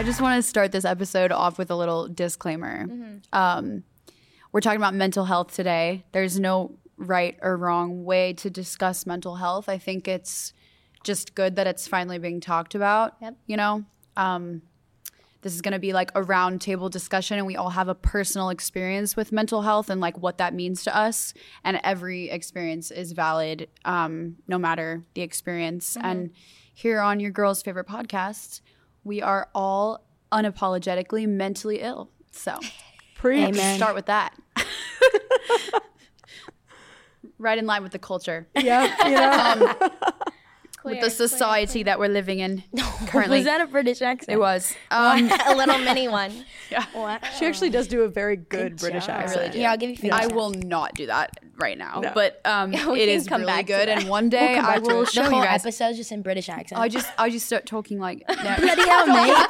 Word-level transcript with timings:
I 0.00 0.02
just 0.02 0.22
want 0.22 0.42
to 0.42 0.48
start 0.48 0.72
this 0.72 0.86
episode 0.86 1.30
off 1.30 1.58
with 1.58 1.70
a 1.70 1.76
little 1.76 2.08
disclaimer. 2.08 2.86
Um, 3.34 3.84
we're 4.50 4.62
talking 4.62 4.78
about 4.78 4.94
mental 4.94 5.26
health 5.26 5.54
today. 5.54 6.06
There's 6.12 6.40
no 6.40 6.78
right 6.96 7.36
or 7.42 7.54
wrong 7.58 8.02
way 8.06 8.32
to 8.32 8.48
discuss 8.48 9.04
mental 9.04 9.36
health. 9.36 9.68
I 9.68 9.76
think 9.76 10.08
it's 10.08 10.54
just 11.04 11.34
good 11.34 11.56
that 11.56 11.66
it's 11.66 11.86
finally 11.86 12.16
being 12.16 12.40
talked 12.40 12.74
about. 12.74 13.16
Yep. 13.20 13.36
You 13.46 13.58
know, 13.58 13.84
um, 14.16 14.62
this 15.42 15.54
is 15.54 15.60
going 15.60 15.74
to 15.74 15.78
be 15.78 15.92
like 15.92 16.10
a 16.14 16.22
roundtable 16.22 16.90
discussion, 16.90 17.36
and 17.36 17.46
we 17.46 17.56
all 17.56 17.68
have 17.68 17.88
a 17.88 17.94
personal 17.94 18.48
experience 18.48 19.16
with 19.16 19.32
mental 19.32 19.60
health 19.60 19.90
and 19.90 20.00
like 20.00 20.16
what 20.16 20.38
that 20.38 20.54
means 20.54 20.82
to 20.84 20.96
us. 20.96 21.34
And 21.62 21.78
every 21.84 22.30
experience 22.30 22.90
is 22.90 23.12
valid, 23.12 23.68
um, 23.84 24.36
no 24.48 24.56
matter 24.56 25.04
the 25.12 25.20
experience. 25.20 25.98
And 26.00 26.30
here 26.72 27.00
on 27.00 27.20
your 27.20 27.32
girl's 27.32 27.60
favorite 27.60 27.86
podcast, 27.86 28.62
we 29.04 29.22
are 29.22 29.48
all 29.54 30.04
unapologetically 30.32 31.28
mentally 31.28 31.80
ill. 31.80 32.10
So 32.30 32.58
Preach. 33.16 33.56
Start 33.56 33.94
with 33.94 34.06
that. 34.06 34.34
right 37.38 37.58
in 37.58 37.66
line 37.66 37.82
with 37.82 37.92
the 37.92 37.98
culture, 37.98 38.48
Yeah, 38.54 39.08
you 39.08 39.16
um, 39.66 39.90
know? 40.84 40.90
with 40.90 41.00
the 41.00 41.10
society 41.10 41.82
that 41.84 41.98
we're 41.98 42.08
living 42.08 42.38
in 42.40 42.62
currently. 43.06 43.38
Was 43.38 43.44
that 43.46 43.60
a 43.60 43.66
British 43.66 44.02
accent? 44.02 44.34
it 44.36 44.38
was. 44.40 44.74
Um, 44.90 45.30
a 45.46 45.54
little 45.54 45.78
mini 45.78 46.08
one. 46.08 46.32
Yeah, 46.70 46.84
wow. 46.94 47.18
she 47.36 47.46
actually 47.46 47.70
does 47.70 47.88
do 47.88 48.02
a 48.02 48.08
very 48.08 48.36
good, 48.36 48.76
British 48.76 49.06
job. 49.06 49.16
I 49.16 49.22
accent. 49.24 49.40
really 49.40 49.52
do. 49.54 49.58
Yeah, 49.58 49.72
I'll 49.72 49.76
give 49.76 49.90
you 49.90 49.96
feedback. 49.96 50.22
I 50.22 50.26
will 50.32 50.50
not 50.50 50.94
do 50.94 51.06
that 51.06 51.40
right 51.56 51.76
now, 51.76 51.98
No. 52.00 52.12
but 52.14 52.40
um, 52.44 52.70
We 52.70 52.76
it 53.02 53.06
can 53.06 53.08
is 53.08 53.26
come 53.26 53.40
really 53.40 53.52
back 53.52 53.66
good. 53.66 53.88
And 53.88 54.08
one 54.08 54.28
day 54.28 54.54
come 54.54 54.64
I 54.66 54.78
will 54.78 55.02
it. 55.02 55.08
show 55.08 55.22
the 55.22 55.28
you 55.30 55.34
whole 55.34 55.42
guys. 55.44 55.62
episode's 55.64 55.96
just 55.98 56.12
in 56.12 56.22
British 56.22 56.48
accent. 56.48 56.80
I 56.80 56.88
just 56.88 57.10
I 57.18 57.28
just 57.28 57.46
start 57.46 57.66
talking 57.66 57.98
like 57.98 58.22
no. 58.28 58.34
bloody 58.36 58.88
hell, 58.88 59.06
mate! 59.08 59.46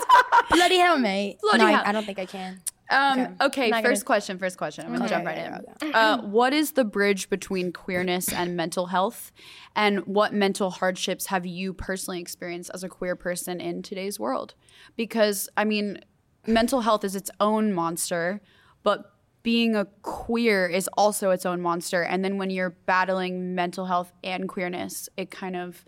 bloody 0.51 0.79
hell, 0.79 0.99
mate! 0.99 1.37
Bloody 1.43 1.59
no, 1.59 1.67
I- 1.67 1.73
hell. 1.73 1.83
I, 1.85 1.93
don't 1.93 2.07
think 2.07 2.19
I 2.19 2.25
can. 2.25 2.63
Um, 2.91 3.21
Okay. 3.21 3.69
okay, 3.69 3.71
first 3.71 3.83
gonna- 3.85 4.05
question. 4.05 4.39
First 4.39 4.59
question. 4.59 4.85
I'm 4.87 4.93
gonna 4.93 5.05
Okay, 5.05 5.15
jump 5.15 5.27
right 5.27 5.37
yeah, 5.37 5.59
in. 5.83 5.95
Uh, 5.95 6.23
what 6.23 6.53
is 6.53 6.73
the 6.73 6.85
bridge 6.85 7.31
between 7.31 7.73
queerness 7.73 8.33
and 8.33 8.57
mental 8.57 8.87
health, 8.87 9.33
and 9.77 10.01
what 10.07 10.33
mental 10.35 10.71
hardships 10.71 11.27
have 11.27 11.47
you 11.47 11.73
personally 11.73 12.21
experienced 12.21 12.71
as 12.75 12.83
a 12.83 12.89
queer 12.89 13.15
person 13.17 13.61
in 13.61 13.83
today's 13.83 14.19
world? 14.19 14.55
Because 14.97 15.49
I 15.57 15.65
mean, 15.65 16.01
mental 16.47 16.81
health 16.81 17.05
is 17.05 17.15
its 17.15 17.31
own 17.39 17.73
monster, 17.73 18.41
but 18.83 19.15
being 19.43 19.75
a 19.75 19.87
queer 20.03 20.67
is 20.67 20.89
also 20.99 21.31
its 21.31 21.47
own 21.47 21.61
monster. 21.63 22.03
And 22.03 22.23
then 22.25 22.37
when 22.37 22.51
you're 22.51 22.77
battling 22.87 23.55
mental 23.55 23.87
health 23.87 24.13
and 24.23 24.49
queerness, 24.49 25.09
it 25.17 25.31
kind 25.31 25.57
of 25.57 25.85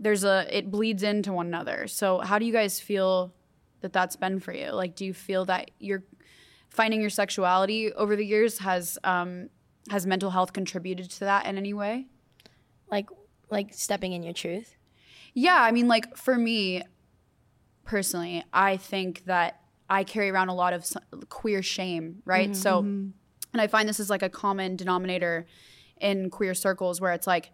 there's 0.00 0.24
a 0.24 0.46
it 0.50 0.70
bleeds 0.70 1.02
into 1.02 1.32
one 1.32 1.46
another. 1.46 1.86
So 1.88 2.18
how 2.20 2.38
do 2.38 2.44
you 2.44 2.52
guys 2.52 2.80
feel 2.80 3.34
that 3.82 3.92
that's 3.92 4.16
been 4.16 4.40
for 4.40 4.52
you? 4.52 4.70
Like, 4.72 4.96
do 4.96 5.04
you 5.04 5.12
feel 5.14 5.44
that 5.44 5.70
you're 5.78 6.02
finding 6.70 7.00
your 7.00 7.10
sexuality 7.10 7.92
over 7.92 8.16
the 8.16 8.24
years 8.24 8.58
has 8.58 8.98
um, 9.04 9.48
has 9.90 10.06
mental 10.06 10.30
health 10.30 10.52
contributed 10.52 11.10
to 11.10 11.20
that 11.20 11.46
in 11.46 11.56
any 11.58 11.74
way? 11.74 12.06
Like, 12.90 13.08
like 13.50 13.72
stepping 13.74 14.12
in 14.12 14.22
your 14.22 14.32
truth. 14.34 14.76
Yeah, 15.34 15.56
I 15.60 15.72
mean, 15.72 15.88
like 15.88 16.16
for 16.16 16.36
me 16.36 16.82
personally, 17.84 18.44
I 18.52 18.76
think 18.76 19.24
that 19.26 19.60
I 19.88 20.04
carry 20.04 20.30
around 20.30 20.48
a 20.48 20.54
lot 20.54 20.72
of 20.72 20.84
queer 21.28 21.62
shame, 21.62 22.22
right? 22.24 22.54
So, 22.54 22.80
and 23.52 23.60
I 23.62 23.66
find 23.66 23.88
this 23.88 24.00
is 24.00 24.10
like 24.10 24.22
a 24.22 24.28
common 24.28 24.76
denominator 24.76 25.46
in 26.00 26.28
queer 26.30 26.54
circles 26.54 27.00
where 27.00 27.12
it's 27.12 27.26
like 27.26 27.50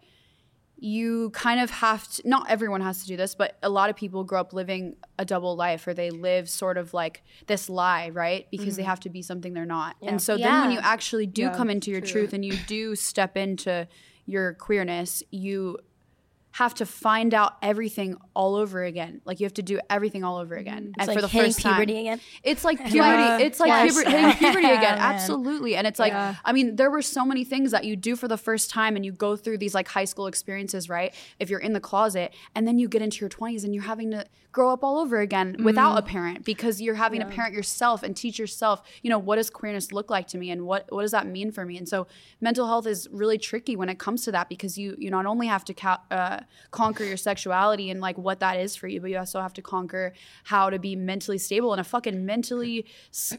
you 0.77 1.29
kind 1.31 1.59
of 1.59 1.69
have 1.69 2.07
to, 2.09 2.27
not 2.27 2.49
everyone 2.49 2.81
has 2.81 3.01
to 3.01 3.07
do 3.07 3.15
this, 3.15 3.33
but 3.33 3.57
a 3.63 3.69
lot 3.69 3.89
of 3.89 3.95
people 3.95 4.23
grow 4.23 4.41
up 4.41 4.53
living 4.53 4.95
a 5.17 5.25
double 5.25 5.55
life 5.55 5.87
or 5.87 5.93
they 5.93 6.09
live 6.09 6.49
sort 6.49 6.77
of 6.77 6.93
like 6.93 7.23
this 7.47 7.69
lie, 7.69 8.09
right? 8.09 8.47
Because 8.51 8.75
they 8.75 8.81
mm-hmm. 8.81 8.89
have 8.89 8.99
to 9.01 9.09
be 9.09 9.21
something 9.21 9.53
they're 9.53 9.65
not. 9.65 9.95
And 10.01 10.21
so 10.21 10.37
then 10.37 10.61
when 10.61 10.71
you 10.71 10.79
actually 10.81 11.27
do 11.27 11.43
Yeah, 11.43 11.55
come 11.55 11.69
into 11.69 11.91
your 11.91 12.01
truth 12.01 12.33
and 12.33 12.43
you 12.43 12.57
do 12.67 12.95
step 12.95 13.37
into 13.37 13.87
your 14.25 14.53
queerness, 14.53 15.23
you 15.31 15.77
have 16.57 16.73
to 16.73 16.85
find 16.85 17.33
out 17.33 17.51
everything 17.61 18.15
all 18.33 18.55
over 18.55 18.81
again. 18.81 19.19
Like 19.25 19.41
you 19.41 19.45
have 19.45 19.55
to 19.55 19.61
do 19.61 19.77
everything 19.89 20.23
all 20.23 20.37
over 20.37 20.55
again. 20.55 20.93
It's 20.97 20.99
and 20.99 21.07
like 21.09 21.17
for 21.17 21.21
the 21.21 21.27
first 21.27 21.59
time, 21.59 21.73
puberty 21.75 21.99
again. 21.99 22.21
it's 22.43 22.63
like 22.63 22.77
puberty. 22.91 22.97
Yeah. 23.01 23.39
It's 23.39 23.59
like 23.59 23.67
Yes. 23.67 23.93
puber- 23.97 24.09
hitting 24.09 24.31
puberty 24.37 24.65
again. 24.79 24.95
Yeah. 24.97 25.11
Absolutely. 25.13 25.75
And 25.75 25.85
it's 25.85 25.99
like, 25.99 26.13
Yeah. 26.13 26.35
I 26.45 26.53
mean, 26.53 26.77
there 26.77 26.89
were 26.89 27.01
so 27.01 27.25
many 27.25 27.43
things 27.43 27.71
that 27.71 27.83
you 27.83 27.97
do 27.97 28.15
for 28.15 28.29
the 28.29 28.37
first 28.37 28.69
time 28.69 28.95
and 28.95 29.03
you 29.05 29.11
go 29.11 29.35
through 29.35 29.57
these 29.57 29.75
like 29.75 29.89
high 29.89 30.05
school 30.05 30.27
experiences, 30.27 30.87
right? 30.87 31.13
If 31.41 31.49
you're 31.49 31.59
in 31.59 31.73
the 31.73 31.81
closet 31.81 32.33
and 32.55 32.65
then 32.65 32.79
you 32.79 32.87
get 32.87 33.01
into 33.01 33.19
your 33.19 33.29
20s 33.29 33.65
and 33.65 33.73
you're 33.75 33.83
having 33.83 34.11
to 34.11 34.25
grow 34.53 34.71
up 34.71 34.81
all 34.81 34.99
over 34.99 35.19
again 35.19 35.57
without 35.61 35.97
a 35.97 36.01
parent 36.01 36.45
because 36.45 36.81
you're 36.81 36.95
having 36.95 37.19
to 37.19 37.25
parent 37.25 37.53
yourself 37.53 38.01
and 38.03 38.15
teach 38.15 38.39
yourself, 38.39 38.81
you 39.01 39.09
know, 39.09 39.19
what 39.19 39.35
does 39.35 39.49
queerness 39.49 39.91
look 39.91 40.09
like 40.09 40.27
to 40.27 40.37
me 40.37 40.49
and 40.51 40.65
what 40.65 40.89
what 40.89 41.01
does 41.01 41.11
that 41.11 41.27
mean 41.27 41.51
for 41.51 41.65
me? 41.65 41.75
And 41.77 41.89
so 41.89 42.07
mental 42.39 42.65
health 42.65 42.87
is 42.87 43.09
really 43.11 43.37
tricky 43.37 43.75
when 43.75 43.89
it 43.89 43.99
comes 43.99 44.23
to 44.23 44.31
that 44.31 44.47
because 44.47 44.77
you 44.77 44.95
you 44.97 45.11
not 45.11 45.25
only 45.25 45.47
have 45.47 45.65
to 45.65 45.73
ca- 45.73 45.99
uh, 46.09 46.39
conquer 46.71 47.03
your 47.03 47.17
sexuality 47.17 47.89
and 47.89 48.01
like 48.01 48.17
what 48.17 48.39
that 48.39 48.59
is 48.59 48.75
for 48.75 48.87
you, 48.87 49.01
but 49.01 49.09
you 49.09 49.17
also 49.17 49.41
have 49.41 49.53
to 49.53 49.61
conquer 49.61 50.13
how 50.45 50.69
to 50.69 50.79
be 50.79 50.95
mentally 50.95 51.37
stable 51.37 51.73
in 51.73 51.79
a 51.79 51.83
fucking 51.83 52.25
mentally 52.25 52.85
s- 53.11 53.37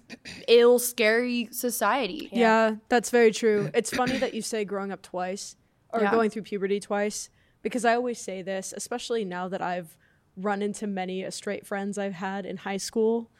ill, 0.49 0.79
scary 0.79 1.49
society. 1.53 2.29
Yeah. 2.33 2.77
that's 2.89 3.11
very 3.11 3.33
true. 3.33 3.71
It's 3.75 3.91
funny 3.91 4.19
that 4.19 4.35
you 4.35 4.43
say 4.43 4.65
growing 4.65 4.93
up 4.93 5.03
twice 5.03 5.57
or 5.91 6.01
Yeah. 6.01 6.11
going 6.11 6.31
through 6.31 6.43
puberty 6.43 6.81
twice 6.81 7.31
because 7.63 7.85
I 7.85 7.95
always 7.95 8.19
say 8.21 8.43
this, 8.43 8.73
especially 8.77 9.25
now 9.25 9.49
that 9.49 9.63
I've 9.63 9.97
run 10.37 10.61
into 10.63 10.87
many 10.87 11.29
straight 11.31 11.67
friends 11.67 11.97
I've 11.99 12.13
had 12.15 12.45
in 12.47 12.59
high 12.59 12.77
school 12.77 13.31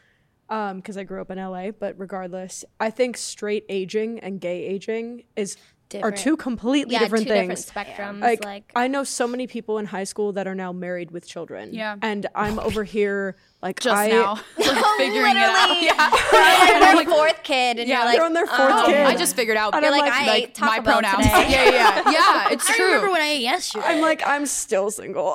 um, 0.49 0.77
because 0.77 0.97
I 0.97 1.03
grew 1.03 1.21
up 1.21 1.29
in 1.29 1.37
LA. 1.37 1.71
But 1.71 1.93
regardless, 1.99 2.63
I 2.79 2.89
think 2.89 3.17
straight 3.17 3.65
aging 3.69 4.19
and 4.19 4.39
gay 4.41 4.63
aging 4.65 5.23
is 5.35 5.57
are 5.95 6.11
two 6.11 6.35
completely 6.37 6.93
Yeah, 6.93 6.99
different 6.99 7.27
two 7.27 7.33
things. 7.33 7.65
different 7.65 7.89
spectrums. 7.89 8.21
like, 8.21 8.43
Like, 8.43 8.71
I 8.75 8.87
know 8.87 9.03
so 9.03 9.27
many 9.27 9.47
people 9.47 9.77
in 9.77 9.85
high 9.85 10.03
school 10.03 10.33
that 10.33 10.47
are 10.47 10.55
now 10.55 10.71
married 10.71 11.11
with 11.11 11.25
children. 11.27 11.73
Yeah. 11.73 11.95
And 12.01 12.27
I'm 12.35 12.59
over 12.59 12.83
here 12.83 13.37
like 13.61 13.79
Just 13.79 13.95
I, 13.97 14.09
now, 14.09 14.33
like, 14.57 14.67
oh, 14.69 14.95
figuring 14.99 15.31
it 15.31 15.37
out. 15.37 15.81
Yeah. 15.81 16.11
you're 16.71 16.79
like 16.95 17.07
their 17.07 17.15
fourth 17.15 17.43
kid, 17.43 17.79
and 17.79 17.89
Yeah, 17.89 17.97
you're 17.97 18.05
like, 18.05 18.15
they're 18.17 18.25
on 18.25 18.33
their 18.33 18.45
fourth 18.45 18.59
oh, 18.71 18.83
kid. 18.85 18.97
I 19.01 19.15
just 19.15 19.35
figured 19.35 19.57
out. 19.57 19.73
And 19.73 19.81
You're 19.81 19.91
like, 19.91 20.03
like, 20.27 20.61
I 20.61 20.65
my 20.65 20.79
pronouns. 20.79 21.25
Yeah, 21.25 21.69
yeah, 21.71 22.11
yeah. 22.11 22.49
It's 22.51 22.69
I 22.69 22.75
true. 22.75 22.85
remember 22.85 23.11
when 23.11 23.21
I 23.21 23.29
ate 23.29 23.41
yesterday. 23.41 23.85
I'm 23.87 24.01
like, 24.01 24.21
I'm 24.27 24.45
still 24.45 24.91
single. 24.91 25.31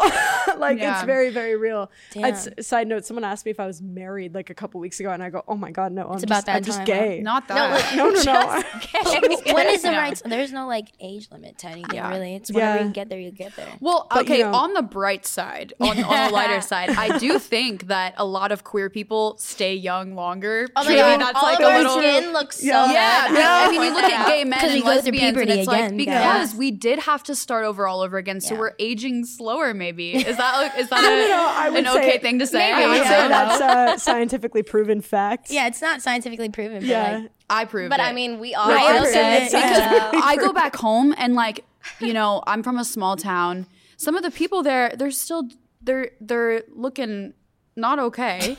like 0.56 0.78
Yeah. 0.78 0.94
it's 0.94 1.04
very, 1.04 1.30
very 1.30 1.56
real. 1.56 1.90
Damn. 2.12 2.26
It's, 2.26 2.66
side 2.66 2.86
note, 2.86 3.04
someone 3.04 3.24
asked 3.24 3.44
me 3.44 3.50
if 3.50 3.58
I 3.58 3.66
was 3.66 3.82
married 3.82 4.34
like 4.34 4.50
a 4.50 4.54
couple 4.54 4.80
weeks 4.80 5.00
ago, 5.00 5.10
and 5.10 5.20
I 5.22 5.30
go, 5.30 5.42
Oh 5.48 5.56
my 5.56 5.72
god, 5.72 5.90
no, 5.90 6.06
I'm 6.06 6.12
It's 6.14 6.22
just, 6.22 6.24
about 6.24 6.46
that 6.46 6.56
I'm 6.56 6.64
just 6.64 6.78
time, 6.78 6.86
gay. 6.86 7.20
Not 7.20 7.48
No, 7.48 7.54
that. 7.56 7.96
no, 7.96 8.10
no, 8.10 8.22
no. 8.22 9.52
when 9.54 9.66
is 9.68 9.82
the 9.82 9.90
right? 9.90 10.22
There's 10.24 10.52
no 10.52 10.68
like 10.68 10.88
age 11.00 11.28
limit 11.32 11.58
to 11.58 11.66
anything 11.68 11.94
Yeah. 11.96 12.10
really. 12.10 12.36
It's 12.36 12.52
whenever 12.52 12.78
Yeah. 12.78 12.86
you 12.86 12.92
get 12.92 13.08
there, 13.08 13.18
you 13.18 13.32
get 13.32 13.56
there. 13.56 13.66
Well, 13.80 14.06
okay, 14.16 14.42
on 14.42 14.74
the 14.74 14.82
bright 14.82 15.26
side, 15.26 15.72
on, 15.80 16.02
on 16.04 16.28
the 16.28 16.32
lighter 16.32 16.60
side, 16.60 16.90
I 16.90 17.18
do 17.18 17.40
think 17.40 17.88
that 17.88 18.11
a 18.16 18.24
lot 18.24 18.52
of 18.52 18.64
queer 18.64 18.88
people 18.90 19.36
stay 19.38 19.74
young 19.74 20.14
longer. 20.14 20.68
Oh 20.76 20.84
my 20.84 20.88
Maybe 20.90 21.00
God, 21.00 21.20
that's 21.20 21.36
all 21.38 21.42
like 21.42 21.58
of 21.60 21.66
a 21.66 21.70
our 21.70 21.78
little 21.78 21.98
skin 21.98 22.32
looks 22.32 22.58
so 22.58 22.66
Yeah. 22.66 23.28
good. 23.28 23.38
Yeah, 23.38 23.48
I 23.50 23.64
I 23.66 23.70
mean, 23.70 23.82
you 23.82 23.92
look 23.94 24.04
at 24.04 24.26
gay 24.26 24.44
men 24.44 24.58
'Cause 24.60 24.70
we 24.70 24.74
and 24.76 24.84
go 24.84 24.88
through 24.90 24.96
lesbians, 24.96 25.22
and 25.24 25.36
puberty 25.36 25.52
it's 25.60 25.66
like 25.68 25.84
again, 25.84 25.96
because 25.96 26.50
guys. 26.50 26.54
we 26.54 26.70
did 26.70 26.98
have 27.00 27.22
to 27.24 27.34
start 27.34 27.64
over 27.64 27.86
all 27.86 28.00
over 28.00 28.16
again, 28.18 28.40
so 28.40 28.54
Yeah. 28.54 28.60
we're 28.60 28.72
aging 28.78 29.24
slower. 29.24 29.72
Maybe 29.74 30.12
is 30.26 30.36
that 30.36 30.56
like, 30.60 30.78
is 30.78 30.88
that 30.90 30.98
I 30.98 31.28
know, 31.28 31.46
I 31.48 31.66
a, 31.68 31.70
would 31.72 31.78
an 31.80 31.88
okay 31.98 32.18
thing 32.18 32.38
to 32.38 32.46
say? 32.46 32.72
I 32.72 32.86
would 32.88 32.96
Yeah. 32.98 33.08
say 33.08 33.28
that's 33.28 34.00
a 34.00 34.04
scientifically 34.04 34.62
proven 34.62 35.00
fact. 35.00 35.50
Yeah, 35.50 35.66
it's 35.66 35.80
not 35.82 36.02
scientifically 36.02 36.48
proven. 36.48 36.80
But 36.80 36.86
Yeah. 36.88 37.18
like, 37.18 37.30
I 37.50 37.64
proved 37.64 37.90
But 37.90 38.00
it. 38.00 38.04
I 38.04 38.12
mean, 38.12 38.38
we 38.40 38.54
all 38.54 38.68
Right, 38.70 38.78
feel 38.86 39.02
I 39.02 39.04
good. 39.04 39.12
said 39.12 39.42
it. 39.42 39.44
because 40.12 40.22
I 40.24 40.36
go 40.36 40.52
back 40.52 40.76
home 40.76 41.14
and 41.18 41.34
like 41.34 41.64
you 42.00 42.12
know 42.12 42.42
I'm 42.46 42.62
from 42.62 42.78
a 42.78 42.84
small 42.84 43.16
town. 43.16 43.66
Some 43.96 44.16
of 44.16 44.22
the 44.22 44.30
people 44.30 44.62
there, 44.62 44.92
they're 44.96 45.10
still 45.10 45.48
they're 45.82 46.10
they're 46.20 46.62
looking 46.74 47.34
not 47.76 47.98
okay, 47.98 48.56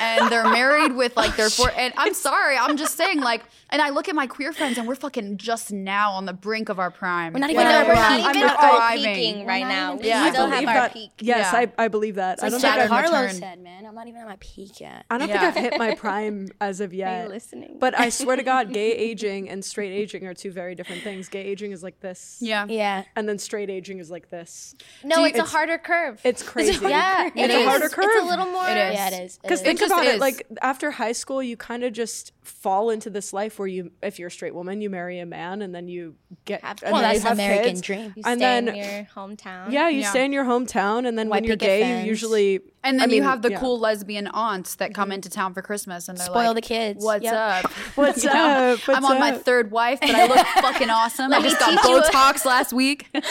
and 0.00 0.30
they're 0.30 0.50
married 0.50 0.94
with 0.94 1.16
like 1.16 1.36
their 1.36 1.50
four. 1.50 1.70
And 1.76 1.92
I'm 1.96 2.14
sorry, 2.14 2.56
I'm 2.56 2.76
just 2.76 2.96
saying 2.96 3.20
like. 3.20 3.42
And 3.72 3.80
I 3.80 3.90
look 3.90 4.08
at 4.08 4.14
my 4.14 4.26
queer 4.26 4.52
friends, 4.52 4.78
and 4.78 4.86
we're 4.88 4.94
fucking 4.96 5.36
just 5.36 5.72
now 5.72 6.12
on 6.12 6.26
the 6.26 6.32
brink 6.32 6.68
of 6.68 6.78
our 6.78 6.90
prime. 6.90 7.32
We're 7.32 7.40
not 7.40 7.50
even 7.50 7.64
not, 7.64 7.74
at 7.74 7.86
we're 7.86 7.94
our 7.94 8.10
not 8.10 8.32
peak. 8.34 8.36
even 8.36 8.50
I'm 8.50 8.98
peaking 9.14 9.46
right 9.46 9.62
We're 9.62 9.68
not 9.68 9.74
now. 9.74 9.86
even 9.94 9.96
We 9.98 10.02
peaking. 10.12 10.32
Still 10.32 10.48
believe 10.50 10.68
have 10.68 10.82
our 10.82 10.88
peak. 10.90 11.10
Yes, 11.20 11.50
Yeah. 11.52 11.58
I, 11.78 11.84
I 11.84 11.88
believe 11.88 12.14
that. 12.16 12.38
I 12.42 12.48
don't 12.48 12.60
think 12.60 12.74
Saturn 12.74 12.92
I've, 12.92 13.32
said, 13.32 13.62
man, 13.62 13.86
I'm 13.86 13.94
not 13.94 14.08
even 14.08 14.20
at 14.20 14.26
my 14.26 14.36
peak 14.40 14.80
yet. 14.80 15.04
I 15.10 15.18
don't 15.18 15.28
Yeah. 15.28 15.50
think 15.52 15.56
I've 15.66 15.70
hit 15.72 15.78
my 15.78 15.94
prime 15.96 16.48
as 16.60 16.80
of 16.80 16.92
yet. 16.92 17.08
Are 17.08 17.16
yet. 17.18 17.22
you 17.24 17.28
listening? 17.30 17.76
But 17.78 17.98
I 17.98 18.08
swear 18.08 18.36
to 18.36 18.42
God, 18.42 18.72
gay 18.72 18.92
aging 18.96 19.48
and 19.48 19.64
straight 19.64 19.92
aging 19.92 20.26
are 20.26 20.34
two 20.34 20.50
very 20.50 20.74
different 20.74 21.02
things. 21.02 21.28
Gay 21.28 21.42
aging 21.44 21.72
is 21.72 21.82
like 21.82 22.00
this. 22.00 22.38
yeah, 22.40 22.66
Yeah. 22.68 23.04
And 23.16 23.28
then 23.28 23.38
straight 23.38 23.70
aging 23.70 23.98
is 23.98 24.10
like 24.10 24.30
this. 24.30 24.74
no, 25.04 25.20
you- 25.20 25.26
it's 25.26 25.38
a 25.38 25.44
harder 25.44 25.78
curve. 25.78 26.20
It's 26.24 26.42
crazy. 26.42 26.84
yeah, 26.86 27.26
It 27.28 27.32
it 27.36 27.50
is. 27.50 27.56
is. 27.58 27.66
harder 27.68 27.88
curve. 27.88 28.04
It's 28.08 28.24
a 28.24 28.28
little 28.28 28.46
more. 28.46 28.68
It 28.68 28.76
is. 28.76 28.94
Yeah, 28.94 29.08
it 29.14 29.22
is. 29.24 29.38
Because 29.38 29.60
think 29.62 29.80
about 29.80 30.04
it, 30.06 30.18
like 30.18 30.46
after 30.60 30.90
high 30.90 31.12
school, 31.12 31.40
you 31.42 31.56
kind 31.56 31.84
of 31.84 31.92
just 31.92 32.32
fall 32.42 32.90
into 32.90 33.10
this 33.10 33.32
life 33.32 33.59
where 33.60 33.68
you, 33.68 33.92
if 34.02 34.18
you're 34.18 34.28
a 34.28 34.30
straight 34.30 34.54
woman, 34.54 34.80
you 34.80 34.88
marry 34.90 35.18
a 35.20 35.26
man, 35.26 35.60
and 35.62 35.72
then 35.74 35.86
you 35.86 36.16
get. 36.46 36.64
Have- 36.64 36.82
and 36.82 36.92
well, 36.92 37.02
that's 37.02 37.20
the 37.22 37.28
have 37.28 37.36
American 37.38 37.64
kids. 37.72 37.80
dream. 37.82 38.12
You 38.16 38.22
And 38.26 38.38
stay 38.38 38.38
then- 38.38 38.68
in 38.68 38.74
your 38.76 39.06
hometown. 39.14 39.70
Yeah, 39.70 39.88
you 39.90 40.00
Yeah. 40.00 40.10
stay 40.10 40.24
in 40.24 40.32
your 40.32 40.44
hometown, 40.44 41.06
and 41.06 41.16
then 41.18 41.28
White 41.28 41.42
when 41.42 41.44
you're 41.44 41.56
gay, 41.56 41.82
fence. 41.82 42.04
you 42.04 42.08
usually 42.08 42.60
And 42.82 42.98
then 42.98 43.10
I 43.10 43.14
you 43.14 43.22
have 43.22 43.42
the 43.42 43.50
yeah. 43.50 43.60
cool 43.60 43.78
lesbian 43.78 44.26
aunts 44.28 44.76
that 44.76 44.94
come 44.94 45.06
mm-hmm. 45.06 45.12
into 45.14 45.28
town 45.28 45.52
for 45.52 45.60
Christmas 45.60 46.08
and 46.08 46.16
they're 46.16 46.24
Spoil 46.26 46.46
like, 46.54 46.54
the 46.56 46.62
kids. 46.62 47.04
What's 47.04 47.24
Yep. 47.24 47.34
up? 47.64 47.70
What's 47.94 48.24
You 48.24 48.30
know, 48.32 48.72
up? 48.72 48.78
What's 48.80 48.88
I'm 48.96 49.04
on 49.04 49.20
my 49.20 49.32
third 49.32 49.70
wife, 49.70 50.00
but 50.00 50.10
I 50.10 50.26
look 50.26 50.46
fucking 50.62 50.88
awesome. 50.88 51.30
I 51.32 51.42
just 51.42 51.58
got 51.58 51.70
teach 51.70 51.84
you- 51.84 52.00
Botox 52.00 52.46
last 52.46 52.72
week. 52.72 53.08
yeah, 53.12 53.20
like, 53.20 53.26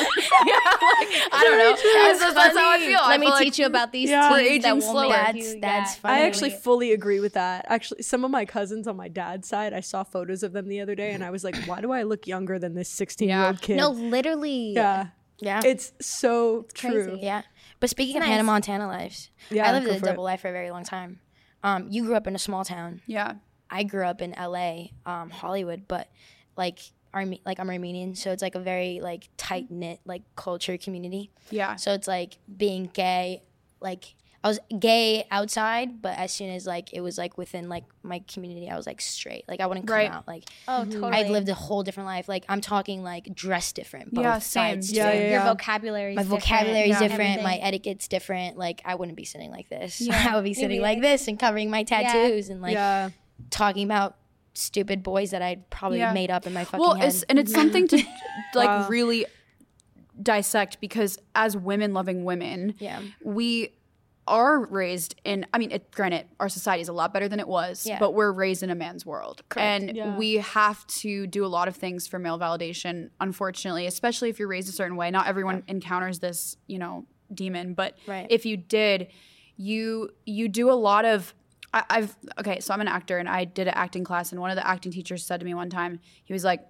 I 1.32 1.42
don't 1.44 1.58
know. 1.58 1.70
That's, 1.72 2.20
just- 2.20 2.36
that's 2.36 2.58
how 2.58 2.70
I 2.72 2.78
feel. 2.78 3.00
I 3.02 3.10
Let 3.10 3.20
me 3.20 3.26
feel 3.26 3.34
like 3.34 3.44
teach 3.44 3.58
you 3.60 3.66
about 3.66 3.92
these 3.92 4.10
Yeah. 4.12 4.30
teas 4.30 4.32
We're 4.32 4.40
aging 4.40 4.62
that 4.62 4.76
will 4.76 4.82
slower. 4.82 5.02
make 5.10 5.12
That's 5.12 5.38
you, 5.38 5.60
that's 5.62 5.96
yeah. 5.96 6.00
funny. 6.02 6.14
I 6.22 6.26
actually 6.28 6.50
fully 6.52 6.92
agree 6.94 7.20
with 7.20 7.34
that. 7.34 7.66
Actually, 7.70 8.04
some 8.04 8.24
of 8.24 8.32
my 8.32 8.46
cousins 8.46 8.88
on 8.88 8.96
my 8.98 9.08
dad's 9.08 9.48
side, 9.48 9.74
I 9.74 9.80
saw 9.80 10.04
photos 10.04 10.44
of 10.44 10.54
them 10.54 10.68
the 10.68 10.80
other 10.82 10.94
day, 10.96 11.12
and 11.12 11.24
I 11.24 11.32
was 11.32 11.44
like, 11.44 11.56
"Why 11.66 11.82
do 11.82 11.92
I 11.92 12.04
look 12.04 12.28
younger 12.28 12.60
than 12.60 12.76
this 12.76 12.90
16 12.90 13.30
year 13.30 13.38
old 13.44 13.56
Yeah. 13.56 13.60
kid?" 13.62 13.78
No, 13.78 13.90
literally. 13.90 14.74
yeah, 14.74 15.08
yeah. 15.40 15.62
it's 15.66 15.92
so 16.00 16.68
crazy. 16.78 16.94
true. 16.96 17.18
Yeah. 17.20 17.42
But 17.80 17.90
speaking 17.90 18.18
of 18.18 18.22
nice. 18.22 18.30
Hannah 18.32 18.44
Montana 18.44 18.88
lives, 18.88 19.30
Yeah, 19.50 19.68
I 19.70 19.72
lived 19.74 19.88
a 19.88 19.90
for 19.92 19.96
it. 19.96 20.04
double 20.04 20.24
life 20.24 20.42
for 20.42 20.50
a 20.50 20.52
very 20.52 20.70
long 20.72 20.84
time. 20.84 21.20
Um, 21.64 21.88
you 21.90 22.04
grew 22.04 22.16
up 22.16 22.28
in 22.28 22.36
a 22.36 22.40
small 22.40 22.64
town. 22.66 23.02
yeah. 23.06 23.36
I 23.72 23.84
grew 23.84 24.04
up 24.06 24.20
in 24.22 24.32
LA, 24.32 24.88
um, 25.06 25.30
Hollywood, 25.30 25.88
but 25.88 26.10
like 26.58 26.80
Arme- 27.14 27.40
like 27.46 27.60
I'm 27.60 27.70
Armenian, 27.70 28.16
so 28.16 28.32
it's 28.32 28.42
like 28.42 28.56
a 28.56 28.60
very 28.60 29.00
like 29.00 29.30
tight 29.38 29.70
knit 29.70 30.00
like 30.06 30.24
culture 30.36 30.76
community. 30.78 31.30
Yeah. 31.52 31.76
So 31.76 31.94
it's 31.94 32.08
like 32.08 32.38
being 32.58 32.90
gay, 32.94 33.44
like 33.80 34.16
I 34.42 34.48
was 34.48 34.60
gay 34.80 35.26
outside, 35.32 36.02
but 36.02 36.18
as 36.18 36.32
soon 36.32 36.50
as 36.50 36.66
like 36.66 36.94
it 36.94 37.02
was 37.02 37.18
like 37.18 37.38
within 37.38 37.68
like 37.68 37.84
my 38.04 38.24
community, 38.32 38.70
I 38.70 38.78
was 38.78 38.88
like 38.88 39.02
straight. 39.02 39.44
Like 39.50 39.60
I 39.60 39.66
wouldn't 39.66 39.86
come 39.86 39.96
Right. 39.98 40.10
out. 40.10 40.28
Like 40.30 40.46
Oh, 40.66 40.86
totally. 40.86 41.12
I'd 41.12 41.30
lived 41.30 41.50
a 41.50 41.54
whole 41.54 41.84
different 41.84 42.08
life. 42.08 42.30
Like 42.30 42.46
I'm 42.48 42.62
talking 42.62 43.04
like 43.04 43.36
dress 43.36 43.74
different. 43.74 44.14
Both 44.14 44.24
Yeah, 44.24 44.40
same. 44.40 44.76
sides 44.82 44.92
Yeah, 44.94 45.12
too. 45.12 45.18
yeah, 45.18 45.32
Your 45.32 45.42
vocabulary. 45.54 46.16
My 46.16 46.24
vocabulary 46.24 46.90
is 46.90 47.02
Yeah. 47.02 47.08
different. 47.10 47.44
My 47.44 47.58
etiquette's 47.58 48.08
different. 48.08 48.58
Like 48.58 48.82
I 48.86 48.96
wouldn't 48.96 49.18
be 49.18 49.26
sitting 49.26 49.52
like 49.52 49.68
this. 49.68 50.00
Yeah. 50.10 50.28
I 50.32 50.36
would 50.36 50.46
be 50.46 50.54
sitting 50.54 50.70
be 50.70 50.80
like 50.80 50.98
like- 51.00 51.02
this 51.04 51.28
and 51.28 51.38
covering 51.38 51.70
my 51.70 51.84
tattoos 51.84 52.48
and 52.50 52.62
like 52.62 52.74
yeah, 52.74 53.10
talking 53.50 53.84
about 53.84 54.16
stupid 54.54 55.04
boys 55.04 55.32
that 55.32 55.42
I'd 55.42 55.70
probably 55.70 56.00
Yeah. 56.00 56.14
made 56.14 56.32
up 56.32 56.48
in 56.48 56.54
my 56.54 56.64
fucking 56.64 56.80
well, 56.80 56.96
head. 56.96 57.10
it's, 57.10 57.24
and 57.24 57.38
it's 57.40 57.52
something 57.52 57.90
to 57.90 57.98
like 58.56 58.68
Wow. 58.70 58.88
really 58.88 59.26
dissect 60.22 60.80
because 60.82 61.18
as 61.36 61.56
women 61.56 61.94
loving 61.94 62.24
women, 62.26 62.76
yeah. 62.80 63.02
we 63.24 63.74
are 64.30 64.66
raised 64.68 65.16
in 65.26 65.46
i 65.54 65.58
mean 65.58 65.72
it, 65.72 65.92
granted 65.92 66.26
our 66.40 66.48
society 66.50 66.82
is 66.82 66.88
a 66.88 66.94
lot 66.94 67.12
better 67.14 67.28
than 67.28 67.40
it 67.40 67.48
was 67.48 67.86
Yeah. 67.86 67.98
but 68.00 68.14
we're 68.14 68.32
raised 68.32 68.62
in 68.64 68.70
a 68.70 68.76
man's 68.76 69.06
world 69.06 69.42
and 69.58 69.96
Yeah. 69.96 70.16
we 70.18 70.36
have 70.36 70.86
to 71.02 71.26
do 71.28 71.44
a 71.46 71.52
lot 71.58 71.68
of 71.68 71.76
things 71.76 72.08
for 72.08 72.20
male 72.20 72.38
validation 72.40 73.10
unfortunately 73.20 73.86
especially 73.88 74.30
if 74.30 74.38
you're 74.40 74.48
raised 74.48 74.70
a 74.70 74.72
certain 74.72 74.96
way 74.98 75.10
not 75.12 75.28
everyone 75.28 75.64
encounters 75.68 76.20
this 76.20 76.56
you 76.68 76.78
know 76.80 77.06
demon 77.34 77.74
but 77.74 77.98
Right. 78.08 78.28
if 78.30 78.46
you 78.46 78.56
did 78.56 79.08
you 79.58 80.10
you 80.26 80.48
do 80.48 80.70
a 80.72 80.78
lot 80.90 81.06
of 81.06 81.34
I, 81.74 81.84
i've 81.90 82.16
okay 82.40 82.60
so 82.60 82.74
i'm 82.74 82.82
an 82.82 82.88
actor 82.88 83.18
and 83.18 83.28
i 83.28 83.46
did 83.46 83.68
an 83.68 83.74
acting 83.76 84.04
class 84.04 84.32
and 84.32 84.40
one 84.40 84.52
of 84.52 84.56
the 84.58 84.66
acting 84.68 84.92
teachers 84.92 85.26
said 85.26 85.40
to 85.40 85.46
me 85.46 85.54
one 85.54 85.70
time 85.70 86.00
he 86.24 86.34
was 86.34 86.44
like 86.44 86.62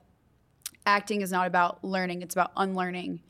acting 0.85 1.21
is 1.21 1.31
not 1.31 1.45
about 1.47 1.83
learning 1.83 2.21
it's 2.21 2.35
about 2.35 2.51
unlearning 2.57 3.21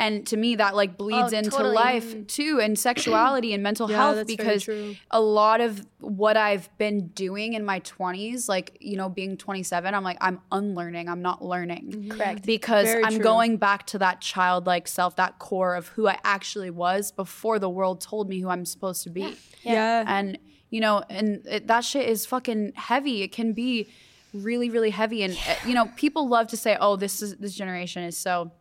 and 0.00 0.26
to 0.26 0.36
me 0.36 0.54
that 0.56 0.76
like 0.76 0.96
bleeds 0.96 1.32
Oh, 1.32 1.36
into 1.38 1.50
totally. 1.50 1.74
life 1.74 2.26
too 2.26 2.60
and 2.62 2.78
sexuality 2.90 3.52
and 3.52 3.62
mental 3.62 3.90
Yeah, 3.90 3.96
health 3.96 4.16
that's 4.16 4.34
because 4.34 4.68
a 5.10 5.20
lot 5.20 5.60
of 5.60 5.84
what 6.00 6.36
i've 6.36 6.68
been 6.78 7.08
doing 7.08 7.54
in 7.54 7.64
my 7.64 7.80
20s 7.80 8.48
like 8.48 8.76
you 8.80 8.96
know 8.96 9.08
being 9.08 9.36
27 9.36 9.94
i'm 9.94 10.04
like 10.04 10.18
i'm 10.20 10.40
unlearning 10.52 11.08
i'm 11.08 11.22
not 11.22 11.44
learning. 11.44 12.08
Correct. 12.10 12.46
because 12.46 12.86
Very 12.86 13.04
i'm 13.04 13.14
true. 13.14 13.22
going 13.22 13.56
back 13.56 13.86
to 13.88 13.98
that 13.98 14.20
childlike 14.20 14.86
self 14.86 15.16
that 15.16 15.38
core 15.38 15.74
of 15.74 15.88
who 15.88 16.06
i 16.08 16.18
actually 16.24 16.70
was 16.70 17.10
before 17.12 17.58
the 17.58 17.68
world 17.68 18.00
told 18.00 18.28
me 18.28 18.40
who 18.40 18.48
i'm 18.48 18.64
supposed 18.64 19.02
to 19.04 19.10
be. 19.10 19.36
Yeah, 19.62 20.04
and 20.06 20.38
you 20.70 20.80
know 20.80 21.02
and 21.10 21.44
it, 21.46 21.66
that 21.66 21.84
shit 21.84 22.08
is 22.08 22.24
fucking 22.26 22.72
heavy. 22.76 23.22
It 23.22 23.32
can 23.32 23.52
be 23.52 23.88
really 24.32 24.70
really 24.70 24.90
heavy. 24.90 25.22
And 25.22 25.34
uh, 25.48 25.54
you 25.66 25.74
know 25.74 25.86
people 25.96 26.28
love 26.28 26.46
to 26.48 26.56
say 26.56 26.76
oh 26.80 26.94
this 26.96 27.20
is 27.22 27.36
this 27.36 27.54
generation 27.54 28.04
is 28.04 28.16
so 28.16 28.52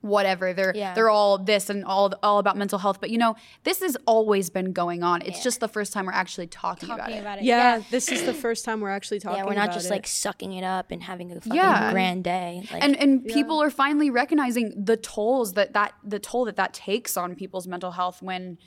whatever 0.00 0.52
they're 0.52 0.72
Yeah. 0.76 0.94
they're 0.94 1.10
all 1.10 1.38
this 1.38 1.68
and 1.68 1.84
all 1.84 2.12
all 2.22 2.38
about 2.38 2.56
mental 2.56 2.78
health 2.78 3.00
but 3.00 3.10
you 3.10 3.18
know 3.18 3.34
this 3.64 3.80
has 3.80 3.96
always 4.06 4.48
been 4.48 4.72
going 4.72 5.02
on 5.02 5.22
it's 5.22 5.42
just 5.42 5.58
the 5.58 5.66
first 5.66 5.92
time 5.92 6.06
we're 6.06 6.12
actually 6.12 6.46
talking, 6.46 6.88
about 6.88 6.98
Talking 7.00 7.16
it 7.16 7.20
about 7.20 7.38
it. 7.38 7.44
yeah. 7.44 7.82
This 7.90 8.12
is 8.12 8.22
the 8.24 8.32
first 8.32 8.64
time 8.64 8.80
we're 8.80 8.90
actually 8.90 9.18
talking. 9.20 9.40
About 9.40 9.50
it. 9.50 9.54
Yeah, 9.54 9.54
we're 9.54 9.54
not 9.58 9.64
about 9.70 9.74
just 9.74 9.86
it. 9.86 9.90
like 9.90 10.06
sucking 10.06 10.52
it 10.52 10.62
up 10.62 10.92
and 10.92 11.02
having 11.02 11.32
a 11.32 11.36
fucking 11.36 11.52
Yeah. 11.52 11.90
grand 11.90 12.22
day. 12.22 12.62
Like, 12.72 12.82
and 12.84 12.96
and 12.96 13.24
people 13.26 13.60
are 13.60 13.70
finally 13.70 14.08
recognizing 14.10 14.72
the 14.84 14.96
tolls 14.96 15.54
that 15.54 15.72
that 15.72 15.94
the 16.04 16.20
toll 16.20 16.44
that 16.44 16.54
that 16.56 16.72
takes 16.74 17.16
on 17.16 17.34
people's 17.34 17.66
mental 17.66 17.90
health 17.90 18.22
when 18.22 18.58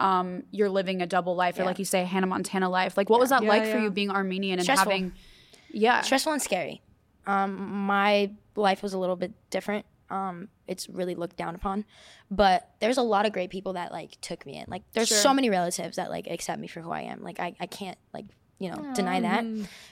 um, 0.00 0.44
you're 0.52 0.70
living 0.70 1.02
a 1.02 1.06
double 1.06 1.34
life 1.36 1.58
or 1.58 1.64
like 1.64 1.78
you 1.78 1.84
say 1.84 2.04
Hannah 2.04 2.26
Montana 2.28 2.70
life 2.70 2.96
like 2.96 3.10
what 3.10 3.20
was 3.20 3.28
that 3.30 3.42
Yeah, 3.42 3.48
like 3.50 3.66
for 3.66 3.78
you 3.78 3.90
being 3.90 4.10
Armenian 4.10 4.58
and 4.58 4.64
Stressful. 4.64 4.90
having 4.90 5.12
yeah 5.70 6.00
stressful 6.00 6.32
and 6.32 6.40
scary. 6.40 6.80
Um, 7.26 7.84
my 7.86 8.30
life 8.56 8.82
was 8.82 8.94
a 8.94 8.98
little 8.98 9.16
bit 9.16 9.32
different. 9.50 9.84
Um, 10.10 10.48
it's 10.66 10.88
really 10.88 11.14
looked 11.14 11.36
down 11.36 11.54
upon, 11.54 11.84
but 12.30 12.70
there's 12.80 12.96
a 12.98 13.02
lot 13.02 13.26
of 13.26 13.32
great 13.32 13.50
people 13.50 13.74
that 13.74 13.92
like 13.92 14.18
took 14.20 14.46
me 14.46 14.56
in. 14.56 14.64
Like, 14.68 14.82
there's 14.92 15.14
so 15.14 15.34
many 15.34 15.50
relatives 15.50 15.96
that 15.96 16.10
like 16.10 16.26
accept 16.26 16.60
me 16.60 16.66
for 16.66 16.80
who 16.80 16.90
I 16.90 17.02
am. 17.02 17.22
Like, 17.22 17.38
I, 17.40 17.54
I 17.60 17.66
can't 17.66 17.98
like 18.14 18.24
you 18.58 18.70
know 18.70 18.92
deny 18.94 19.20
that. 19.20 19.44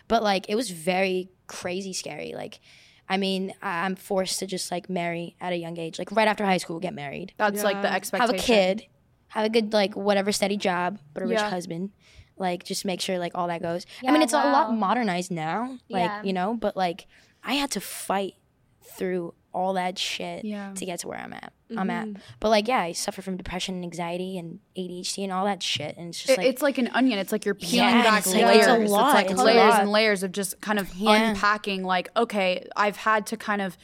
But 0.08 0.22
like, 0.22 0.46
it 0.48 0.54
was 0.54 0.70
very 0.70 1.28
crazy 1.46 1.92
scary. 1.92 2.32
Like, 2.34 2.60
I 3.08 3.16
mean, 3.18 3.52
I- 3.62 3.84
I'm 3.84 3.94
forced 3.94 4.38
to 4.40 4.46
just 4.46 4.70
like 4.72 4.88
marry 4.90 5.36
at 5.40 5.52
a 5.52 5.56
young 5.56 5.78
age, 5.78 5.98
like 5.98 6.10
right 6.12 6.28
after 6.28 6.44
high 6.46 6.56
school, 6.58 6.80
get 6.80 6.94
married, 6.94 7.32
that's 7.36 7.62
like 7.62 7.82
the 7.82 7.92
expectation 7.92 8.34
have 8.34 8.42
a 8.42 8.46
kid, 8.46 8.86
have 9.28 9.44
a 9.44 9.48
good 9.50 9.72
like 9.72 9.94
whatever 9.94 10.32
steady 10.32 10.56
job, 10.56 10.98
but 11.14 11.22
a 11.22 11.26
rich 11.26 11.38
Yeah. 11.38 11.50
husband. 11.50 11.90
Like 12.38 12.64
just 12.64 12.84
make 12.84 13.00
sure 13.00 13.18
like 13.18 13.32
all 13.34 13.48
that 13.48 13.62
goes. 13.62 13.86
I 14.06 14.10
mean, 14.12 14.22
it's 14.22 14.32
a 14.32 14.36
lot 14.36 14.74
modernized 14.74 15.30
now, 15.30 15.78
like 15.88 16.04
Yeah. 16.10 16.22
you 16.22 16.32
know, 16.32 16.54
but 16.54 16.76
like 16.76 17.06
I 17.44 17.54
had 17.54 17.70
to 17.72 17.80
fight 17.80 18.34
through 18.82 19.34
all 19.56 19.72
that 19.72 19.98
shit 19.98 20.44
Yeah. 20.44 20.72
to 20.74 20.84
get 20.84 21.00
to 21.00 21.08
where 21.08 21.18
I'm 21.18 21.32
at. 21.32 21.52
I'm 21.76 21.90
at. 21.90 22.06
Mm-hmm. 22.06 22.20
But 22.38 22.50
like, 22.50 22.68
yeah, 22.68 22.78
I 22.80 22.92
suffer 22.92 23.22
from 23.22 23.36
depression 23.36 23.74
and 23.76 23.84
anxiety 23.84 24.36
and 24.38 24.60
ADHD 24.76 25.24
and 25.24 25.32
all 25.32 25.46
that 25.46 25.62
shit, 25.62 25.96
and 25.96 26.08
it's 26.10 26.18
just 26.18 26.30
It- 26.30 26.38
like 26.38 26.46
it's 26.46 26.62
like 26.62 26.78
an 26.78 26.88
onion. 26.88 27.18
It's 27.18 27.32
like 27.32 27.44
you're 27.44 27.54
peeling 27.56 27.88
Yeah, 27.88 28.02
back 28.04 28.18
it's 28.18 28.32
like- 28.34 28.44
layers. 28.44 28.56
it's 28.58 28.66
a 28.68 28.82
It's, 28.82 28.92
like 28.92 29.30
It's 29.30 29.40
layers 29.42 29.74
and 29.74 29.90
layers 29.90 30.22
of 30.22 30.32
just 30.32 30.60
kind 30.60 30.78
of 30.78 30.94
Yeah. 30.94 31.30
unpacking. 31.30 31.82
Like, 31.82 32.10
okay, 32.16 32.68
I've 32.76 32.96
had 32.98 33.26
to 33.28 33.36
kind 33.36 33.62
of 33.62 33.76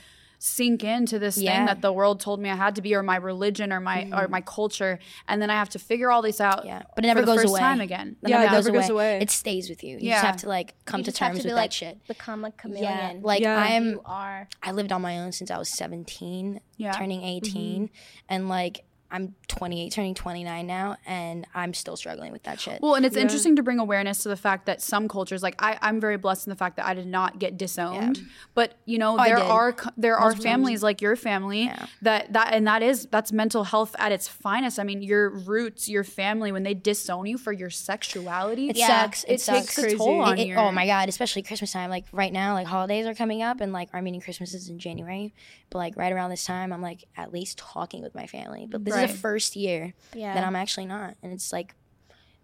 sink 0.44 0.82
into 0.82 1.20
this 1.20 1.38
Yeah. 1.38 1.50
Mm-hmm. 1.52 1.58
thing 1.58 1.66
that 1.66 1.82
the 1.82 1.92
world 1.92 2.18
told 2.18 2.40
me 2.40 2.50
I 2.50 2.56
had 2.56 2.74
to 2.74 2.82
be, 2.82 2.96
or 2.96 3.02
my 3.04 3.14
religion, 3.14 3.72
or 3.72 3.78
my 3.78 4.08
or 4.12 4.26
my 4.26 4.40
culture, 4.40 4.98
and 5.28 5.40
then 5.40 5.50
I 5.50 5.54
have 5.54 5.68
to 5.70 5.78
figure 5.78 6.10
all 6.10 6.20
this 6.20 6.40
out. 6.40 6.64
yeah, 6.66 6.82
but 6.96 7.04
it 7.04 7.06
never 7.06 7.22
goes 7.22 7.44
away. 7.44 7.60
time 7.60 7.80
again. 7.80 8.16
It 8.22 8.28
Yeah, 8.30 8.38
never 8.38 8.46
it 8.46 8.50
goes 8.56 8.66
never 8.66 8.78
goes 8.80 8.90
away. 8.90 9.14
away. 9.16 9.22
It 9.22 9.30
stays 9.30 9.68
with 9.70 9.84
you. 9.84 9.98
You 9.98 10.08
Yeah. 10.08 10.14
just 10.16 10.26
have 10.26 10.36
to 10.38 10.48
like 10.48 10.74
come 10.84 10.98
You 11.00 11.04
to 11.04 11.12
terms 11.12 11.38
to 11.38 11.42
be 11.44 11.48
with 11.50 11.56
like 11.56 11.70
that 11.70 11.74
shit. 11.76 12.06
become 12.08 12.44
a 12.44 12.50
chameleon. 12.50 12.82
Yeah, 12.82 13.12
like 13.22 13.40
Yeah. 13.40 13.56
I 13.56 13.68
am. 13.68 13.90
you 13.90 14.02
are. 14.04 14.48
I 14.62 14.72
lived 14.72 14.90
on 14.90 15.00
my 15.00 15.20
own 15.20 15.30
since 15.30 15.50
I 15.52 15.58
was 15.58 15.68
17, 15.68 16.60
Yeah. 16.76 16.90
turning 16.92 17.22
18, 17.22 17.88
and 18.28 18.48
like 18.48 18.84
I'm 19.12 19.34
28, 19.48 19.92
turning 19.92 20.14
29 20.14 20.66
now, 20.66 20.96
and 21.06 21.46
I'm 21.54 21.74
still 21.74 21.96
struggling 21.96 22.32
with 22.32 22.42
that 22.44 22.58
shit. 22.58 22.80
Well, 22.80 22.94
and 22.94 23.04
it's 23.04 23.16
interesting 23.16 23.56
to 23.56 23.62
bring 23.62 23.78
awareness 23.78 24.22
to 24.22 24.28
the 24.30 24.36
fact 24.36 24.66
that 24.66 24.80
some 24.80 25.06
cultures, 25.08 25.42
like 25.42 25.54
I, 25.62 25.78
I'm 25.82 26.00
very 26.00 26.16
blessed 26.16 26.46
in 26.46 26.50
the 26.50 26.56
fact 26.56 26.76
that 26.76 26.86
I 26.86 26.94
did 26.94 27.06
not 27.06 27.38
get 27.38 27.58
disowned. 27.58 28.20
But 28.54 28.74
you 28.86 28.98
know, 28.98 29.14
oh, 29.16 29.18
I 29.18 29.28
there 29.28 29.38
are 29.38 29.72
co- 29.74 29.90
there 29.96 30.16
are 30.16 30.34
families 30.34 30.82
like 30.82 31.02
your 31.02 31.14
family 31.16 31.64
Yeah. 31.64 31.86
that 32.02 32.32
that 32.32 32.54
and 32.54 32.66
that 32.66 32.82
is 32.82 33.06
that's 33.10 33.30
mental 33.32 33.64
health 33.64 33.94
at 33.98 34.10
its 34.12 34.26
finest. 34.28 34.78
I 34.80 34.84
mean, 34.84 35.02
your 35.02 35.28
roots, 35.30 35.88
your 35.88 36.04
family, 36.04 36.50
when 36.50 36.62
they 36.62 36.74
disown 36.74 37.26
you 37.26 37.36
for 37.38 37.52
your 37.52 37.70
sexuality, 37.70 38.70
It 38.70 38.76
Yeah. 38.76 38.86
sucks. 39.02 39.24
it, 39.24 39.32
It, 39.34 39.40
sucks. 39.42 39.74
takes 39.76 39.92
a 39.92 39.96
toll 39.96 40.20
on 40.22 40.38
It- 40.38 40.42
it- 40.42 40.48
you. 40.48 40.54
oh 40.56 40.72
my 40.72 40.86
god, 40.86 41.08
especially 41.08 41.42
Christmas 41.42 41.72
time. 41.72 41.90
Like 41.90 42.06
right 42.12 42.32
now, 42.32 42.54
like 42.54 42.66
holidays 42.66 43.06
are 43.06 43.14
coming 43.14 43.42
up, 43.42 43.60
and 43.60 43.72
like 43.72 43.88
our 43.92 43.98
Armenian 43.98 44.22
Christmas 44.22 44.54
is 44.54 44.68
in 44.68 44.78
January. 44.78 45.34
But 45.70 45.78
like 45.78 45.96
right 45.96 46.12
around 46.12 46.30
this 46.30 46.44
time, 46.44 46.72
I'm 46.72 46.82
like 46.82 47.04
at 47.16 47.32
least 47.32 47.58
talking 47.58 48.02
with 48.02 48.14
my 48.14 48.26
family. 48.26 48.66
But 48.68 48.84
this 48.84 48.94
Right. 48.94 49.01
Is 49.04 49.12
the 49.12 49.18
first 49.18 49.56
year 49.56 49.94
Yeah. 50.14 50.34
that 50.34 50.44
I'm 50.44 50.56
actually 50.56 50.86
not, 50.86 51.16
and 51.22 51.32
it's 51.32 51.52
like 51.52 51.74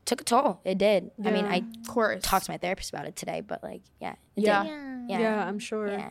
took 0.05 0.21
a 0.23 0.25
toll. 0.25 0.61
It 0.65 0.79
did. 0.79 1.11
I 1.25 1.31
mean, 1.31 1.45
I 1.45 1.57
Of 1.59 1.87
course, 1.89 2.23
talked 2.23 2.47
to 2.47 2.51
my 2.51 2.57
therapist 2.59 2.91
about 2.91 3.07
it 3.07 3.15
today, 3.17 3.41
but 3.43 3.63
like, 3.63 3.83
yeah, 4.01 4.15
Yeah. 4.37 4.65
Yeah. 4.65 5.05
Yeah, 5.09 5.19
yeah, 5.21 5.47
I'm 5.47 5.59
sure. 5.59 5.89
yeah. 5.89 6.11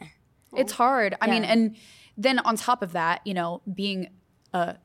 it's 0.56 0.72
hard. 0.74 1.16
I 1.22 1.27
mean, 1.27 1.44
and 1.44 1.75
then 2.18 2.39
on 2.39 2.56
top 2.58 2.82
of 2.82 2.94
that, 2.94 3.22
you 3.25 3.34
know, 3.34 3.62
being 3.72 4.10
a 4.54 4.75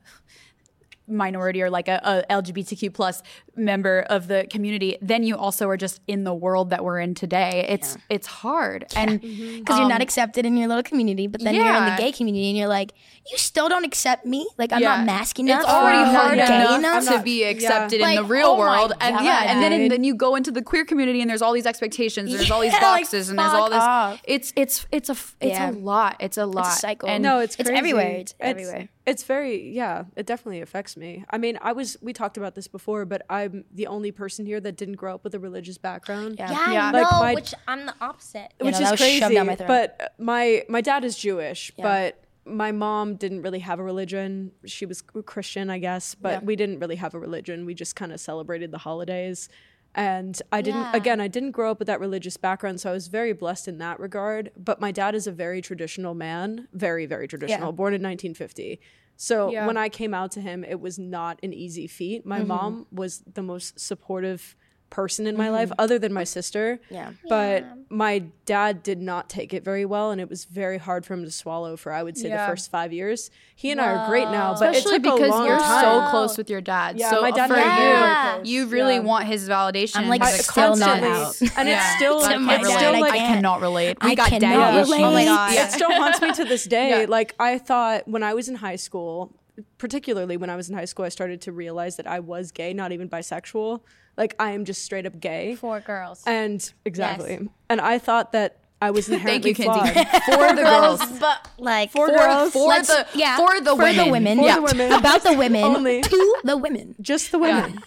minority 1.07 1.61
or 1.61 1.69
like 1.69 1.87
a, 1.87 2.23
a 2.29 2.33
LGBTQ 2.41 2.93
plus 2.93 3.21
member 3.55 4.01
of 4.09 4.27
the 4.27 4.47
community, 4.49 4.97
then 5.01 5.23
you 5.23 5.35
also 5.35 5.67
are 5.69 5.77
just 5.77 6.01
in 6.07 6.23
the 6.23 6.33
world 6.33 6.69
that 6.71 6.83
we're 6.83 6.99
in 6.99 7.13
today. 7.13 7.65
It's 7.69 7.97
it's 8.09 8.27
hard, 8.27 8.85
and 8.95 9.19
Because 9.21 9.77
you're 9.79 9.89
not 9.89 10.01
accepted 10.01 10.45
in 10.45 10.55
your 10.57 10.67
little 10.67 10.83
community, 10.83 11.27
but 11.27 11.41
then 11.41 11.55
you're 11.55 11.65
in 11.67 11.75
Um, 11.75 11.85
the 11.89 12.01
gay 12.01 12.11
community, 12.11 12.47
and 12.49 12.57
you're 12.57 12.67
like, 12.67 12.93
you 13.31 13.37
still 13.37 13.69
don't 13.69 13.85
accept 13.85 14.25
me. 14.25 14.47
Like 14.57 14.71
I'm 14.73 14.81
Yeah. 14.81 14.97
not 14.97 15.05
masc 15.05 15.39
enough. 15.39 15.61
It's 15.61 15.69
already 15.69 15.97
I'm 15.99 16.15
hard 16.15 16.37
gay 16.37 16.75
enough, 16.75 17.03
enough. 17.03 17.17
to 17.17 17.23
be 17.23 17.43
accepted 17.43 17.95
in 17.97 18.01
Like, 18.01 18.17
the 18.19 18.23
real 18.25 18.47
oh 18.47 18.57
my 18.57 18.77
world, 18.79 18.93
and 19.01 19.15
yeah, 19.23 19.41
God, 19.45 19.47
and 19.49 19.63
then 19.63 19.71
dude. 19.79 19.91
then 19.91 20.03
you 20.03 20.15
go 20.15 20.35
into 20.35 20.51
the 20.51 20.61
queer 20.61 20.85
community, 20.85 21.21
and 21.21 21.29
there's 21.29 21.41
all 21.41 21.53
these 21.53 21.65
expectations, 21.65 22.31
and 22.31 22.39
there's 22.39 22.49
all 22.51 22.61
these 22.61 22.71
Yeah, 22.73 22.79
like, 22.91 23.01
boxes, 23.03 23.29
and 23.29 23.37
there's 23.37 23.51
all 23.53 23.69
this. 23.69 23.79
off. 23.81 24.21
It's 24.23 24.51
it's 24.55 24.85
it's 24.91 25.09
a 25.09 25.13
f- 25.13 25.35
it's 25.41 25.49
Yeah. 25.59 25.69
a 25.69 25.73
lot. 25.73 26.15
It's 26.19 26.37
a 26.37 26.45
lot. 26.45 26.67
It's 26.67 26.77
a 26.77 26.79
cycle. 26.79 27.09
And 27.09 27.21
No, 27.23 27.39
it's 27.39 27.55
It's 27.59 27.69
everywhere. 27.69 28.09
It's 28.11 28.31
It's- 28.39 28.49
everywhere. 28.51 28.89
It's 29.05 29.23
very 29.23 29.69
yeah, 29.69 30.05
it 30.15 30.25
definitely 30.25 30.61
affects 30.61 30.95
me. 30.95 31.25
I 31.29 31.37
mean, 31.37 31.59
I 31.61 31.73
was 31.73 31.97
we 32.01 32.13
talked 32.13 32.37
about 32.37 32.55
this 32.55 32.67
before, 32.67 33.03
but 33.05 33.21
I'm 33.29 33.65
the 33.73 33.87
only 33.87 34.11
person 34.11 34.45
here 34.45 34.61
that 34.61 34.77
didn't 34.77 34.95
grow 34.95 35.13
up 35.15 35.23
with 35.25 35.33
a 35.35 35.39
religious 35.39 35.77
background. 35.77 36.35
Yeah. 36.39 36.51
Yeah, 36.51 36.71
Yeah. 36.71 36.85
I 36.87 36.91
know, 36.91 37.01
Like, 37.01 37.11
my- 37.21 37.33
which 37.33 37.53
I'm 37.67 37.85
the 37.85 37.95
opposite. 37.99 38.53
Which 38.59 38.71
know, 38.73 38.79
is 38.79 38.79
that 38.79 38.91
was 38.91 38.99
shoved 39.01 39.33
crazy. 39.33 39.43
my. 39.43 39.55
But 39.55 40.13
my 40.17 40.63
my 40.69 40.79
dad 40.81 41.03
is 41.03 41.17
Jewish, 41.17 41.71
Yeah. 41.75 41.83
but 41.83 42.19
my 42.45 42.71
mom 42.71 43.15
didn't 43.15 43.41
really 43.41 43.59
have 43.59 43.79
a 43.79 43.83
religion. 43.83 44.51
She 44.65 44.85
was 44.85 45.01
Christian, 45.01 45.69
I 45.69 45.79
guess, 45.79 46.15
but 46.15 46.33
Yeah. 46.33 46.39
we 46.45 46.55
didn't 46.55 46.79
really 46.79 46.97
have 46.97 47.13
a 47.13 47.19
religion. 47.19 47.65
We 47.65 47.73
just 47.73 47.95
kind 47.95 48.11
of 48.13 48.19
celebrated 48.21 48.71
the 48.71 48.77
holidays. 48.79 49.49
And 49.95 50.41
I 50.51 50.61
didn't 50.61 50.81
Yeah. 50.81 50.95
again, 50.95 51.21
I 51.21 51.27
didn't 51.27 51.51
grow 51.51 51.71
up 51.71 51.79
with 51.79 51.87
that 51.87 51.99
religious 51.99 52.37
background, 52.37 52.81
so 52.81 52.89
I 52.89 52.93
was 52.93 53.07
very 53.07 53.33
blessed 53.33 53.67
in 53.67 53.77
that 53.77 53.99
regard. 53.99 54.51
But 54.57 54.81
my 54.81 54.91
dad 54.91 55.13
is 55.13 55.27
a 55.27 55.31
very 55.31 55.61
traditional 55.61 56.13
man, 56.13 56.67
very 56.73 57.05
very 57.05 57.27
traditional, 57.27 57.71
born 57.71 57.93
in 57.93 58.01
1950. 58.01 58.79
So 59.15 59.51
Yeah. 59.51 59.67
when 59.67 59.77
I 59.77 59.89
came 59.89 60.13
out 60.13 60.31
to 60.31 60.41
him, 60.41 60.63
it 60.63 60.79
was 60.79 60.97
not 60.97 61.39
an 61.43 61.53
easy 61.53 61.87
feat. 61.87 62.25
My 62.25 62.39
mm-hmm. 62.39 62.47
mom 62.47 62.87
was 62.91 63.23
the 63.31 63.43
most 63.43 63.79
supportive 63.79 64.55
person 64.93 65.25
in 65.25 65.35
my 65.35 65.49
life 65.49 65.69
mm-hmm. 65.69 65.81
other 65.81 65.97
than 65.97 66.13
my 66.13 66.23
sister. 66.23 66.79
Yeah. 66.91 67.13
But 67.27 67.65
my 67.89 68.19
dad 68.45 68.83
did 68.83 69.01
not 69.01 69.27
take 69.27 69.51
it 69.53 69.63
very 69.63 69.85
well 69.85 70.11
and 70.11 70.21
it 70.21 70.29
was 70.29 70.45
very 70.45 70.77
hard 70.77 71.03
for 71.05 71.15
him 71.15 71.23
to 71.23 71.31
swallow 71.31 71.75
for 71.75 71.91
I 71.91 72.03
would 72.03 72.15
say 72.17 72.29
Yeah. 72.29 72.45
the 72.45 72.51
first 72.51 72.69
5 72.69 72.93
years. 72.93 73.31
He 73.55 73.71
and 73.71 73.81
I 73.81 73.87
are 73.93 74.07
great 74.07 74.29
now, 74.29 74.55
but 74.57 74.75
Especially 74.75 74.97
it 74.97 75.03
took 75.03 75.15
because 75.17 75.29
a 75.29 75.31
long 75.31 75.47
you're 75.47 75.57
time. 75.57 75.83
so 76.05 76.09
close 76.11 76.37
with 76.37 76.49
your 76.49 76.61
dad. 76.61 76.99
Yeah, 76.99 77.09
so 77.09 77.21
my 77.21 77.31
dad 77.31 77.47
for 77.47 77.55
and 77.55 77.63
I 77.63 78.37
are 78.37 78.45
you, 78.45 78.61
you 78.61 78.67
really 78.67 78.95
Yeah. 78.95 78.99
want 79.01 79.25
his 79.25 79.49
validation. 79.49 79.97
I'm, 79.97 80.09
like, 80.09 80.21
and 80.21 80.29
I- 80.29 80.37
his 80.37 80.45
still 80.45 80.75
not 80.75 81.03
out. 81.03 81.41
And 81.57 81.67
Yeah. 81.67 81.75
it's 81.85 81.95
still 81.95 82.19
like 82.21 82.39
my 82.39 82.55
it's 82.59 82.67
still 82.73 82.95
I 82.95 82.99
like 82.99 83.13
I 83.13 83.17
can't. 83.17 83.33
cannot 83.35 83.61
relate. 83.61 83.97
I 83.99 84.13
got 84.15 84.29
cannot 84.29 84.75
issues. 84.75 84.89
relate. 84.91 85.03
Oh 85.03 85.11
my 85.11 85.25
God. 85.25 85.53
it 85.53 85.71
still 85.71 85.91
haunts 85.91 86.21
me 86.21 86.33
to 86.33 86.45
this 86.45 86.65
day. 86.77 87.01
Yeah. 87.01 87.05
Like 87.09 87.33
I 87.39 87.57
thought 87.57 88.07
when 88.07 88.21
I 88.21 88.33
was 88.35 88.47
in 88.47 88.55
high 88.55 88.75
school, 88.77 89.33
particularly 89.77 90.37
when 90.37 90.49
I 90.49 90.55
was 90.55 90.69
in 90.69 90.75
high 90.75 90.85
school, 90.85 91.05
I 91.05 91.09
started 91.09 91.41
to 91.41 91.51
realize 91.51 91.97
that 91.97 92.07
I 92.07 92.19
was 92.19 92.51
gay, 92.51 92.73
not 92.73 92.91
even 92.91 93.09
bisexual. 93.09 93.81
Like 94.17 94.35
I 94.39 94.51
am 94.51 94.65
just 94.65 94.83
straight 94.83 95.05
up 95.05 95.19
gay. 95.19 95.55
For 95.55 95.79
girls. 95.79 96.23
And 96.25 96.71
exactly. 96.85 97.49
And 97.69 97.81
I 97.81 97.97
thought 97.99 98.31
that 98.33 98.57
I 98.81 98.91
was 98.91 99.07
Thank 99.07 99.21
inherently 99.45 99.49
you, 99.51 99.55
flawed. 99.55 99.93
For 100.25 100.55
the 100.55 100.63
girls. 100.63 101.19
but 101.19 101.47
like 101.57 101.91
For 101.91 102.07
For, 102.07 102.13
girls. 102.17 102.53
for 102.53 102.67
Let's- 102.67 102.87
the 102.89 103.07
yeah, 103.15 103.37
for 103.37 103.59
the 103.61 103.71
for 103.71 103.77
women. 103.77 104.05
the 104.05 104.11
women. 104.11 104.37
For 104.39 104.45
yeah. 104.45 104.55
the 104.55 104.61
women. 104.61 104.91
About 104.91 105.23
the 105.23 105.33
women. 105.33 105.63
Only. 105.75 106.01
To 106.01 106.37
the 106.43 106.57
women. 106.57 106.95
just 107.01 107.31
the 107.31 107.39
women. 107.39 107.79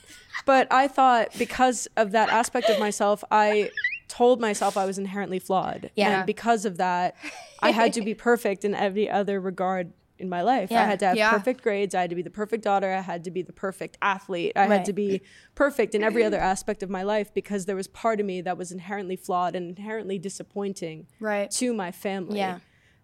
But 0.46 0.73
I 0.73 0.88
thought 0.88 1.28
because 1.38 1.87
of 1.96 2.12
that 2.12 2.28
aspect 2.30 2.68
of 2.70 2.78
myself, 2.78 3.23
I 3.30 3.70
told 4.08 4.40
myself 4.40 4.76
I 4.76 4.85
was 4.87 4.96
inherently 4.99 5.38
flawed. 5.40 5.90
Yeah. 5.96 6.18
And 6.18 6.26
because 6.26 6.64
of 6.64 6.76
that, 6.78 7.16
I 7.61 7.70
had 7.73 7.92
to 7.94 8.02
be 8.02 8.14
perfect 8.14 8.64
in 8.64 8.75
every 8.75 9.11
other 9.11 9.40
regard 9.40 9.92
in 10.18 10.28
my 10.28 10.42
life. 10.42 10.70
I 10.73 10.85
had 10.85 10.99
to 11.00 11.06
have 11.08 11.16
Yeah. 11.16 11.30
perfect 11.30 11.62
grades. 11.62 11.94
I 11.94 12.00
had 12.02 12.11
to 12.11 12.16
be 12.16 12.23
the 12.23 12.30
perfect 12.30 12.64
daughter. 12.64 12.92
I 12.92 13.00
had 13.00 13.25
to 13.25 13.30
be 13.30 13.42
the 13.42 13.52
perfect 13.52 13.99
athlete. 14.00 14.52
I 14.56 14.61
Right. 14.66 14.76
had 14.76 14.85
to 14.87 14.92
be 14.92 15.20
perfect 15.54 15.94
in 15.94 16.02
every 16.02 16.25
other 16.25 16.38
aspect 16.38 16.82
of 16.82 16.90
my 16.90 17.02
life 17.02 17.32
because 17.35 17.66
there 17.66 17.76
was 17.76 17.87
part 17.87 18.20
of 18.20 18.26
me 18.26 18.40
that 18.40 18.56
was 18.56 18.73
inherently 18.73 19.16
flawed 19.16 19.54
and 19.54 19.76
inherently 19.76 20.18
disappointing 20.18 21.06
Right. 21.20 21.50
to 21.52 21.73
my 21.73 21.90
family. 21.90 22.38
Yeah. 22.38 22.61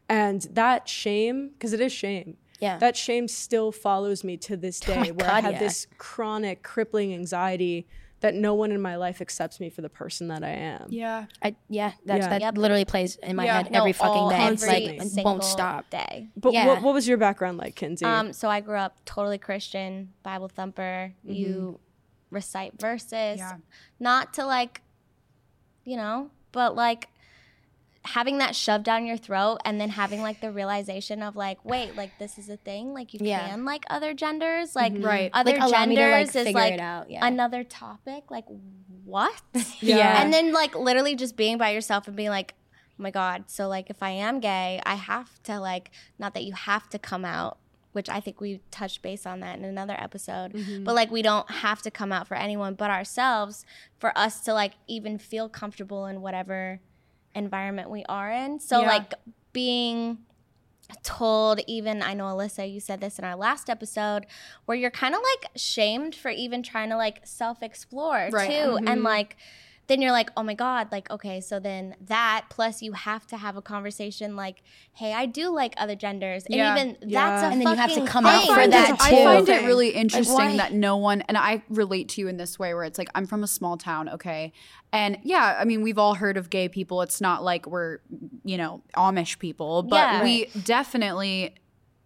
And 0.09 0.43
that 0.53 0.89
shame, 0.89 1.51
because 1.51 1.73
it 1.73 1.81
is 1.81 1.93
shame. 1.93 2.37
Yeah. 2.61 2.79
That 2.79 2.97
shame 2.97 3.27
still 3.29 3.73
follows 3.73 4.23
me 4.23 4.37
to 4.39 4.57
this 4.57 4.81
oh 4.85 4.87
day 4.87 5.01
my 5.01 5.11
where 5.11 5.31
I 5.31 5.41
have 5.41 5.55
yeah. 5.55 5.59
this 5.59 5.87
chronic, 5.99 6.63
crippling 6.63 7.13
anxiety 7.13 7.89
that 8.23 8.35
no 8.35 8.55
one 8.55 8.73
in 8.73 8.81
my 8.81 8.97
life 8.97 9.21
accepts 9.21 9.61
me 9.61 9.69
for 9.71 9.83
the 9.83 9.89
person 9.89 10.29
that 10.29 10.43
I 10.43 10.49
am. 10.51 10.87
Yeah. 10.89 11.27
I, 11.43 11.55
yeah, 11.69 11.93
that, 12.07 12.19
Yeah. 12.19 12.29
that 12.29 12.41
Yep. 12.41 12.59
literally 12.59 12.85
plays 12.85 13.17
in 13.17 13.37
my 13.37 13.45
Yeah. 13.45 13.59
head 13.63 13.71
no, 13.71 13.79
every 13.81 13.93
fucking 13.93 14.29
day. 14.31 14.37
every 14.37 14.55
It's 14.55 14.67
like 14.67 15.19
it 15.19 15.25
won't 15.25 15.45
stop. 15.45 15.91
day. 15.91 16.29
But 16.37 16.53
Yeah. 16.55 16.67
what, 16.67 16.83
what 16.83 16.95
was 16.95 17.07
your 17.07 17.19
background 17.19 17.59
like, 17.59 17.77
Kinsey? 17.77 18.05
Um, 18.05 18.33
so 18.33 18.49
I 18.49 18.61
grew 18.61 18.79
up 18.79 18.97
totally 19.05 19.39
Christian, 19.39 20.13
Bible 20.23 20.49
thumper. 20.49 21.13
You 21.23 21.79
recite 22.31 22.81
verses, 22.81 23.39
Yeah. 23.39 23.59
not 24.01 24.33
to 24.35 24.47
like, 24.47 24.81
you 25.85 25.97
know, 25.97 26.31
but 26.53 26.75
like 26.75 27.09
having 28.05 28.39
that 28.39 28.57
shoved 28.57 28.85
down 28.85 29.07
your 29.07 29.17
throat 29.17 29.59
and 29.65 29.81
then 29.81 29.89
having 29.89 30.23
like 30.23 30.41
the 30.41 30.51
realization 30.51 31.23
of 31.23 31.37
like, 31.37 31.65
wait, 31.65 31.97
like 31.97 32.19
this 32.19 32.37
is 32.37 32.49
a 32.49 32.57
thing. 32.57 32.93
Like 32.93 33.15
you 33.15 33.21
Yeah. 33.23 33.49
can 33.49 33.65
like 33.65 33.85
other 33.89 34.13
genders, 34.13 34.75
like 34.75 34.93
mm-hmm. 34.93 35.05
Right. 35.05 35.31
other 35.33 35.53
Like, 35.53 35.61
me 35.61 35.67
to, 35.97 36.03
like, 36.03 36.33
genders 36.33 36.37
is 36.37 36.55
like 36.55 36.79
yeah. 36.79 37.05
another 37.23 37.63
topic. 37.63 38.31
Like 38.31 38.47
what? 39.05 39.41
Yeah. 39.81 40.21
And 40.23 40.33
then 40.33 40.53
like 40.53 40.75
literally 40.75 41.15
just 41.15 41.37
being 41.37 41.59
by 41.59 41.71
yourself 41.71 42.09
and 42.09 42.17
being 42.17 42.31
like, 42.31 42.55
oh 42.99 43.03
my 43.03 43.11
God. 43.11 43.45
So 43.47 43.69
like 43.69 43.89
if 43.89 44.03
I 44.03 44.11
am 44.11 44.41
gay, 44.41 44.81
I 44.85 44.95
have 44.95 45.41
to 45.45 45.61
like 45.61 45.91
not 46.19 46.35
that 46.35 46.45
you 46.45 46.55
have 46.55 46.89
to 46.91 46.99
come 46.99 47.25
out, 47.25 47.59
which 47.93 48.09
I 48.09 48.19
think 48.19 48.41
we 48.41 48.61
touched 48.73 49.03
base 49.03 49.27
on 49.27 49.41
that 49.41 49.59
in 49.59 49.65
another 49.65 49.95
episode. 49.97 50.55
Mm-hmm. 50.55 50.83
But 50.83 50.97
like 50.97 51.13
we 51.13 51.23
don't 51.23 51.49
have 51.51 51.83
to 51.83 51.91
come 51.91 52.11
out 52.11 52.27
for 52.27 52.37
anyone 52.37 52.75
but 52.75 52.91
ourselves 52.91 53.65
for 54.01 54.17
us 54.19 54.41
to 54.41 54.53
like 54.55 54.73
even 54.89 55.19
feel 55.19 55.49
comfortable 55.49 56.07
in 56.07 56.21
whatever 56.21 56.81
environment 57.35 57.91
we 57.91 58.05
are 58.09 58.31
in. 58.31 58.61
So 58.61 58.81
Yeah. 58.81 58.87
like 58.89 59.15
being 59.53 60.19
told 61.03 61.61
even 61.67 62.03
I 62.03 62.13
know 62.15 62.25
Alyssa 62.25 62.71
you 62.71 62.79
said 62.79 63.01
this 63.01 63.19
in 63.19 63.25
our 63.25 63.37
last 63.37 63.71
episode 63.71 64.27
where 64.67 64.77
you're 64.77 64.91
kind 64.91 65.15
of 65.15 65.21
like 65.23 65.51
shamed 65.57 66.15
for 66.15 66.31
even 66.31 66.63
trying 66.63 66.91
to 66.91 66.97
like 66.97 67.21
self-explore 67.25 68.29
Right. 68.31 68.51
too 68.51 68.77
and 68.77 68.87
mm-hmm. 68.89 69.03
like 69.05 69.37
then 69.93 70.03
you're 70.03 70.11
like 70.13 70.31
oh 70.37 70.43
my 70.43 70.55
god 70.55 70.89
like 70.91 71.11
okay 71.11 71.41
so 71.41 71.61
then 71.61 71.95
that 72.01 72.47
plus 72.51 72.81
you 72.83 72.93
have 72.93 73.27
to 73.27 73.37
have 73.37 73.57
a 73.57 73.63
conversation 73.63 74.35
like 74.35 74.63
hey 74.95 75.13
I 75.13 75.27
do 75.27 75.51
like 75.55 75.75
other 75.77 75.95
genders 75.95 76.45
and 76.47 76.55
Yeah. 76.55 76.75
even 76.75 76.97
Yeah. 77.07 77.31
that's 77.31 77.43
a 77.43 77.47
And 77.47 77.61
then 77.61 77.69
you 77.69 77.77
have 77.77 77.93
to 77.95 78.07
come 78.07 78.25
out 78.27 78.45
for 78.47 78.67
that 78.67 78.91
it, 78.91 78.97
I 79.01 79.25
find 79.25 79.49
it 79.49 79.65
really 79.67 79.91
interesting 79.91 80.35
why? 80.35 80.57
that 80.57 80.73
no 80.73 80.97
one, 80.97 81.21
and 81.23 81.37
I 81.37 81.63
relate 81.69 82.09
to 82.11 82.21
you 82.23 82.29
in 82.29 82.37
this 82.39 82.59
way 82.59 82.73
where 82.75 82.85
it's 82.85 82.99
like, 82.99 83.09
I'm 83.15 83.27
from 83.27 83.43
a 83.45 83.47
small 83.47 83.77
town, 83.77 84.09
okay? 84.09 84.53
And 84.93 85.19
yeah, 85.23 85.57
I 85.61 85.65
mean, 85.65 85.83
we've 85.83 85.99
all 85.99 86.15
heard 86.15 86.37
of 86.37 86.49
gay 86.51 86.69
people. 86.69 87.03
It's 87.03 87.21
not 87.21 87.45
like 87.45 87.67
we're, 87.67 87.99
you 88.45 88.57
know, 88.57 88.83
Amish 88.97 89.39
people, 89.39 89.83
but 89.83 89.97
Yeah. 89.97 90.23
we 90.23 90.47
definitely, 90.65 91.55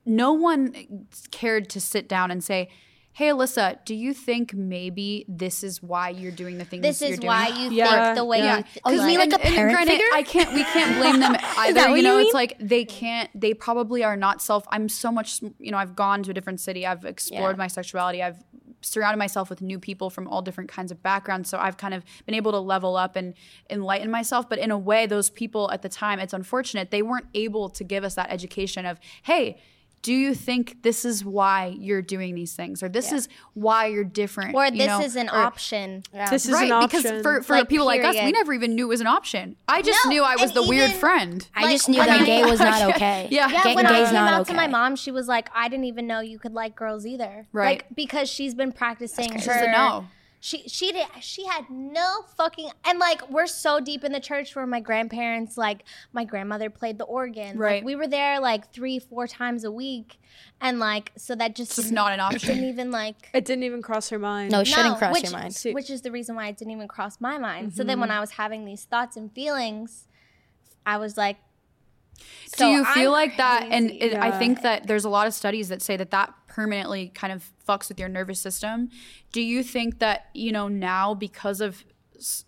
no 0.05 0.33
one 0.33 1.07
cared 1.31 1.69
to 1.71 1.81
sit 1.81 2.09
down 2.09 2.31
and 2.31 2.43
say, 2.43 2.69
Hey, 3.17 3.29
Alyssa, 3.29 3.83
do 3.87 3.95
you 3.95 4.13
think 4.13 4.53
maybe 4.53 5.25
this 5.27 5.65
is 5.65 5.83
why 5.83 6.11
you're 6.11 6.31
doing 6.31 6.59
the 6.59 6.67
things 6.67 6.83
this 6.83 7.01
you're 7.01 7.17
doing? 7.17 7.21
This 7.21 7.25
is 7.25 7.27
why 7.27 7.49
you 7.65 7.71
Yeah, 7.71 8.05
think 8.05 8.17
the 8.19 8.25
way 8.27 8.39
yeah. 8.41 8.59
you 8.59 8.63
th- 8.65 8.79
Oh, 8.85 8.91
you 8.91 9.03
mean 9.07 9.19
like 9.19 9.33
a 9.33 9.41
and 9.43 9.55
parent 9.55 9.75
granted, 9.75 9.93
figure? 9.93 10.07
I 10.13 10.23
can't. 10.23 10.53
We 10.53 10.65
can't 10.65 10.97
blame 11.01 11.21
them 11.21 11.35
either. 11.57 11.73
that 11.81 11.97
you 11.97 12.03
know, 12.03 12.19
you 12.19 12.27
it's 12.27 12.35
like 12.35 12.57
they 12.61 12.85
can't. 12.85 13.31
They 13.35 13.55
probably 13.55 14.05
are 14.05 14.17
not 14.19 14.43
self. 14.43 14.67
I'm 14.69 14.91
so 14.91 15.11
much. 15.11 15.41
You 15.59 15.71
know, 15.71 15.79
I've 15.79 15.97
gone 15.97 16.25
to 16.25 16.31
a 16.31 16.35
different 16.35 16.61
city. 16.61 16.87
I've 16.87 17.07
explored 17.07 17.57
Yeah. 17.57 17.59
my 17.59 17.69
sexuality. 17.69 18.23
I've 18.23 18.37
surrounded 18.83 19.17
myself 19.19 19.49
with 19.49 19.63
new 19.63 19.79
people 19.79 20.11
from 20.11 20.29
all 20.29 20.43
different 20.43 20.69
kinds 20.71 20.93
of 20.93 21.03
backgrounds. 21.03 21.49
So 21.49 21.57
I've 21.57 21.79
kind 21.79 21.95
of 21.95 22.05
been 22.27 22.35
able 22.35 22.53
to 22.53 22.59
level 22.59 22.97
up 22.99 23.17
and 23.17 23.33
enlighten 23.71 24.11
myself. 24.11 24.47
But 24.47 24.59
in 24.59 24.71
a 24.71 24.77
way, 24.79 25.07
those 25.07 25.31
people 25.31 25.71
at 25.71 25.81
the 25.81 25.89
time, 25.89 26.19
it's 26.21 26.35
unfortunate 26.35 26.91
they 26.91 27.01
weren't 27.01 27.29
able 27.33 27.71
to 27.71 27.83
give 27.83 28.05
us 28.05 28.15
that 28.17 28.31
education 28.31 28.85
of, 28.85 29.01
hey. 29.23 29.57
Do 30.07 30.15
you 30.15 30.37
think 30.37 30.83
this 30.83 31.05
is 31.05 31.25
why 31.25 31.75
you're 31.77 32.01
doing 32.01 32.37
these 32.37 32.55
things, 32.55 32.81
or 32.81 32.89
this 32.89 33.11
is 33.11 33.29
why 33.55 33.87
you're 33.87 34.05
different, 34.05 34.55
or 34.55 34.65
you 34.67 34.71
this 34.79 34.87
know, 34.87 35.01
is 35.01 35.17
an 35.17 35.29
or- 35.29 35.35
option 35.35 36.05
this 36.31 36.47
is 36.47 36.53
right, 36.53 36.67
an 36.67 36.73
option. 36.73 37.03
because 37.03 37.23
for, 37.23 37.43
for 37.43 37.55
Like, 37.57 37.69
people 37.69 37.87
like 37.87 38.05
us, 38.05 38.15
we 38.15 38.31
never 38.31 38.53
even 38.53 38.77
knew 38.77 38.85
it 38.85 38.89
was 38.89 39.01
an 39.01 39.09
option. 39.09 39.57
I 39.67 39.83
just 39.83 39.99
No, 40.05 40.11
knew 40.11 40.23
I 40.23 40.37
was 40.37 40.51
and 40.51 40.55
the 40.55 40.63
weird 40.69 40.91
even- 40.91 41.01
friend. 41.01 41.49
I 41.57 41.73
just 41.73 41.89
knew 41.89 41.97
that 41.99 42.21
I- 42.21 42.25
gay 42.25 42.45
was 42.49 42.61
not 42.61 42.83
okay. 42.95 43.27
Yeah. 43.33 43.49
Yeah, 43.51 43.65
Gay- 43.65 43.75
when 43.75 43.85
I 43.87 43.93
gay's 43.99 44.07
came 44.11 44.15
not 44.15 44.33
out 44.33 44.41
okay. 44.43 44.53
to 44.53 44.57
my 44.57 44.69
mom, 44.69 44.95
she 44.95 45.11
was 45.11 45.27
like, 45.27 45.51
"I 45.53 45.69
didn't 45.69 45.87
even 45.87 46.07
know 46.07 46.21
you 46.21 46.39
could 46.39 46.55
like 46.55 46.77
girls 46.77 47.05
either." 47.05 47.47
Right. 47.53 47.79
Like 47.79 47.87
because 47.97 48.29
she's 48.29 48.55
been 48.55 48.71
practicing 48.71 49.33
her. 49.33 49.39
She 49.41 49.47
doesn't 49.47 49.73
know. 49.73 50.07
She 50.47 50.69
she 50.69 50.93
did 50.93 51.09
she 51.23 51.45
had 51.45 51.69
no 51.71 52.23
fucking 52.37 52.71
and 52.85 53.01
like 53.01 53.29
we're 53.29 53.49
so 53.49 53.81
deep 53.81 54.05
in 54.05 54.13
the 54.13 54.21
church 54.21 54.55
where 54.55 54.65
my 54.65 54.79
grandparents 54.79 55.59
like 55.59 55.83
my 56.13 56.23
grandmother 56.25 56.71
played 56.71 56.99
the 56.99 57.05
organ. 57.05 57.59
Right. 57.59 57.77
Like, 57.79 57.85
we 57.85 57.97
were 57.97 58.07
there 58.07 58.39
like 58.39 58.73
three 58.73 59.01
four 59.01 59.27
times 59.27 59.65
a 59.65 59.73
week, 59.73 60.21
and 60.61 60.79
like 60.79 61.11
so 61.17 61.35
that 61.35 61.57
just 61.57 61.71
It's 61.73 61.77
just 61.79 61.89
didn't- 61.89 61.99
an 62.13 62.21
option. 62.21 62.55
Didn't 62.55 62.69
even 62.71 62.93
like. 62.93 63.29
it 63.35 63.45
didn't 63.45 63.65
even 63.65 63.83
cross 63.83 64.09
her 64.11 64.21
mind. 64.21 64.53
No, 64.53 64.61
it 64.61 64.67
shouldn't 64.69 64.87
No, 64.95 64.95
cross 64.95 65.15
which, 65.15 65.25
your 65.25 65.33
mind. 65.33 65.53
See- 65.57 65.73
Which 65.75 65.91
is 65.91 66.03
the 66.03 66.13
reason 66.13 66.37
why 66.37 66.47
it 66.47 66.57
didn't 66.57 66.71
even 66.75 66.87
cross 66.87 67.21
my 67.21 67.39
mind. 67.39 67.73
So 67.75 67.81
Mm-hmm. 67.81 67.89
then 67.89 68.01
when 68.01 68.13
I 68.13 68.21
was 68.21 68.31
having 68.33 68.65
these 68.67 68.85
thoughts 68.85 69.17
and 69.17 69.33
feelings, 69.33 70.07
I 70.87 70.99
was 70.99 71.17
like, 71.17 71.39
Do 72.57 72.67
you 72.67 72.85
feel 72.85 73.11
I'm 73.11 73.13
like 73.13 73.37
that? 73.37 73.69
And 73.71 73.91
it, 73.91 74.15
I 74.15 74.37
think 74.39 74.63
that 74.63 74.87
there's 74.87 75.05
a 75.05 75.09
lot 75.09 75.27
of 75.27 75.35
studies 75.35 75.69
that 75.69 75.83
say 75.83 75.97
that 75.97 76.11
that 76.11 76.33
permanently 76.47 77.09
kind 77.09 77.33
of 77.33 77.53
fucks 77.69 77.89
with 77.89 77.99
your 77.99 78.09
nervous 78.09 78.41
system. 78.41 78.91
Do 79.33 79.43
you 79.43 79.63
think 79.63 79.99
that, 79.99 80.27
you 80.33 80.53
know, 80.53 80.69
now 80.69 81.15
because 81.15 81.61
of 81.61 81.85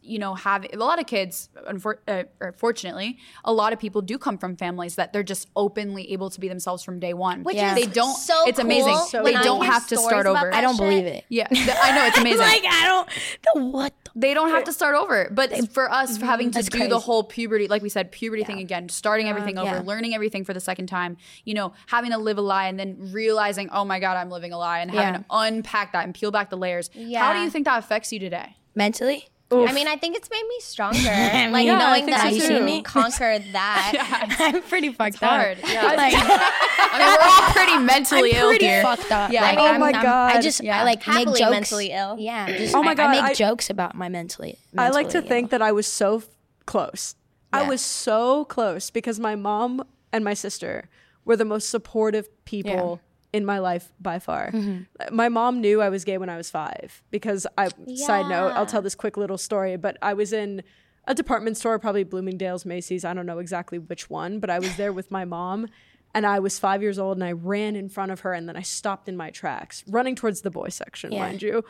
you 0.02 0.18
know 0.18 0.34
have 0.34 0.64
a 0.72 0.76
lot 0.76 0.98
of 0.98 1.06
kids 1.06 1.48
unfor- 1.68 1.98
uh, 2.08 2.22
or 2.40 2.52
fortunately 2.52 3.18
a 3.44 3.52
lot 3.52 3.72
of 3.72 3.78
people 3.78 4.00
do 4.00 4.16
come 4.18 4.38
from 4.38 4.56
families 4.56 4.94
that 4.94 5.12
they're 5.12 5.22
just 5.22 5.46
openly 5.56 6.10
able 6.12 6.30
to 6.30 6.40
be 6.40 6.48
themselves 6.48 6.82
from 6.82 6.98
day 6.98 7.12
one 7.12 7.42
Which 7.44 7.56
Yeah. 7.56 7.74
is 7.76 7.84
they 7.86 7.90
don't 7.92 8.16
so 8.16 8.46
it's 8.48 8.58
amazing 8.58 8.94
cool 8.94 9.04
So 9.06 9.22
they 9.22 9.34
when 9.34 9.42
don't 9.42 9.64
have 9.66 9.86
to 9.88 9.96
start 9.96 10.26
over 10.26 10.52
I 10.54 10.60
don't 10.60 10.76
shit. 10.76 10.80
believe 10.88 11.04
it. 11.06 11.24
yeah 11.28 11.46
th- 11.48 11.68
i 11.82 11.94
know 11.94 12.06
it's 12.06 12.18
amazing 12.24 12.38
like 12.38 12.64
I 12.66 12.86
don't. 12.86 13.08
The 13.54 13.62
what? 13.64 13.92
The, 14.04 14.10
they 14.14 14.34
don't 14.34 14.50
have 14.50 14.64
to 14.64 14.72
start 14.72 14.94
over 14.96 15.28
but 15.30 15.70
for 15.72 15.90
us 15.92 16.16
for 16.18 16.24
having 16.26 16.50
to 16.52 16.58
That's 16.58 16.68
do 16.70 16.88
the 16.88 16.98
whole 16.98 17.22
puberty 17.24 17.68
like 17.68 17.82
we 17.82 17.88
said 17.88 18.10
puberty 18.10 18.44
thing 18.44 18.58
again 18.60 18.88
starting 18.88 19.28
everything 19.28 19.58
over 19.58 19.70
Yeah. 19.70 19.82
learning 19.84 20.14
everything 20.14 20.44
for 20.44 20.54
the 20.54 20.60
second 20.60 20.86
time 20.86 21.16
you 21.44 21.54
know 21.54 21.72
having 21.86 22.10
to 22.12 22.18
live 22.18 22.38
a 22.38 22.42
lie 22.42 22.68
and 22.68 22.78
then 22.80 22.96
realizing 23.12 23.68
oh 23.70 23.84
my 23.84 24.00
god 24.00 24.16
i'm 24.16 24.30
living 24.30 24.52
a 24.52 24.58
lie 24.58 24.80
and 24.80 24.90
having 24.90 25.20
to 25.20 25.26
unpack 25.30 25.92
that 25.92 26.04
and 26.04 26.14
peel 26.14 26.30
back 26.30 26.48
the 26.50 26.56
layers 26.56 26.88
how 27.16 27.32
do 27.34 27.40
you 27.40 27.50
think 27.50 27.66
that 27.66 27.78
affects 27.78 28.12
you 28.12 28.18
today 28.18 28.56
mentally. 28.74 29.28
I 29.50 29.72
mean, 29.72 29.88
I 29.88 29.96
think 29.96 30.14
it's 30.16 30.28
made 30.30 30.42
me 30.46 30.56
stronger. 30.60 30.98
like 31.52 31.64
Yeah, 31.66 31.78
knowing 31.78 32.04
think 32.04 32.16
that 32.16 32.20
so 32.20 32.26
I 32.28 32.38
too. 32.38 32.66
can 32.66 32.82
conquer 32.82 33.38
that. 33.52 34.36
I'm 34.38 34.62
pretty 34.62 34.92
fucked 34.92 35.16
hard. 35.20 35.58
up. 35.58 35.68
Yeah. 35.68 35.84
Like, 35.84 36.12
I 36.14 36.98
mean, 36.98 37.08
we're 37.08 37.24
all 37.24 37.52
pretty 37.52 37.78
mentally 37.78 38.30
ill. 38.32 38.36
I'm 38.36 38.42
ill 38.42 38.48
pretty 38.50 38.66
here. 38.66 38.82
fucked 38.82 39.10
up. 39.10 39.32
Yeah. 39.32 39.42
Like, 39.42 39.58
Oh 39.58 39.66
I'm- 39.66 39.80
my 39.80 39.90
I'm- 39.92 40.02
God. 40.02 40.36
I 40.36 40.40
just 40.42 40.62
Yeah. 40.62 40.80
I 40.80 40.84
like 40.84 41.02
Happily 41.02 41.24
make 41.26 41.36
jokes. 41.38 41.50
mentally 41.50 41.90
ill. 41.92 42.16
Yeah. 42.18 42.46
Oh 42.48 42.58
just, 42.58 42.74
Oh 42.74 42.82
my 42.82 42.94
God, 42.94 43.06
I 43.08 43.12
make 43.12 43.22
I- 43.22 43.34
jokes 43.34 43.70
about 43.70 43.94
my 43.94 44.08
mentally. 44.08 44.58
I 44.76 44.90
like 44.90 45.08
to 45.08 45.14
mentally 45.18 45.28
think 45.28 45.50
that 45.50 45.62
I 45.62 45.72
was 45.72 45.86
so 45.86 46.18
f- 46.18 46.26
close. 46.66 47.14
I 47.50 47.66
was 47.66 47.80
so 47.80 48.44
close 48.44 48.90
because 48.90 49.18
my 49.18 49.34
mom 49.34 49.82
and 50.12 50.22
my 50.24 50.34
sister 50.34 50.90
were 51.24 51.36
the 51.36 51.46
most 51.46 51.70
supportive 51.70 52.28
people 52.44 53.00
in 53.32 53.44
my 53.44 53.58
life 53.58 53.92
by 54.00 54.18
far. 54.18 54.50
Mm-hmm. 54.52 55.14
My 55.14 55.28
mom 55.28 55.60
knew 55.60 55.82
I 55.82 55.88
was 55.90 56.04
gay 56.04 56.16
when 56.18 56.28
I 56.28 56.36
was 56.36 56.50
five 56.50 57.02
because 57.10 57.46
I, 57.58 57.68
side 57.94 58.28
note, 58.28 58.52
I'll 58.52 58.66
tell 58.66 58.82
this 58.82 58.94
quick 58.94 59.16
little 59.16 59.38
story, 59.38 59.76
but 59.76 59.96
I 60.00 60.14
was 60.14 60.32
in 60.32 60.62
a 61.06 61.14
department 61.14 61.56
store, 61.56 61.78
probably 61.78 62.04
Bloomingdale's, 62.04 62.64
Macy's, 62.64 63.04
I 63.04 63.14
don't 63.14 63.26
know 63.26 63.38
exactly 63.38 63.78
which 63.78 64.08
one, 64.10 64.40
but 64.40 64.50
I 64.50 64.58
was 64.58 64.76
there 64.76 64.92
with 64.92 65.10
my 65.10 65.24
mom. 65.24 65.68
And 66.14 66.26
I 66.26 66.38
was 66.38 66.58
five 66.58 66.80
years 66.80 66.98
old, 66.98 67.18
and 67.18 67.24
I 67.24 67.32
ran 67.32 67.76
in 67.76 67.90
front 67.90 68.12
of 68.12 68.20
her, 68.20 68.32
and 68.32 68.48
then 68.48 68.56
I 68.56 68.62
stopped 68.62 69.10
in 69.10 69.16
my 69.16 69.28
tracks, 69.30 69.84
running 69.86 70.14
towards 70.14 70.40
the 70.40 70.50
boy 70.50 70.70
section, 70.70 71.12
Yeah. 71.12 71.18
mind 71.20 71.42
you. 71.42 71.62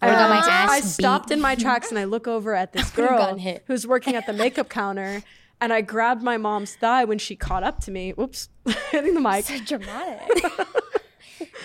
would've 0.00 0.16
got 0.16 0.30
my 0.30 0.36
And 0.36 0.44
ass 0.48 0.70
I 0.70 0.80
stopped 0.80 1.32
in 1.32 1.40
my 1.40 1.54
tracks, 1.64 1.90
and 1.90 1.98
I 1.98 2.04
look 2.04 2.28
over 2.28 2.54
at 2.54 2.72
this 2.72 2.88
girl 2.92 3.36
who's 3.66 3.88
working 3.88 4.14
at 4.14 4.26
the 4.26 4.32
makeup 4.32 4.68
counter, 4.68 5.24
and 5.60 5.72
I 5.72 5.80
grabbed 5.80 6.22
my 6.22 6.36
mom's 6.36 6.76
thigh 6.76 7.04
when 7.04 7.18
she 7.18 7.34
caught 7.34 7.64
up 7.64 7.80
to 7.80 7.90
me. 7.90 8.12
Whoops, 8.12 8.48
hitting 8.92 9.14
the 9.14 9.20
mic. 9.20 9.46
Dramatic. 9.66 10.46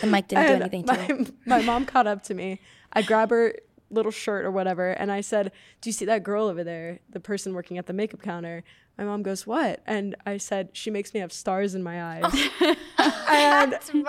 The 0.01 0.07
mic 0.07 0.27
didn't 0.27 0.47
do 0.47 0.53
And 0.53 0.61
anything 0.63 0.83
to 0.85 0.93
it. 0.93 1.31
my, 1.45 1.57
my 1.59 1.61
mom 1.65 1.85
caught 1.85 2.07
up 2.07 2.23
to 2.23 2.33
me. 2.33 2.59
I 2.93 3.01
grab 3.01 3.29
her 3.29 3.55
little 3.91 4.11
shirt 4.11 4.45
or 4.45 4.51
whatever, 4.51 4.91
and 4.91 5.11
I 5.11 5.21
said, 5.21 5.51
"Do 5.81 5.89
you 5.89 5.93
see 5.93 6.05
that 6.05 6.23
girl 6.23 6.47
over 6.47 6.63
there? 6.63 6.99
The 7.09 7.19
person 7.19 7.53
working 7.53 7.77
at 7.77 7.85
the 7.85 7.93
makeup 7.93 8.21
counter." 8.21 8.63
My 8.97 9.03
mom 9.03 9.23
goes, 9.23 9.45
"What?" 9.45 9.81
And 9.85 10.15
I 10.25 10.37
said, 10.37 10.69
"She 10.73 10.89
makes 10.89 11.13
me 11.13 11.19
have 11.19 11.31
stars 11.33 11.75
in 11.75 11.83
my 11.83 12.01
eyes." 12.03 12.23
and 12.61 13.71
That's 13.71 13.93
right. 13.93 14.05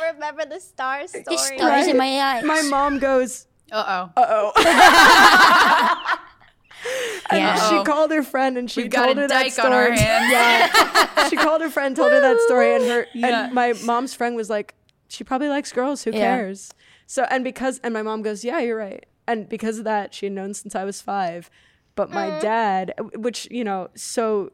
I 0.00 0.10
remember 0.12 0.44
the 0.46 0.60
star 0.60 1.06
story. 1.08 1.24
There's 1.26 1.42
stars 1.46 1.86
in 1.88 1.96
my 1.96 2.20
eyes. 2.20 2.44
my 2.44 2.62
mom 2.62 2.98
goes, 3.00 3.46
Uh 3.72 4.08
oh. 4.16 4.20
"Uh 4.22 4.26
oh." 4.54 6.14
And 7.30 7.40
Yeah. 7.40 7.56
she 7.68 7.74
Uh-oh. 7.74 7.84
called 7.84 8.10
her 8.12 8.22
friend 8.22 8.56
and 8.56 8.70
she 8.70 8.82
We've 8.84 8.90
got 8.90 9.06
told 9.06 9.18
a 9.18 9.22
her 9.22 9.28
that 9.28 9.50
story. 9.52 9.66
on 9.66 9.72
our 9.74 9.90
hands. 9.90 10.30
Yeah. 10.32 11.28
she 11.28 11.36
called 11.36 11.60
her 11.60 11.68
friend, 11.68 11.94
told 11.96 12.12
her 12.12 12.20
that 12.20 12.40
story, 12.42 12.74
and 12.76 12.84
her 12.84 13.06
Yeah. 13.12 13.44
and 13.46 13.52
my 13.54 13.74
mom's 13.84 14.14
friend 14.14 14.34
was 14.36 14.48
like, 14.48 14.74
"She 15.08 15.24
probably 15.24 15.48
likes 15.48 15.72
girls. 15.72 16.04
Who 16.04 16.10
Yeah. 16.10 16.36
cares?" 16.36 16.72
So 17.06 17.24
and 17.24 17.42
because 17.42 17.80
and 17.82 17.92
my 17.92 18.02
mom 18.02 18.22
goes, 18.22 18.44
"Yeah, 18.44 18.60
you're 18.60 18.76
right." 18.76 19.04
And 19.26 19.48
because 19.48 19.78
of 19.78 19.84
that, 19.84 20.14
she 20.14 20.26
had 20.26 20.32
known 20.32 20.54
since 20.54 20.74
I 20.74 20.84
was 20.84 21.00
five. 21.02 21.50
But 21.94 22.10
my 22.10 22.28
mm-hmm. 22.30 22.40
dad, 22.40 22.94
which 23.16 23.48
you 23.50 23.64
know, 23.64 23.88
so 23.94 24.52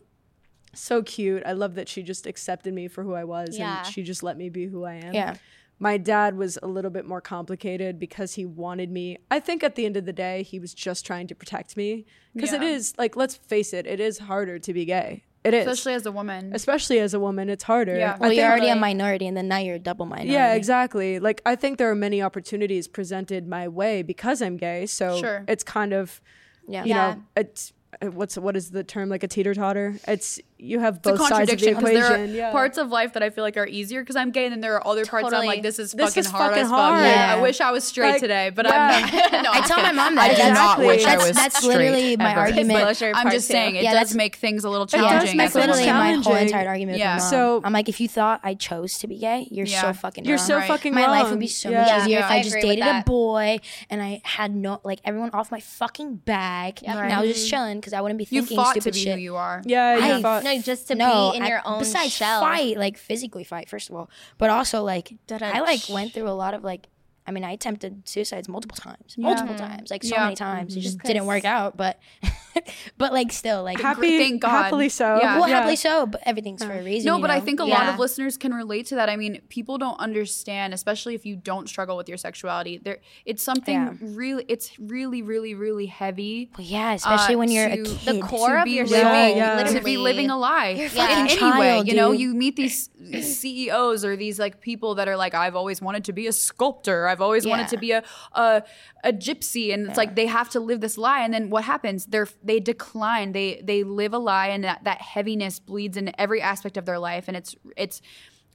so 0.73 1.03
cute. 1.03 1.43
I 1.47 1.53
love 1.53 1.75
that 1.75 1.89
she 1.89 2.03
just 2.03 2.27
accepted 2.27 2.75
me 2.75 2.89
for 2.89 3.05
who 3.05 3.15
I 3.15 3.25
was, 3.25 3.59
Yeah. 3.59 3.79
and 3.79 3.87
she 3.87 4.03
just 4.03 4.23
let 4.23 4.37
me 4.37 4.49
be 4.49 4.67
who 4.67 4.85
I 4.85 4.95
am. 4.95 5.15
Yeah. 5.15 5.37
My 5.79 5.97
dad 5.97 6.37
was 6.37 6.59
a 6.63 6.67
little 6.69 6.91
bit 6.91 7.05
more 7.05 7.21
complicated 7.21 7.99
because 7.99 8.35
he 8.35 8.47
wanted 8.47 8.91
me. 8.91 9.19
I 9.31 9.41
think 9.41 9.63
at 9.63 9.75
the 9.75 9.85
end 9.87 9.97
of 9.97 10.05
the 10.05 10.13
day, 10.13 10.43
he 10.43 10.59
was 10.59 10.73
just 10.73 11.05
trying 11.05 11.27
to 11.29 11.35
protect 11.35 11.77
me 11.77 12.07
because 12.35 12.53
it 12.53 12.63
Yeah. 12.63 12.69
is 12.69 12.95
like 12.97 13.17
let's 13.17 13.37
face 13.37 13.73
it, 13.73 13.87
it 13.87 14.01
is 14.01 14.19
harder 14.19 14.59
to 14.59 14.73
be 14.73 14.85
gay. 14.85 15.25
It 15.45 15.53
is 15.53 15.67
Especially 15.67 15.93
as 15.95 16.07
a 16.07 16.13
woman. 16.13 16.53
especially 16.55 16.99
as 17.01 17.13
a 17.15 17.21
woman 17.21 17.51
it's 17.51 17.65
harder 17.65 17.97
Yeah. 17.99 18.15
I 18.15 18.19
Well, 18.19 18.33
you're 18.33 18.45
think- 18.45 18.51
already 18.51 18.69
a 18.71 18.77
minority, 18.77 19.27
and 19.27 19.37
then 19.37 19.47
now 19.49 19.59
you're 19.59 19.77
a 19.77 19.79
double 19.91 20.07
minority. 20.07 20.33
yeah 20.33 20.55
exactly 20.55 21.19
like 21.21 21.43
i 21.45 21.55
think 21.55 21.77
there 21.79 21.91
are 21.91 21.95
many 21.95 22.23
opportunities 22.23 22.89
presented 22.89 23.47
my 23.47 23.69
way 23.69 24.03
because 24.03 24.41
i'm 24.41 24.57
gay 24.57 24.87
so 24.87 25.07
Sure. 25.19 25.45
it's 25.47 25.63
kind 25.63 25.93
of 25.93 26.21
Yeah. 26.67 26.85
you 26.85 26.89
Yeah. 26.91 27.15
know 27.15 27.23
it's 27.37 27.73
Uh, 28.03 28.07
what's 28.11 28.37
what 28.39 28.57
is 28.57 28.71
the 28.71 28.83
term 28.83 29.09
like 29.09 29.23
a 29.23 29.29
teeter 29.29 29.55
totter 29.55 29.95
it's 30.09 30.41
you 30.59 30.81
have 30.81 30.97
it's 30.97 31.07
a 31.07 31.11
both 31.13 31.29
sides 31.29 31.53
of 31.53 31.59
the 31.61 31.69
equation 31.71 31.95
there 32.01 32.13
are 32.13 32.25
yeah 32.25 32.51
parts 32.53 32.79
of 32.79 32.89
life 32.89 33.13
that 33.13 33.23
I 33.23 33.31
feel 33.31 33.45
like 33.45 33.57
are 33.57 33.67
easier 33.67 34.01
because 34.03 34.17
I'm 34.17 34.31
gay, 34.31 34.45
and 34.47 34.53
then 34.53 34.61
there 34.61 34.75
are 34.77 34.87
other 34.87 35.05
parts 35.05 35.33
I'm 35.33 35.45
like, 35.47 35.63
this 35.63 35.79
is 35.79 35.93
This 35.93 36.09
fucking 36.15 36.21
is 36.23 36.31
hard 36.31 36.51
fucking 36.53 36.65
as 36.65 36.71
fuck. 36.71 36.79
hard. 36.79 37.05
Yeah. 37.05 37.35
I 37.37 37.43
wish 37.43 37.61
I 37.61 37.71
was 37.71 37.85
straight 37.85 38.13
Like, 38.13 38.21
today, 38.21 38.51
but 38.51 38.65
yeah. 38.67 38.73
I'm 39.05 39.33
not. 39.33 39.33
No, 39.45 39.51
I 39.53 39.61
tell 39.67 39.83
my 39.83 39.93
mom 39.93 40.15
that. 40.15 40.31
I 40.31 40.35
do 40.49 40.55
not 40.55 40.79
wish 40.79 41.05
I 41.05 41.17
was 41.19 41.33
that's 41.33 41.59
straight 41.59 41.77
literally 41.77 42.17
my 42.17 42.31
ever. 42.33 42.41
argument. 42.41 43.03
I'm 43.03 43.31
just 43.31 43.47
saying 43.49 43.77
it 43.77 43.83
Yeah, 43.83 43.93
does 43.95 44.15
make 44.15 44.37
things 44.37 44.65
a 44.65 44.71
little 44.71 44.87
does 44.87 44.99
challenging. 45.01 45.37
make 45.37 45.45
I 45.45 45.49
That's 45.49 45.55
literally 45.57 45.87
like. 45.87 46.17
my 46.17 46.23
whole 46.23 46.35
entire 46.37 46.69
argument 46.69 46.99
Yeah. 46.99 47.17
with 47.17 47.25
my 47.25 47.31
mom. 47.31 47.31
So- 47.31 47.61
I'm 47.65 47.73
like, 47.75 47.89
if 47.91 48.01
you 48.01 48.09
thought 48.09 48.41
I 48.43 48.55
chose 48.55 48.93
to 48.99 49.07
be 49.07 49.19
gay, 49.19 49.47
you're 49.51 49.67
Yeah. 49.67 49.83
so 49.83 49.93
fucking 49.93 50.25
you're 50.25 50.39
wrong. 50.39 50.47
so 50.47 50.57
Right. 50.57 50.69
fucking 50.69 50.95
my 50.95 51.07
life 51.09 51.29
would 51.31 51.39
be 51.41 51.47
so 51.49 51.71
much 51.71 51.91
easier 52.03 52.21
if 52.21 52.25
I 52.25 52.37
I 52.39 52.43
just 52.43 52.57
dated 52.57 52.87
a 52.87 53.03
boy 53.05 53.59
and 53.91 54.01
I 54.01 54.23
had 54.25 54.55
no 54.55 54.81
like 54.83 55.01
everyone 55.05 55.31
off 55.35 55.51
my 55.51 55.61
fucking 55.61 56.17
back 56.17 56.83
and 56.89 56.99
I 56.99 57.21
was 57.21 57.35
just 57.35 57.51
chilling 57.51 57.81
because 57.85 57.93
I 57.93 58.01
wouldn't 58.01 58.17
be 58.19 58.25
You 58.31 58.41
thinking 58.41 58.57
fought 58.57 58.75
to 58.75 58.81
stupid 58.81 58.95
be 58.95 59.01
shit. 59.01 59.15
who 59.17 59.21
you 59.21 59.37
are. 59.37 59.63
yeah 59.67 59.97
you 59.97 60.15
I- 60.15 60.23
fought- 60.23 60.43
No, 60.45 60.59
just 60.61 60.89
to 60.89 60.95
no, 60.95 61.31
be 61.33 61.37
in 61.37 61.43
I- 61.43 61.49
your 61.49 61.61
own 61.67 61.81
besides 61.81 62.13
shell. 62.13 62.41
fight, 62.41 62.79
like 62.79 62.97
physically 62.97 63.45
fight, 63.45 63.69
first 63.69 63.91
of 63.91 63.97
all, 63.97 64.09
but 64.39 64.49
also 64.51 64.83
like 64.83 65.15
Da-da. 65.27 65.51
I 65.53 65.61
like 65.61 65.81
went 65.91 66.13
through 66.15 66.29
a 66.29 66.33
lot 66.45 66.55
of 66.55 66.65
like. 66.65 66.87
I 67.27 67.31
mean, 67.31 67.43
I 67.43 67.53
attempted 67.53 68.07
suicides 68.07 68.51
multiple 68.51 68.77
times, 68.77 69.17
multiple 69.17 69.55
times, 69.55 69.91
like 69.91 70.03
so 70.05 70.15
Yeah. 70.15 70.25
many 70.25 70.37
times. 70.37 70.75
It 70.77 70.81
mm-hmm. 70.81 70.85
just 70.85 70.99
didn't 70.99 71.25
work 71.25 71.47
out, 71.47 71.75
but, 71.75 71.99
but 72.99 73.13
like 73.13 73.33
still, 73.33 73.63
like 73.63 73.81
happy 73.81 74.19
Thank 74.19 74.43
God. 74.43 74.51
happily 74.65 74.89
so 74.89 75.19
Yeah. 75.21 75.39
well, 75.39 75.49
yeah. 75.49 75.57
happily 75.59 75.77
so. 75.77 76.07
But 76.07 76.23
everything's 76.25 76.65
for 76.65 76.73
a 76.73 76.83
reason. 76.83 77.07
No, 77.07 77.17
you 77.17 77.23
but 77.23 77.31
I 77.31 77.41
think 77.41 77.61
a 77.61 77.65
lot 77.65 77.89
of 77.89 77.99
listeners 77.99 78.37
can 78.37 78.53
relate 78.55 78.87
to 78.87 78.95
that. 78.97 79.09
I 79.09 79.17
mean, 79.17 79.41
people 79.49 79.79
don't 79.79 79.99
understand, 79.99 80.75
especially 80.75 81.15
if 81.15 81.25
you 81.27 81.37
don't 81.37 81.69
struggle 81.69 81.97
with 81.97 82.09
your 82.09 82.19
sexuality. 82.19 82.79
There, 82.79 82.99
it's 83.25 83.43
something 83.43 83.75
Yeah. 83.75 83.93
really, 84.01 84.45
it's 84.49 84.79
really, 84.79 85.23
really, 85.23 85.55
really 85.55 85.87
heavy. 85.87 86.51
Well, 86.57 86.67
yeah, 86.67 86.95
especially 86.95 87.35
uh, 87.35 87.39
when 87.39 87.51
you're 87.51 87.67
a 87.67 87.77
kid. 87.83 88.15
The 88.15 88.21
core 88.21 88.51
to 88.51 88.59
of 88.59 88.65
be 88.65 88.73
your 88.73 88.87
living, 88.87 89.03
soul, 89.31 89.37
yeah. 89.37 89.65
to 89.65 89.81
be 89.81 89.97
living 89.97 90.31
a 90.31 90.39
lie. 90.39 90.71
You're 90.71 90.87
In 90.89 90.99
any 90.99 91.37
child, 91.37 91.59
way, 91.59 91.83
you 91.85 91.95
know, 91.95 92.13
you 92.13 92.35
meet 92.35 92.57
these 92.57 92.91
CEOs 93.23 94.05
or 94.05 94.17
these 94.17 94.39
like 94.39 94.61
people 94.61 94.95
that 94.97 95.09
are 95.09 95.17
like, 95.17 95.35
I've 95.35 95.57
always 95.57 95.81
wanted 95.83 96.05
to 96.05 96.13
be 96.13 96.27
a 96.27 96.33
sculptor. 96.33 97.09
I've 97.09 97.21
always 97.21 97.47
wanted 97.47 97.69
to 97.69 97.77
be 97.77 97.93
a 97.93 98.03
a, 98.33 98.63
a 99.03 99.13
gypsy, 99.13 99.73
and 99.73 99.87
it's 99.89 99.97
like 99.97 100.15
they 100.17 100.27
have 100.27 100.51
to 100.51 100.61
live 100.61 100.81
this 100.81 100.97
lie. 100.99 101.21
And 101.21 101.33
then 101.33 101.51
what 101.51 101.65
happens? 101.65 102.07
They're 102.07 102.29
they 102.45 102.61
decline. 102.61 103.33
They 103.33 103.61
they 103.65 103.83
live 103.83 104.13
a 104.15 104.19
lie, 104.19 104.49
and 104.49 104.63
that, 104.65 104.85
that 104.85 105.01
heaviness 105.01 105.59
bleeds 105.59 105.97
into 105.97 106.19
every 106.21 106.41
aspect 106.43 106.77
of 106.77 106.85
their 106.85 106.99
life, 106.99 107.25
and 107.29 107.37
it's 107.37 107.57
it's 107.77 108.01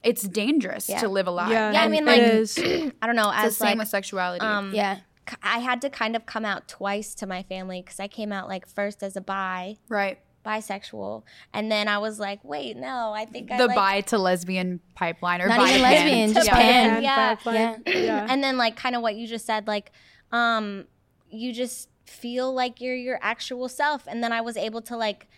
it's 0.02 0.22
dangerous 0.22 0.88
Yeah. 0.88 1.00
to 1.00 1.08
live 1.08 1.26
a 1.26 1.30
lie. 1.30 1.50
yeah, 1.50 1.72
Yeah, 1.72 1.82
I 1.82 1.88
mean, 1.88 2.06
like- 2.06 2.20
is. 2.22 2.56
I 3.02 3.06
don't 3.06 3.16
know. 3.16 3.30
It's 3.30 3.40
the 3.40 3.46
As 3.46 3.56
same 3.56 3.68
like, 3.70 3.78
with 3.80 3.88
sexuality. 3.88 4.44
um, 4.46 4.72
yeah, 4.74 5.00
i 5.42 5.58
had 5.58 5.80
to 5.82 5.90
kind 5.90 6.16
of 6.16 6.24
come 6.24 6.44
out 6.46 6.66
twice 6.68 7.14
to 7.16 7.26
my 7.26 7.42
family 7.42 7.82
because 7.82 8.00
I 8.00 8.08
came 8.08 8.32
out 8.32 8.48
like 8.48 8.66
first 8.66 9.02
as 9.02 9.14
a 9.16 9.20
bi, 9.20 9.76
right. 9.90 10.18
bisexual, 10.44 11.22
and 11.52 11.70
then 11.70 11.86
I 11.86 11.98
was 11.98 12.18
like, 12.18 12.42
wait, 12.42 12.76
no, 12.78 13.12
I 13.12 13.26
think 13.26 13.50
I 13.52 13.58
the 13.58 13.66
like, 13.66 13.76
bi 13.76 14.00
to 14.02 14.18
lesbian 14.18 14.80
pipeline 14.94 15.42
or 15.42 15.48
Not 15.48 15.58
bi 15.58 15.68
even 15.68 15.76
to 15.76 15.82
lesbian, 15.82 16.32
pan. 16.32 16.34
just 16.34 16.46
Yeah. 16.46 16.54
pan. 16.54 16.90
And 16.94 17.02
Yeah. 17.04 17.76
yeah. 17.86 18.26
and 18.30 18.42
then 18.42 18.56
like 18.56 18.76
kind 18.76 18.96
of 18.96 19.02
what 19.02 19.16
you 19.16 19.26
just 19.26 19.44
said, 19.44 19.66
like, 19.66 19.92
um, 20.32 20.86
you 21.30 21.52
just 21.52 21.89
feel 22.10 22.52
like 22.52 22.80
you're 22.80 22.94
your 22.96 23.18
actual 23.22 23.68
self, 23.68 24.06
and 24.06 24.22
then 24.22 24.32
I 24.32 24.40
was 24.40 24.56
able 24.56 24.82
to 24.82 24.96
like 24.96 25.28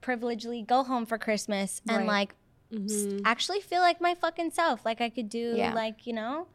privilegedly 0.00 0.62
go 0.66 0.82
home 0.82 1.06
for 1.06 1.18
Christmas 1.18 1.82
and 1.88 1.98
Right. 1.98 2.06
like 2.06 2.34
s- 2.72 2.78
mm-hmm. 3.04 3.18
actually 3.24 3.60
feel 3.60 3.80
like 3.80 4.00
my 4.00 4.14
fucking 4.14 4.50
self, 4.52 4.84
like 4.84 5.00
I 5.00 5.10
could 5.10 5.28
do 5.28 5.54
Yeah. 5.56 5.74
like 5.74 6.06
you 6.06 6.12
know. 6.14 6.46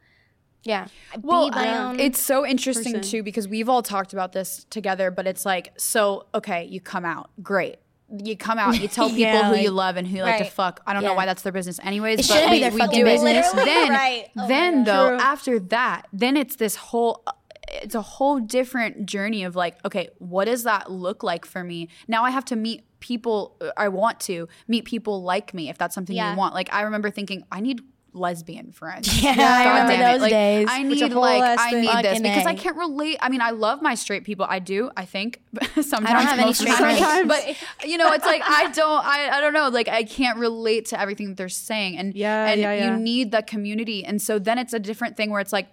yeah. 0.64 0.86
well, 1.22 1.48
be 1.50 1.54
my 1.54 1.78
own 1.78 2.00
it's 2.00 2.20
so 2.20 2.44
interesting 2.44 2.94
person. 2.94 3.08
too 3.10 3.22
because 3.22 3.46
we've 3.46 3.68
all 3.68 3.82
talked 3.82 4.12
about 4.12 4.32
this 4.32 4.64
together, 4.70 5.10
but 5.12 5.26
it's 5.26 5.44
like, 5.46 5.72
so 5.78 6.26
okay, 6.34 6.64
you 6.64 6.80
come 6.80 7.04
out, 7.04 7.30
great. 7.42 7.76
You 8.24 8.36
come 8.36 8.58
out, 8.58 8.80
you 8.80 8.88
tell 8.88 9.08
people 9.16 9.20
Yeah, 9.20 9.46
who 9.48 9.52
like- 9.52 9.62
you 9.62 9.70
love 9.70 9.96
and 9.96 10.06
who 10.08 10.16
you 10.16 10.22
like 10.22 10.38
to 10.38 10.44
fuck. 10.44 10.80
I 10.86 10.92
don't 10.92 11.02
know 11.04 11.14
why 11.14 11.26
that's 11.26 11.42
their 11.42 11.52
business, 11.52 11.78
anyways. 11.82 12.20
It 12.20 12.28
but 12.28 12.50
we, 12.50 12.56
be 12.56 12.60
their 12.62 12.70
we 12.72 12.78
fucking 12.78 13.00
do 13.04 13.06
it. 13.06 13.14
business. 13.14 13.52
Then, 13.54 13.90
Right. 13.90 14.28
Oh 14.38 14.48
then 14.48 14.84
though, 14.84 15.16
after 15.18 15.60
that, 15.60 16.06
then 16.12 16.36
it's 16.36 16.56
this 16.56 16.74
whole. 16.76 17.22
It's 17.68 17.94
a 17.94 18.02
whole 18.02 18.38
different 18.40 19.06
journey 19.06 19.44
of 19.44 19.56
like, 19.56 19.76
okay, 19.84 20.08
what 20.18 20.44
does 20.46 20.62
that 20.64 20.90
look 20.90 21.22
like 21.22 21.44
for 21.44 21.64
me? 21.64 21.88
Now 22.08 22.24
I 22.24 22.30
have 22.30 22.44
to 22.46 22.56
meet 22.56 22.84
people. 23.00 23.56
uh, 23.60 23.70
I 23.76 23.88
want 23.88 24.20
to 24.20 24.48
meet 24.68 24.84
people 24.84 25.22
like 25.22 25.52
me 25.54 25.68
if 25.68 25.76
that's 25.78 25.94
something 25.94 26.14
Yeah. 26.16 26.32
you 26.32 26.38
want. 26.38 26.54
Like 26.54 26.72
I 26.72 26.82
remember 26.82 27.10
thinking, 27.10 27.44
I 27.50 27.60
need 27.60 27.80
lesbian 28.12 28.72
friends. 28.72 29.08
Yeah, 29.22 29.34
I 29.36 29.82
remember 29.82 30.12
those 30.12 30.20
Like, 30.22 30.30
days. 30.30 30.66
I 30.70 30.82
need 30.82 31.12
like 31.12 31.58
I 31.58 31.70
need 31.72 32.04
this 32.04 32.20
because 32.20 32.46
I 32.46 32.54
can't 32.54 32.76
relate. 32.76 33.18
I 33.20 33.28
mean, 33.28 33.42
I 33.42 33.50
love 33.50 33.82
my 33.82 33.94
straight 33.94 34.24
people. 34.24 34.46
I 34.48 34.58
do. 34.58 34.90
I 34.96 35.04
think 35.04 35.42
sometimes 35.74 36.06
I 36.06 36.12
don't 36.14 36.22
have 36.26 36.38
any 36.38 36.52
straight 36.54 36.74
friends. 36.74 37.28
but 37.28 37.86
you 37.86 37.98
know, 37.98 38.10
it's 38.12 38.24
like 38.24 38.42
I 38.44 38.70
don't. 38.70 39.04
I 39.04 39.28
I 39.36 39.40
don't 39.42 39.52
know. 39.52 39.68
Like 39.68 39.88
I 39.88 40.04
can't 40.04 40.38
relate 40.38 40.86
to 40.86 41.00
everything 41.00 41.28
that 41.28 41.36
they're 41.36 41.48
saying, 41.50 41.98
and 41.98 42.14
Yeah, 42.14 42.46
and 42.46 42.60
yeah, 42.60 42.72
yeah. 42.72 42.90
you 42.96 43.02
need 43.02 43.32
the 43.32 43.42
community, 43.42 44.04
and 44.04 44.22
so 44.22 44.38
then 44.38 44.58
it's 44.58 44.72
a 44.72 44.78
different 44.80 45.16
thing 45.16 45.30
where 45.30 45.40
it's 45.40 45.52
like. 45.52 45.68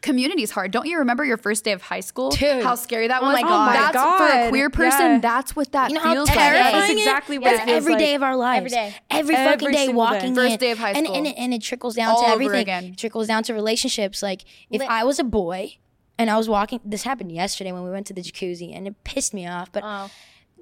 Community 0.00 0.42
is 0.42 0.50
hard. 0.50 0.70
Don't 0.70 0.86
you 0.86 0.98
remember 0.98 1.22
your 1.24 1.36
first 1.36 1.64
day 1.64 1.72
of 1.72 1.82
high 1.82 2.00
school? 2.00 2.30
Dude. 2.30 2.64
How 2.64 2.74
scary 2.76 3.08
that 3.08 3.22
Oh 3.22 3.26
was. 3.26 3.34
my 3.34 3.42
God. 3.42 3.74
That's 3.74 3.96
Oh 3.98 4.18
my 4.18 4.18
for 4.18 4.46
a 4.46 4.48
queer 4.48 4.70
person. 4.70 5.00
Yeah. 5.12 5.18
That's 5.20 5.54
what 5.54 5.70
that 5.72 5.90
You 5.90 5.96
know 5.96 6.00
how 6.02 6.14
feels 6.14 6.28
like. 6.30 6.38
That's 6.38 6.90
exactly 6.92 7.38
what 7.38 7.48
it 7.48 7.56
That's 7.58 7.64
feels 7.66 7.76
every 7.76 7.92
like. 7.92 8.00
day 8.00 8.14
of 8.14 8.22
our 8.22 8.34
lives. 8.36 8.72
Every 8.72 8.90
day. 8.90 8.96
Every, 9.10 9.34
Every 9.34 9.52
fucking 9.52 9.70
day 9.70 9.86
single 9.86 9.92
day. 10.06 10.12
walking 10.14 10.34
First 10.34 10.52
in. 10.54 10.58
day 10.58 10.70
of 10.70 10.78
high 10.78 10.90
And, 10.92 11.06
school. 11.06 11.16
and, 11.16 11.26
it, 11.26 11.34
and 11.38 11.54
it 11.54 11.62
trickles 11.62 11.94
down 11.94 12.08
All 12.10 12.20
to 12.20 12.24
over 12.24 12.32
everything. 12.32 12.60
again. 12.62 12.84
It 12.86 12.96
trickles 12.96 13.26
down 13.26 13.42
to 13.44 13.52
relationships. 13.54 14.22
Like 14.22 14.42
if 14.70 14.80
Lit- 14.80 14.90
I 14.90 15.04
was 15.04 15.18
a 15.18 15.24
boy 15.24 15.76
and 16.18 16.30
I 16.30 16.36
was 16.38 16.48
walking, 16.48 16.80
this 16.84 17.02
happened 17.02 17.30
yesterday 17.30 17.70
when 17.70 17.84
we 17.84 17.90
went 17.90 18.06
to 18.06 18.14
the 18.14 18.22
jacuzzi 18.22 18.74
and 18.74 18.86
it 18.88 19.04
pissed 19.04 19.34
me 19.34 19.46
off. 19.46 19.70
But 19.70 19.82
Oh. 19.84 20.10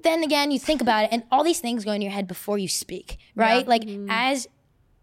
then 0.03 0.23
again, 0.23 0.51
you 0.51 0.59
think 0.59 0.81
about 0.81 1.05
it 1.05 1.09
and 1.13 1.23
all 1.31 1.43
these 1.43 1.59
things 1.61 1.85
go 1.85 1.93
in 1.93 2.01
your 2.01 2.11
head 2.11 2.27
before 2.27 2.57
you 2.57 2.67
speak, 2.67 3.17
right? 3.35 3.65
Like 3.67 3.83
Mm-hmm. 3.83 4.07
as 4.09 4.47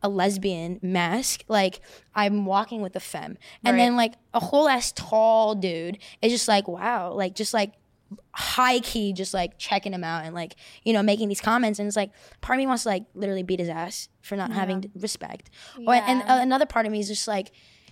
a 0.02 0.08
lesbian 0.08 0.78
masc, 0.82 1.44
like 1.48 1.80
I'm 2.14 2.44
walking 2.46 2.80
with 2.82 2.94
a 2.96 3.00
femme, 3.00 3.36
and 3.64 3.76
Right. 3.76 3.84
then 3.84 3.96
like 3.96 4.14
a 4.34 4.40
whole 4.40 4.68
ass 4.68 4.92
tall 4.92 5.54
dude 5.54 5.98
is 6.22 6.32
just 6.32 6.48
like, 6.48 6.68
wow, 6.68 7.12
like 7.12 7.34
just 7.34 7.52
like 7.54 7.72
high 8.32 8.78
key, 8.80 9.12
just 9.12 9.34
like 9.34 9.58
checking 9.58 9.92
him 9.92 10.04
out 10.04 10.24
and 10.24 10.34
like 10.34 10.54
you 10.84 10.92
know 10.92 11.02
making 11.02 11.28
these 11.28 11.40
comments, 11.40 11.78
and 11.78 11.86
it's 11.88 11.96
like 11.96 12.10
part 12.40 12.56
of 12.56 12.60
me 12.60 12.66
wants 12.66 12.84
to 12.84 12.88
like 12.90 13.04
literally 13.14 13.42
beat 13.42 13.58
his 13.60 13.68
ass 13.68 14.08
for 14.22 14.36
not 14.36 14.52
having 14.52 14.90
respect, 14.94 15.50
or 15.86 15.94
and 15.94 16.22
uh, 16.22 16.38
another 16.40 16.66
part 16.66 16.86
of 16.86 16.92
me 16.92 17.00
is 17.00 17.08
just 17.08 17.28
like. 17.28 17.50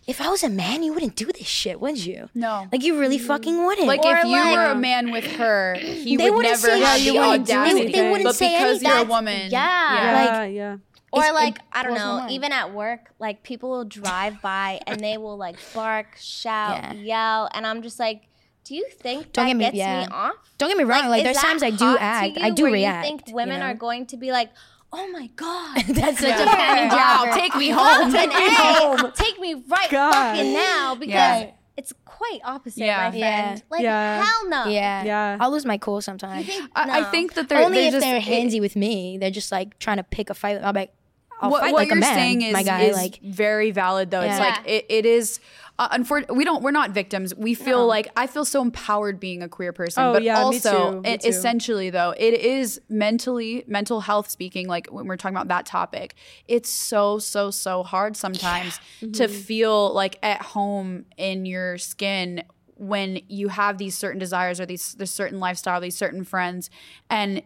If 0.08 0.20
I 0.20 0.28
was 0.28 0.44
a 0.44 0.48
man, 0.48 0.84
you 0.84 0.92
wouldn't 0.92 1.16
do 1.16 1.26
this 1.26 1.48
shit, 1.48 1.80
would 1.80 1.98
you? 2.06 2.28
No. 2.32 2.68
Like 2.70 2.84
you 2.84 2.96
really 2.96 3.18
fucking 3.18 3.64
wouldn't. 3.66 3.88
Like 3.88 4.04
Or 4.04 4.14
if 4.14 4.22
you 4.24 4.30
like- 4.30 4.54
were 4.54 4.66
a 4.66 4.74
man 4.76 5.10
with 5.10 5.24
her, 5.32 5.74
he 5.74 6.16
They 6.16 6.30
would 6.30 6.36
wouldn't 6.36 6.52
never 6.62 6.66
say 6.68 6.80
have 6.80 6.98
shit. 7.00 7.06
the 7.08 7.12
You 7.14 7.20
wouldn't 7.20 7.46
do 7.48 7.52
audacity. 7.54 7.80
anything. 7.80 8.02
They 8.04 8.08
wouldn't 8.12 8.24
but 8.28 8.36
say 8.36 8.56
because 8.56 8.82
you're 8.84 8.98
a 8.98 9.02
woman, 9.02 9.50
Yeah. 9.50 9.94
Yeah, 9.96 10.44
yeah. 10.44 10.76
Or 11.16 11.20
It's- 11.24 11.34
like 11.34 11.56
it 11.56 11.62
I 11.72 11.82
don't 11.82 11.94
know, 11.94 12.26
even 12.30 12.52
at 12.52 12.72
work, 12.72 13.10
like 13.18 13.42
people 13.42 13.70
will 13.70 13.84
drive 13.84 14.40
by 14.42 14.80
and 14.86 15.00
they 15.00 15.16
will 15.18 15.36
like 15.36 15.56
bark, 15.74 16.16
shout, 16.20 16.76
Yeah. 16.76 16.92
yell, 16.92 17.48
and 17.52 17.66
I'm 17.66 17.82
just 17.82 17.98
like, 17.98 18.28
do 18.64 18.74
you 18.74 18.86
think 18.90 19.32
Don't 19.32 19.44
that 19.44 19.48
get 19.48 19.56
me- 19.56 19.64
gets 19.64 19.76
yeah. 19.76 20.00
me 20.00 20.08
off? 20.12 20.34
Don't 20.58 20.68
get 20.68 20.76
me 20.78 20.84
wrong. 20.84 21.08
Like, 21.08 21.20
is 21.20 21.24
there's 21.24 21.36
times 21.38 21.62
I 21.62 21.70
do 21.70 21.96
act. 21.98 22.38
I 22.40 22.50
do 22.50 22.64
where 22.64 22.72
react. 22.72 23.06
You 23.08 23.16
think 23.18 23.34
women 23.34 23.60
know? 23.60 23.66
are 23.66 23.74
going 23.74 24.06
to 24.06 24.16
be 24.16 24.32
like, 24.32 24.50
oh 24.92 25.08
my 25.12 25.28
god, 25.36 25.76
That's 25.88 26.18
such 26.18 26.28
Yeah. 26.28 26.42
a 26.42 26.46
panty 26.46 26.90
Wow, 26.90 27.30
take 27.34 27.54
me 27.56 27.68
home. 27.70 28.10
Fucking 28.10 28.30
Take 28.30 28.48
me 28.48 28.54
home. 28.54 29.12
take 29.14 29.40
me 29.40 29.54
right 29.68 29.90
God. 29.90 30.12
fucking 30.36 30.52
now 30.52 30.94
because 30.96 31.12
Yeah. 31.14 31.50
it's 31.76 31.92
quite 32.04 32.40
opposite, 32.44 32.78
Yeah. 32.86 32.96
my 32.96 33.10
friend. 33.10 33.20
Yeah. 33.20 33.58
Like 33.70 33.82
Yeah. 33.82 34.24
hell 34.24 34.48
no. 34.48 34.64
Yeah. 34.66 35.04
Yeah. 35.04 35.36
I'll 35.38 35.50
lose 35.52 35.64
my 35.66 35.76
cool 35.78 36.00
sometimes. 36.00 36.46
Think- 36.46 36.70
I, 36.74 37.00
I 37.00 37.04
think 37.10 37.34
that 37.34 37.48
they're 37.48 37.62
Only 37.62 37.76
they're 37.78 37.86
if 37.88 37.92
just, 37.92 38.04
they're 38.04 38.16
it- 38.16 38.22
handsy 38.24 38.60
with 38.60 38.74
me. 38.74 39.18
They're 39.18 39.30
just 39.30 39.52
like 39.52 39.78
trying 39.78 39.98
to 39.98 40.02
pick 40.02 40.30
a 40.30 40.34
fight. 40.34 40.60
I'll 40.62 40.72
be 40.72 40.80
like, 40.80 40.94
I'll 41.40 41.50
what, 41.50 41.60
fight 41.60 41.72
what 41.72 41.80
like 41.80 41.88
you're 41.88 41.98
a 41.98 42.00
man, 42.00 42.14
saying 42.14 42.42
is, 42.42 42.52
my 42.52 42.62
guy. 42.62 42.82
is 42.82 42.96
like, 42.96 43.20
very 43.22 43.70
valid 43.70 44.10
though. 44.10 44.22
It's 44.22 44.38
like 44.38 44.66
it, 44.66 44.86
it 44.88 45.06
is. 45.06 45.40
Uh, 45.78 45.90
unfor- 45.90 46.34
we 46.34 46.42
don't. 46.42 46.62
We're 46.62 46.70
not 46.70 46.92
victims. 46.92 47.34
We 47.34 47.52
feel 47.52 47.86
like 47.86 48.08
I 48.16 48.26
feel 48.26 48.46
so 48.46 48.62
empowered 48.62 49.20
being 49.20 49.42
a 49.42 49.48
queer 49.48 49.74
person. 49.74 50.04
Oh, 50.04 50.14
but 50.14 50.22
yeah, 50.22 50.36
me 50.36 50.40
also, 50.40 50.92
too, 50.92 51.00
me 51.02 51.18
too. 51.18 51.28
essentially 51.28 51.90
though, 51.90 52.14
it 52.16 52.32
is 52.32 52.80
mentally 52.88 53.62
mental 53.66 54.00
health 54.00 54.30
speaking. 54.30 54.68
Like 54.68 54.86
when 54.86 55.06
we're 55.06 55.18
talking 55.18 55.36
about 55.36 55.48
that 55.48 55.66
topic, 55.66 56.14
it's 56.48 56.70
so 56.70 57.18
so 57.18 57.50
so 57.50 57.82
hard 57.82 58.16
sometimes 58.16 58.80
to 59.12 59.28
feel 59.28 59.92
like 59.92 60.18
at 60.22 60.40
home 60.40 61.04
in 61.18 61.44
your 61.44 61.76
skin 61.76 62.42
when 62.76 63.20
you 63.28 63.48
have 63.48 63.78
these 63.78 63.96
certain 63.96 64.18
desires 64.18 64.60
or 64.60 64.66
these 64.66 64.94
this 64.94 65.10
certain 65.10 65.40
lifestyle, 65.40 65.80
these 65.80 65.96
certain 65.96 66.24
friends, 66.24 66.70
and 67.10 67.42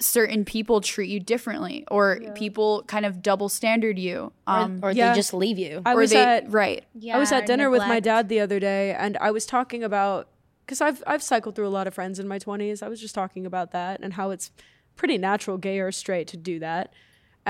certain 0.00 0.44
people 0.44 0.80
treat 0.80 1.10
you 1.10 1.20
differently 1.20 1.84
or 1.90 2.20
people 2.34 2.82
kind 2.86 3.04
of 3.04 3.20
double 3.22 3.48
standard 3.48 3.98
you 3.98 4.32
um 4.46 4.80
or 4.82 4.92
Yeah. 4.92 5.10
they 5.10 5.14
just 5.16 5.34
leave 5.34 5.58
you. 5.58 5.82
I 5.84 5.92
or 5.92 5.98
was 5.98 6.10
they 6.10 6.24
at 6.24 6.50
right 6.50 6.84
Yeah, 6.94 7.16
I 7.16 7.18
was 7.18 7.30
at 7.32 7.46
dinner 7.46 7.68
with 7.70 7.80
my 7.86 8.00
dad 8.00 8.28
the 8.28 8.40
other 8.40 8.58
day, 8.58 8.94
and 8.94 9.16
I 9.20 9.30
was 9.30 9.44
talking 9.46 9.84
about 9.84 10.28
because 10.64 10.80
I've 10.80 11.02
I've 11.06 11.22
cycled 11.22 11.54
through 11.54 11.66
a 11.68 11.70
lot 11.78 11.86
of 11.86 11.94
friends 11.94 12.18
in 12.18 12.26
my 12.26 12.38
twenties. 12.38 12.82
I 12.82 12.88
was 12.88 13.00
just 13.00 13.14
talking 13.14 13.44
about 13.46 13.72
that 13.72 14.00
and 14.02 14.14
how 14.14 14.30
it's 14.30 14.50
pretty 14.96 15.18
natural, 15.18 15.56
gay 15.58 15.78
or 15.80 15.92
straight, 15.92 16.26
to 16.28 16.36
do 16.36 16.58
that. 16.60 16.92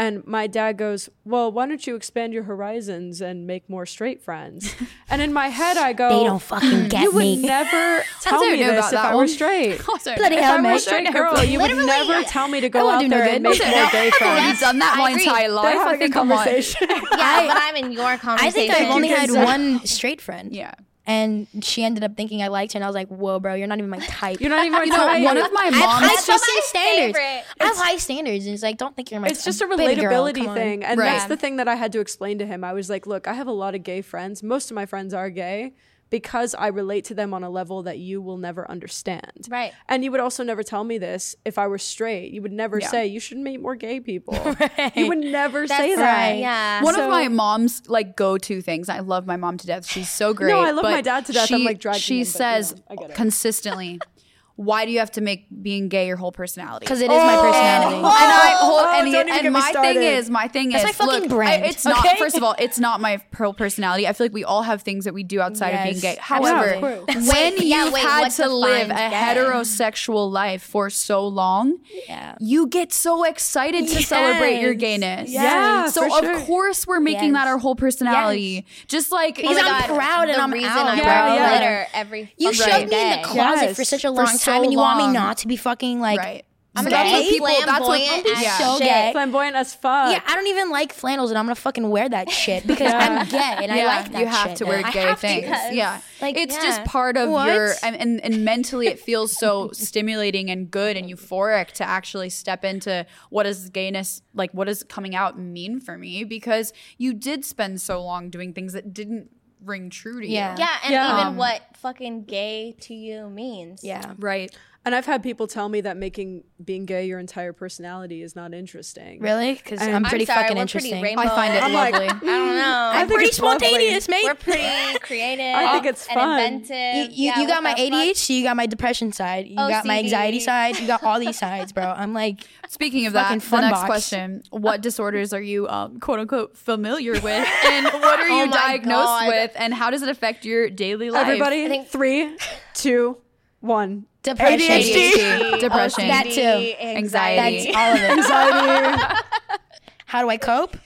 And 0.01 0.27
my 0.27 0.47
dad 0.47 0.79
goes, 0.79 1.11
"Well, 1.27 1.53
why 1.53 1.67
don't 1.67 1.87
you 1.87 1.95
expand 1.95 2.33
your 2.33 2.45
horizons 2.45 3.21
and 3.21 3.47
make 3.47 3.69
more 3.69 3.85
straight 3.85 4.23
friends?" 4.23 4.75
and 5.11 5.21
in 5.21 5.31
my 5.31 5.49
head, 5.49 5.77
I 5.77 5.93
go, 5.93 6.09
they 6.09 6.25
don't 6.25 6.41
fucking 6.41 6.89
get 6.89 7.03
"You 7.03 7.11
would 7.13 7.39
never 7.41 8.03
tell 8.23 8.41
me 8.41 8.57
this 8.57 8.71
about 8.79 8.85
if 8.87 8.91
that 8.93 9.05
I 9.05 9.11
were 9.15 9.17
one. 9.19 9.29
straight." 9.29 9.81
Also, 9.91 10.17
Bloody 10.17 10.37
if 10.37 10.43
hell, 10.43 10.53
I 10.55 10.57
were 10.57 10.63
mate. 10.63 10.69
a 10.69 10.71
I'm 10.73 10.77
a 10.77 10.81
straight 10.81 11.13
girl. 11.13 11.45
You 11.45 11.59
would 11.61 11.71
Literally, 11.71 11.87
never 11.87 12.23
tell 12.23 12.49
me 12.49 12.61
to 12.63 12.71
go 12.71 12.89
out 12.89 13.01
there 13.01 13.09
no 13.11 13.17
and 13.31 13.43
good. 13.43 13.43
make 13.43 13.61
more 13.83 13.91
gay 13.93 14.11
friends. 14.11 14.23
I've 14.23 14.43
friends. 14.57 14.61
done 14.61 14.79
that 14.79 14.95
I 14.97 14.99
my 15.03 15.11
agree. 15.11 15.23
entire 15.25 15.41
They're 15.49 15.51
life. 15.51 15.75
Having 15.79 15.95
a 15.95 15.99
think 15.99 16.13
come 16.15 16.33
on. 16.33 16.39
conversation. 16.39 16.87
Yeah, 16.91 17.47
but 17.49 17.57
I'm 17.61 17.77
in 17.77 17.93
your 17.93 18.17
conversation. 18.17 18.49
I 18.49 18.51
think 18.51 18.73
I've 18.73 18.91
only 18.91 19.09
had 19.09 19.31
one 19.33 19.85
straight 19.87 20.21
friend. 20.23 20.55
Yeah. 20.55 20.73
And 21.07 21.47
she 21.63 21.83
ended 21.83 22.05
up 22.05 22.17
thinking 22.17 22.43
I 22.43 22.49
liked 22.49 22.75
her, 22.75 22.77
and 22.77 22.85
I 22.85 22.87
was 22.87 22.95
like, 22.95 23.09
"Whoa, 23.09 23.41
bro, 23.41 23.55
you're 23.55 23.67
not 23.67 23.79
even 23.79 23.91
my 23.91 23.99
type." 23.99 24.39
You're 24.41 24.51
not 24.51 24.65
even 24.67 24.81
You 24.85 24.91
know, 24.91 24.97
trying. 24.97 25.25
one 25.25 25.37
of 25.39 25.51
my 25.53 25.71
mom's 25.71 25.75
I 25.75 25.81
have 26.09 26.25
high 26.27 26.61
standards. 26.63 27.17
favorite. 27.19 27.45
I 27.61 27.65
have 27.65 27.77
high 27.77 27.97
standards, 27.97 28.45
and 28.45 28.55
it's 28.55 28.63
like, 28.63 28.77
don't 28.77 28.95
think 28.95 29.11
you're 29.11 29.19
my. 29.21 29.29
Type. 29.29 29.37
It's 29.37 29.45
just 29.45 29.61
a 29.63 29.67
baby 29.77 30.01
girl, 30.01 30.25
relatability 30.25 30.55
thing 30.55 30.85
and 30.85 30.99
Right. 30.99 31.07
that's 31.13 31.25
the 31.27 31.37
thing 31.37 31.57
that 31.57 31.69
i 31.69 31.75
had 31.75 31.91
to 31.93 32.01
explain 32.01 32.39
to 32.39 32.47
him 32.47 32.63
i 32.65 32.73
was 32.73 32.89
like 32.91 33.07
look 33.07 33.27
i 33.27 33.33
have 33.33 33.47
a 33.47 33.53
lot 33.53 33.75
of 33.75 33.83
gay 33.83 34.03
friends 34.03 34.43
most 34.43 34.71
of 34.71 34.75
my 34.75 34.85
friends 34.87 35.15
are 35.15 35.31
gay 35.31 35.73
because 36.11 36.55
i 36.57 36.67
relate 36.67 37.05
to 37.07 37.15
them 37.15 37.33
on 37.33 37.43
a 37.43 37.51
level 37.51 37.83
that 37.85 37.99
you 37.99 38.21
will 38.21 38.37
never 38.37 38.71
understand 38.71 39.47
Right. 39.49 39.73
and 39.89 40.05
you 40.05 40.11
would 40.11 40.21
also 40.21 40.43
never 40.45 40.63
tell 40.63 40.85
me 40.85 40.99
this 40.99 41.35
if 41.45 41.57
i 41.59 41.67
were 41.67 41.79
straight 41.79 42.33
you 42.33 42.43
would 42.43 42.53
never 42.53 42.79
Yeah. 42.81 42.89
say 42.89 43.07
you 43.07 43.21
should 43.21 43.39
meet 43.39 43.61
more 43.61 43.75
gay 43.77 44.01
people 44.01 44.35
you 44.95 45.09
would 45.09 45.19
never 45.19 45.67
say 45.67 45.95
that 45.97 46.29
right. 46.31 46.39
Yeah. 46.39 46.83
One 46.83 46.95
So- 46.95 47.05
of 47.05 47.11
my 47.11 47.29
mom's 47.29 47.83
like 47.89 48.17
go-to 48.17 48.61
things. 48.63 48.89
I 48.89 48.99
love 49.01 49.27
my 49.27 49.37
mom 49.37 49.57
to 49.59 49.67
death. 49.67 49.87
She's 49.87 50.09
so 50.09 50.35
great. 50.35 50.51
no, 50.51 50.61
I 50.61 50.71
love 50.73 50.83
but 50.83 50.91
my 50.93 51.01
dad 51.03 51.27
to 51.27 51.33
death. 51.33 51.47
She, 51.49 51.55
I'm, 51.55 51.65
like, 51.65 51.79
dragging 51.79 52.01
She 52.01 52.15
him, 52.15 52.21
but, 52.21 52.27
you 52.27 52.33
says 52.33 52.75
know, 52.75 52.83
I 52.91 52.97
get 52.97 53.11
it. 53.11 53.17
consistently, 53.17 54.01
"Why 54.69 54.85
do 54.85 54.93
you 54.93 54.99
have 54.99 55.11
to 55.13 55.21
make 55.23 55.47
being 55.63 55.89
gay 55.89 56.07
your 56.07 56.17
whole 56.17 56.33
personality?" 56.33 56.85
because 56.85 57.01
it 57.01 57.11
is 57.11 57.23
my 57.31 57.37
oh. 57.37 57.43
personality. 57.43 57.97
And 57.97 58.07
I 58.07 58.57
hold, 58.61 58.81
Oh, 58.83 58.93
and, 59.01 59.13
don't 59.13 59.29
even 59.29 59.33
and 59.35 59.43
get 59.43 59.45
me 59.45 59.51
my 59.51 59.71
started. 59.71 59.95
thing 59.95 60.03
is, 60.03 60.31
my 60.31 60.49
thing 60.49 60.69
That's 60.71 60.85
is, 60.85 60.99
my 60.99 61.07
fucking 61.07 61.21
look, 61.23 61.31
brand, 61.31 61.65
I- 61.65 61.69
it's 61.69 61.85
not. 61.85 61.99
okay? 62.05 62.19
First 62.19 62.37
of 62.37 62.43
all, 62.43 62.55
it's 62.59 62.79
not 62.79 63.01
my 63.01 63.21
whole 63.37 63.55
personality. 63.55 64.07
I 64.07 64.13
feel 64.13 64.27
like 64.27 64.35
we 64.35 64.45
all 64.45 64.63
have 64.63 64.83
things 64.83 65.05
that 65.07 65.15
we 65.15 65.23
do 65.23 65.41
outside 65.41 65.71
of 65.71 65.83
being 65.85 65.99
gay. 66.01 66.17
However, 66.21 66.67
Yeah, 66.75 66.81
when 67.15 67.27
Wait, 67.57 67.61
yeah, 67.63 67.85
you've 67.85 67.93
wait, 67.95 68.03
had 68.03 68.29
to 68.33 68.49
live 68.49 68.91
a 68.91 68.95
gay? 68.95 69.11
heterosexual 69.55 70.31
life 70.31 70.63
for 70.63 70.91
so 70.91 71.27
long, 71.27 71.79
Yeah. 72.09 72.35
you 72.41 72.67
get 72.67 72.93
so 72.93 73.25
excited 73.25 73.89
to 73.89 74.03
celebrate 74.03 74.61
your 74.61 74.73
Yes. 74.73 74.81
gayness. 74.81 75.31
Yeah, 75.31 75.87
So 75.89 76.09
for 76.09 76.19
of 76.19 76.25
sure. 76.25 76.41
course 76.47 76.87
we're 76.87 77.01
making 77.01 77.33
Yes. 77.33 77.35
that 77.35 77.49
our 77.49 77.59
whole 77.59 77.75
personality. 77.75 78.67
Just 78.89 79.11
like 79.13 79.37
Because 79.37 79.57
oh 79.57 79.61
like, 79.63 79.91
I'm 79.91 79.97
proud 79.97 80.29
and 80.29 80.39
the 80.39 80.43
I'm 80.43 80.53
reason 80.53 80.71
out, 80.71 80.87
I 80.89 80.97
bro. 80.97 81.05
wear 81.05 81.35
Yeah, 81.35 81.61
yeah. 81.61 81.87
every 81.95 82.33
You 82.37 82.53
fucking 82.53 82.73
shoved 82.73 82.91
me 82.91 83.03
in 83.13 83.23
the 83.23 83.27
closet 83.29 83.77
for 83.77 83.85
such 83.85 84.05
a 84.05 84.09
For 84.09 84.11
long 84.11 84.27
so 84.27 84.50
time, 84.51 84.63
and 84.65 84.73
you 84.73 84.79
want 84.79 84.99
me 85.07 85.13
not 85.13 85.39
to 85.39 85.49
be 85.49 85.57
fucking 85.57 86.01
like. 86.01 86.19
right. 86.19 86.45
I'm 86.73 86.85
gay, 86.85 86.91
that's 86.91 87.11
what 87.13 87.29
people. 87.29 87.47
That's 87.49 87.67
what 87.67 87.79
flamboyant 87.99 88.25
people. 88.27 88.43
Yeah. 88.43 88.59
so 88.59 88.79
shit. 88.79 88.87
gay. 88.87 89.11
flamboyant 89.13 89.57
as 89.57 89.75
fuck 89.75 90.13
Yeah, 90.13 90.23
I 90.25 90.37
don't 90.37 90.47
even 90.47 90.71
like 90.71 90.93
flannels, 90.93 91.31
and 91.33 91.37
I'm 91.37 91.45
gonna 91.47 91.57
fucking 91.57 91.91
wear 91.91 92.09
that 92.09 92.31
shit 92.43 92.65
because 92.65 92.93
I'm 92.95 93.27
gay 93.29 93.39
and 93.65 93.73
I 93.73 93.85
like 93.87 94.13
that 94.13 94.21
you 94.21 94.27
have 94.27 94.49
shit 94.51 94.59
to 94.59 94.67
wear 94.67 94.81
now. 94.81 94.87
I 94.87 94.93
gay 94.93 95.01
have 95.01 95.19
things. 95.19 95.43
because- 95.47 95.73
yeah, 95.75 96.01
Like, 96.23 96.37
it's 96.37 96.55
yeah. 96.55 96.63
just 96.63 96.85
part 96.85 97.17
of 97.17 97.29
What? 97.29 97.53
your 97.53 97.73
and, 97.83 97.97
and 97.97 98.21
and 98.21 98.45
mentally 98.45 98.87
it 98.87 99.01
feels 99.01 99.37
so 99.37 99.71
stimulating 99.73 100.49
and 100.49 100.71
good 100.71 100.97
and 100.97 101.11
euphoric 101.11 101.73
to 101.73 101.85
actually 101.85 102.31
step 102.31 102.65
into 102.65 103.05
what 103.31 103.43
does 103.43 103.69
gayness 103.71 104.23
like 104.33 104.53
what 104.53 104.67
does 104.69 104.85
coming 104.85 105.17
out 105.17 105.37
mean 105.37 105.81
for 105.81 105.99
me 105.99 106.23
because 106.23 106.73
you 106.99 107.13
did 107.13 107.45
spend 107.45 107.81
so 107.81 108.01
long 108.01 108.31
doing 108.31 108.53
things 108.53 108.75
that 108.75 108.95
didn't 108.95 109.29
ring 109.65 109.91
true 109.91 110.21
to 110.21 110.27
Yeah. 110.27 110.53
you. 110.55 110.59
Yeah, 110.61 110.77
and 110.85 110.93
Yeah. 110.93 111.15
even 111.15 111.27
Um, 111.29 111.37
what 111.37 111.63
fucking 111.77 112.25
gay 112.25 112.75
to 112.81 112.95
you 112.95 113.29
means. 113.29 113.85
Yeah. 113.85 114.15
Right. 114.19 114.55
And 114.85 114.95
i've 114.95 115.07
had 115.07 115.23
people 115.23 115.47
tell 115.47 115.69
me 115.69 115.81
that 115.83 115.97
making 115.97 116.43
being 116.65 116.87
gay 116.87 117.05
your 117.07 117.19
entire 117.19 117.53
personality 117.53 118.23
is 118.23 118.35
not 118.35 118.55
interesting 118.55 119.21
Really? 119.21 119.55
Because 119.55 119.81
I'm 119.83 119.95
I'm 119.97 120.05
pretty 120.05 120.25
sorry, 120.25 120.43
fucking 120.43 120.57
we're 120.57 120.63
interesting. 120.63 121.01
pretty. 121.01 121.17
I 121.17 121.29
find 121.29 121.55
it 121.55 121.63
I'm 121.63 121.73
like- 121.73 121.93
lovely. 121.93 122.09
I 122.09 122.13
don't 122.13 122.57
know. 122.57 122.91
I 122.95 123.01
I'm 123.01 123.07
pretty 123.09 123.27
it's 123.27 123.41
lovely. 123.41 123.67
spontaneous, 123.69 124.09
mate. 124.09 124.25
we're 124.25 124.35
pretty 124.35 124.99
creative. 125.01 125.45
I 125.57 125.73
think 125.73 125.87
it's 125.87 126.07
and 126.09 126.15
fun. 126.15 126.41
inventive. 126.41 126.97
You, 126.97 127.03
you, 127.25 127.33
Yeah, 127.33 127.41
you 127.41 127.47
got 127.47 127.63
my 127.63 127.75
the 127.75 127.91
fuck? 127.91 127.93
ADHD, 127.93 128.31
you 128.39 128.45
got 128.45 128.57
my 128.57 128.67
depression 128.67 129.13
side, 129.13 129.47
you 129.49 129.57
got 129.57 129.85
my 129.85 129.99
anxiety 129.99 130.41
side, 130.41 130.79
you 130.79 130.87
got 130.87 131.03
all 131.03 131.19
these 131.21 131.39
sides, 131.39 131.73
bro. 131.73 131.85
I'm 131.85 132.13
like, 132.15 132.41
Speaking 132.69 133.07
of 133.07 133.13
that, 133.15 133.29
the 133.41 133.61
next 133.61 133.73
box. 133.73 133.85
question: 133.87 134.43
What 134.51 134.81
disorders 134.89 135.33
are 135.33 135.43
you 135.43 135.67
um, 135.69 135.99
"quote 136.01 136.21
unquote" 136.21 136.57
familiar 136.57 137.13
with, 137.15 137.25
and 137.65 137.87
what 137.87 138.21
are 138.21 138.29
you 138.29 138.45
Oh 138.45 138.51
diagnosed 138.53 139.07
God. 139.07 139.29
with, 139.29 139.51
and 139.57 139.75
how 139.75 139.91
does 139.91 140.03
it 140.03 140.09
affect 140.09 140.45
your 140.45 140.71
daily 140.71 141.11
life? 141.11 141.27
everybody 141.27 141.65
I 141.65 141.69
think- 141.69 141.89
three 141.89 142.37
two 142.75 143.19
one 143.61 144.07
depression. 144.23 144.59
ADHD, 144.61 145.61
depression, 145.61 146.09
That 146.09 146.25
too. 146.27 146.75
anxiety. 146.81 147.73
That's 147.73 147.77
all 147.77 147.93
of 147.93 148.01
it. 148.01 148.11
Anxiety. 148.19 149.15
How 150.07 150.23
do 150.23 150.29
I 150.29 150.37
cope? 150.37 150.77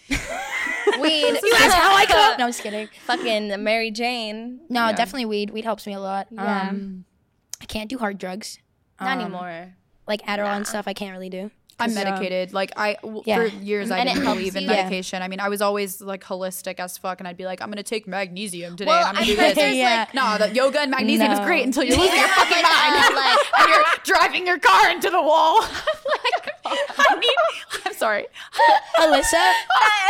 weed. 1.00 1.38
That's 1.52 1.74
how 1.74 1.94
I 1.96 2.04
come. 2.06 2.36
No, 2.38 2.44
I'm 2.44 2.50
just 2.50 2.62
kidding. 2.62 2.88
Fucking 3.06 3.62
Mary 3.64 3.90
Jane. 3.90 4.60
No, 4.68 4.90
definitely 4.92 5.24
weed. 5.24 5.50
Weed 5.50 5.64
helps 5.64 5.86
me 5.86 5.94
a 5.94 6.00
lot. 6.00 6.28
Um, 6.36 7.04
I 7.60 7.64
can't 7.64 7.88
do 7.88 7.96
hard 7.98 8.18
drugs. 8.18 8.58
Not 9.00 9.12
Um, 9.16 9.20
anymore. 9.22 9.74
Like 10.06 10.20
Adderall 10.26 10.54
and 10.56 10.66
stuff, 10.66 10.86
I 10.86 10.92
can't 10.92 11.12
really 11.12 11.30
do. 11.30 11.50
I'm 11.78 11.90
um, 11.90 11.96
Yeah. 11.96 12.04
medicated. 12.04 12.52
Like 12.52 12.72
I 12.76 12.96
w- 13.02 13.22
Yeah. 13.26 13.36
for 13.36 13.46
years 13.46 13.90
I 13.90 13.98
And 13.98 14.08
didn't 14.08 14.24
believe 14.24 14.54
in 14.56 14.62
you. 14.64 14.70
Yeah. 14.70 14.76
medication. 14.76 15.22
I 15.22 15.28
mean, 15.28 15.40
I 15.40 15.48
was 15.48 15.60
always 15.60 16.00
like 16.00 16.22
holistic 16.22 16.78
as 16.78 16.96
fuck, 16.96 17.20
and 17.20 17.26
I'd 17.28 17.36
be 17.36 17.46
like, 17.46 17.60
I'm 17.60 17.68
gonna 17.70 17.82
take 17.82 18.06
magnesium 18.06 18.76
today, 18.76 18.88
Well, 18.90 19.06
and 19.08 19.18
I'm 19.18 19.24
gonna 19.26 19.42
I 19.48 19.48
do 19.50 19.54
this. 19.54 19.74
Yeah. 19.76 20.06
like 20.12 20.14
no, 20.14 20.38
the 20.46 20.54
yoga 20.54 20.80
and 20.80 20.90
magnesium 20.90 21.32
is 21.32 21.40
great 21.40 21.64
until 21.66 21.82
you're 21.84 21.98
losing 22.04 22.16
your 22.18 22.28
fucking 22.28 22.62
mind 22.62 23.14
like- 23.16 23.38
and 23.58 23.68
you're 23.68 23.84
driving 24.04 24.46
your 24.46 24.58
car 24.58 24.90
into 24.90 25.10
the 25.10 25.20
wall. 25.22 25.60
like, 25.62 26.53
I 26.98 27.14
need. 27.16 27.80
I'm 27.86 27.94
sorry. 27.94 28.26
Alyssa, 28.98 29.52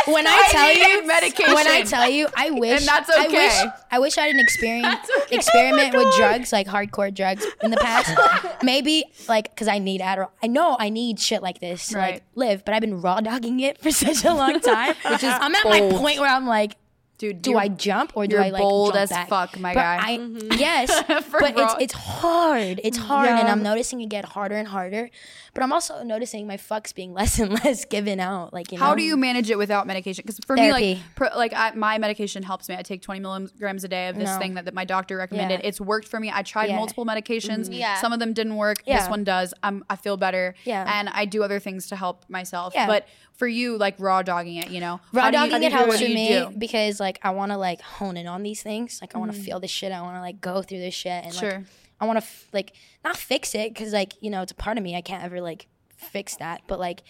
when 0.13 0.27
I, 0.27 0.31
I 0.31 0.47
tell 0.51 0.73
you 0.73 1.07
medication. 1.07 1.53
when 1.53 1.67
I 1.67 1.81
tell 1.83 2.09
you, 2.09 2.27
I 2.35 2.51
wish 2.51 2.79
And 2.79 2.87
that's 2.87 3.09
I 3.09 3.25
okay. 3.27 3.47
wish 3.47 3.71
I 3.91 3.99
wish 3.99 4.17
I 4.17 4.21
had 4.27 4.35
an 4.35 4.39
experience 4.41 4.87
okay. 5.03 5.13
Oh 5.17 5.25
experiment 5.31 5.95
Oh 5.95 6.03
with 6.05 6.15
drugs, 6.17 6.51
like 6.53 6.67
hardcore 6.67 7.13
drugs 7.13 7.45
in 7.63 7.71
the 7.71 7.77
past. 7.77 8.63
Maybe 8.63 9.05
like 9.27 9.49
because 9.53 9.67
I 9.67 9.79
need 9.79 10.01
Adderall. 10.01 10.29
I 10.43 10.47
know 10.47 10.75
I 10.79 10.89
need 10.89 11.19
shit 11.19 11.41
like 11.41 11.59
this 11.59 11.87
to 11.89 11.97
Right. 11.97 12.13
like 12.15 12.23
live, 12.35 12.65
but 12.65 12.73
I've 12.73 12.81
been 12.81 13.01
raw 13.01 13.19
dogging 13.21 13.59
it 13.59 13.77
for 13.81 13.91
such 13.91 14.23
a 14.25 14.33
long 14.33 14.59
time. 14.59 14.95
Which 15.09 15.23
is 15.23 15.33
I'm 15.33 15.55
at 15.55 15.65
my 15.65 15.81
point 15.97 16.19
where 16.19 16.29
I'm 16.29 16.47
like, 16.47 16.75
Dude, 17.17 17.41
do 17.41 17.57
I 17.57 17.69
jump 17.69 18.11
or 18.15 18.27
do 18.27 18.37
I 18.37 18.49
like 18.49 18.61
bold 18.61 18.93
jump 18.93 19.03
as 19.03 19.09
back? 19.09 19.29
fuck, 19.29 19.57
my 19.59 19.73
but 19.73 19.79
guy. 19.81 19.97
I, 20.01 20.15
Yes, 20.57 20.91
For 21.29 21.39
but 21.39 21.53
it's 21.57 21.75
it's 21.79 21.93
hard. 21.93 22.81
It's 22.83 22.97
hard, 22.97 23.29
and 23.29 23.47
I'm 23.47 23.63
noticing 23.63 24.01
it 24.01 24.07
get 24.09 24.25
harder 24.25 24.55
and 24.55 24.67
harder. 24.67 25.09
But 25.53 25.63
I'm 25.63 25.71
also 25.71 26.03
noticing 26.03 26.45
my 26.47 26.57
fucks 26.57 26.93
being 26.93 27.13
less 27.19 27.39
and 27.39 27.53
less 27.63 27.85
given 27.85 28.19
out. 28.19 28.51
Like 28.53 28.71
you 28.73 28.77
know, 28.77 28.83
How 28.83 28.95
do 28.95 29.03
you 29.03 29.15
manage 29.15 29.49
it 29.49 29.57
without 29.57 29.87
medication? 29.87 30.23
Because 30.25 30.39
for 30.45 30.55
me, 30.57 30.71
like, 30.73 30.83
Therapy. 30.83 31.03
pro, 31.15 31.27
like 31.37 31.53
I, 31.53 31.71
my 31.71 31.97
medication 31.97 32.43
helps 32.43 32.67
me. 32.67 32.75
I 32.75 32.81
take 32.81 33.01
20 33.01 33.21
milligrams 33.21 33.85
a 33.85 33.87
day 33.87 34.09
of 34.09 34.17
this 34.17 34.25
No. 34.29 34.37
thing 34.39 34.55
that, 34.55 34.65
that 34.65 34.73
my 34.73 34.83
doctor 34.83 35.15
recommended. 35.15 35.61
Yeah. 35.61 35.67
It's 35.69 35.79
worked 35.79 36.09
for 36.09 36.19
me. 36.19 36.29
I 36.33 36.41
tried 36.43 36.67
Yeah. 36.69 36.75
multiple 36.75 37.05
medications. 37.05 37.65
Mm-hmm. 37.65 37.73
Yeah. 37.73 38.01
Some 38.01 38.11
of 38.11 38.19
them 38.19 38.33
didn't 38.33 38.57
work. 38.57 38.83
This 38.83 39.07
one 39.07 39.23
does. 39.23 39.53
I'm, 39.63 39.85
I 39.89 39.95
feel 39.95 40.17
better. 40.17 40.55
Yeah. 40.65 40.85
And 40.99 41.07
I 41.09 41.23
do 41.23 41.43
other 41.43 41.59
things 41.59 41.87
to 41.87 41.95
help 41.95 42.25
myself. 42.29 42.73
Yeah. 42.75 42.87
But 42.87 43.07
for 43.37 43.47
you, 43.47 43.77
like 43.77 43.95
raw 43.99 44.21
dogging 44.21 44.55
it, 44.57 44.69
you 44.71 44.79
know, 44.79 44.99
Raw 45.13 45.23
How 45.23 45.27
you- 45.27 45.31
dogging 45.33 45.63
it 45.63 45.71
helps 45.71 45.87
what 45.89 45.99
do 45.99 46.05
with 46.05 46.17
you 46.17 46.49
me 46.49 46.55
because 46.57 46.99
like 46.99 47.04
I 47.23 47.31
want 47.31 47.51
to 47.51 47.57
like 47.57 47.81
hone 47.81 48.17
in 48.17 48.27
on 48.27 48.43
these 48.43 48.61
things. 48.63 48.99
Like 49.01 49.15
I 49.15 49.19
want 49.19 49.31
to 49.33 49.37
feel 49.39 49.59
this 49.59 49.71
shit. 49.71 49.91
I 49.91 50.01
want 50.01 50.15
to 50.17 50.21
like 50.21 50.41
go 50.41 50.61
through 50.61 50.79
this 50.79 50.93
shit 50.93 51.23
and 51.25 51.33
like 51.35 51.63
I 52.01 52.05
want 52.05 52.17
to 52.19 52.23
f- 52.25 52.47
like 52.53 52.73
not 53.03 53.15
fix 53.17 53.53
it 53.55 53.73
because 53.73 53.93
like 53.93 54.13
you 54.21 54.29
know 54.29 54.41
it's 54.41 54.51
a 54.51 54.55
part 54.55 54.77
of 54.77 54.83
me. 54.83 54.95
I 54.95 55.01
can't 55.01 55.23
ever 55.23 55.39
like 55.41 55.67
fix 55.95 56.35
that, 56.37 56.61
but 56.67 56.79
like 56.79 57.03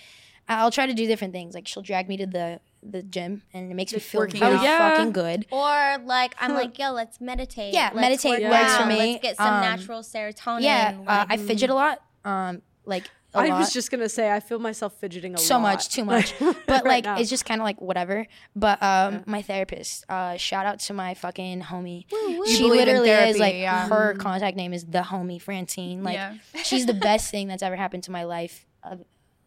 I'll 0.47 0.69
try 0.71 0.85
to 0.85 0.93
do 0.93 1.07
different 1.07 1.33
things. 1.33 1.55
Like 1.55 1.67
she'll 1.67 1.81
drag 1.83 2.07
me 2.07 2.17
to 2.17 2.25
the 2.27 2.59
the 2.83 3.01
gym 3.01 3.41
and 3.51 3.71
it 3.71 3.73
makes 3.73 3.93
me 3.93 3.99
feel 3.99 4.21
really 4.21 4.39
out. 4.43 4.61
Yeah. 4.61 4.77
fucking 4.95 5.11
good. 5.11 5.47
Or 5.51 5.97
like 6.05 6.35
I'm 6.39 6.53
like, 6.53 6.77
yo, 6.77 6.91
let's 6.91 7.19
meditate. 7.19 7.73
Yeah, 7.73 7.89
Let's 7.93 8.23
meditate 8.23 8.43
work 8.43 8.51
works 8.51 8.75
for 8.77 8.85
me. 8.85 8.97
Let's 9.13 9.21
get 9.23 9.37
some 9.37 9.53
Um, 9.55 9.61
natural 9.61 10.01
serotonin. 10.01 10.61
Yeah, 10.61 10.93
uh, 10.99 11.03
like- 11.27 11.31
I 11.31 11.37
fidget 11.37 11.71
a 11.71 11.73
lot. 11.73 12.01
Um, 12.23 12.61
like 12.85 13.05
a 13.05 13.24
I 13.39 13.47
lot. 13.47 13.59
was 13.59 13.73
just 13.73 13.91
gonna 13.91 14.09
say 14.09 14.31
I 14.31 14.39
feel 14.39 14.59
myself 14.59 14.93
fidgeting 14.99 15.33
a 15.35 15.37
so 15.37 15.55
lot. 15.55 15.61
much, 15.73 15.89
too 15.89 16.05
much. 16.05 16.33
But 16.39 16.55
Right 16.67 16.85
like, 16.85 17.03
now. 17.05 17.17
it's 17.19 17.29
just 17.29 17.45
kind 17.45 17.61
of 17.61 17.65
like 17.65 17.79
whatever. 17.81 18.27
But 18.55 18.81
um, 18.81 19.23
my 19.25 19.41
therapist, 19.41 20.05
uh, 20.09 20.37
shout 20.37 20.65
out 20.65 20.79
to 20.81 20.93
my 20.93 21.13
fucking 21.13 21.61
homie. 21.61 22.05
She 22.47 22.59
believe 22.63 22.63
in 22.63 22.69
literally 22.87 23.09
is 23.09 23.17
therapy, 23.37 23.39
like 23.39 23.55
yeah. 23.55 23.87
her 23.87 24.13
contact 24.15 24.55
name 24.57 24.73
is 24.73 24.85
the 24.85 25.01
homie 25.01 25.41
Francine. 25.41 26.03
Like, 26.03 26.15
Yeah. 26.15 26.35
she's 26.63 26.85
the 26.85 26.93
best 27.09 27.31
thing 27.31 27.47
that's 27.47 27.63
ever 27.63 27.75
happened 27.75 28.03
to 28.03 28.11
my 28.11 28.23
life, 28.23 28.65
uh, 28.83 28.95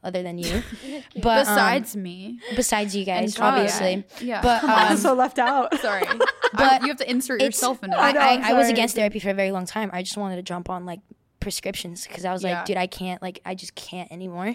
other 0.03 0.23
than 0.23 0.39
you. 0.39 0.63
But 1.21 1.49
um, 1.49 1.55
Besides 1.57 1.97
me. 1.97 2.39
besides 2.55 2.95
you 2.95 3.05
guys, 3.05 3.35
And- 3.35 3.39
yeah. 3.39 3.45
obviously. 3.47 4.05
Yeah. 4.21 4.43
But 4.43 4.63
I'm 4.65 4.93
um, 4.93 4.97
so 4.99 5.15
left 5.15 5.39
out. 5.41 5.75
Sorry. 5.81 6.05
But 6.07 6.31
but 6.55 6.83
you 6.83 6.89
have 6.89 6.99
to 6.99 7.11
insert 7.11 7.41
it's- 7.43 7.57
yourself 7.57 7.83
into 7.83 7.99
I, 7.99 8.13
that. 8.13 8.15
know, 8.15 8.21
I, 8.21 8.33
I'm 8.35 8.45
I 8.45 8.53
was 8.53 8.69
against 8.69 8.95
therapy 8.95 9.19
for 9.19 9.31
a 9.31 9.35
very 9.35 9.51
long 9.51 9.67
time. 9.67 9.91
I 9.93 10.03
just 10.03 10.17
wanted 10.17 10.37
to 10.37 10.43
jump 10.43 10.71
on 10.71 10.87
like 10.87 11.01
prescriptions 11.49 12.07
because 12.07 12.27
I 12.27 12.33
was 12.35 12.45
Yeah. 12.45 12.57
like, 12.59 12.67
dude, 12.67 12.77
I 12.77 12.87
can't, 12.87 13.23
like, 13.23 13.41
I 13.47 13.55
just 13.55 13.75
can't 13.75 14.13
anymore. 14.13 14.55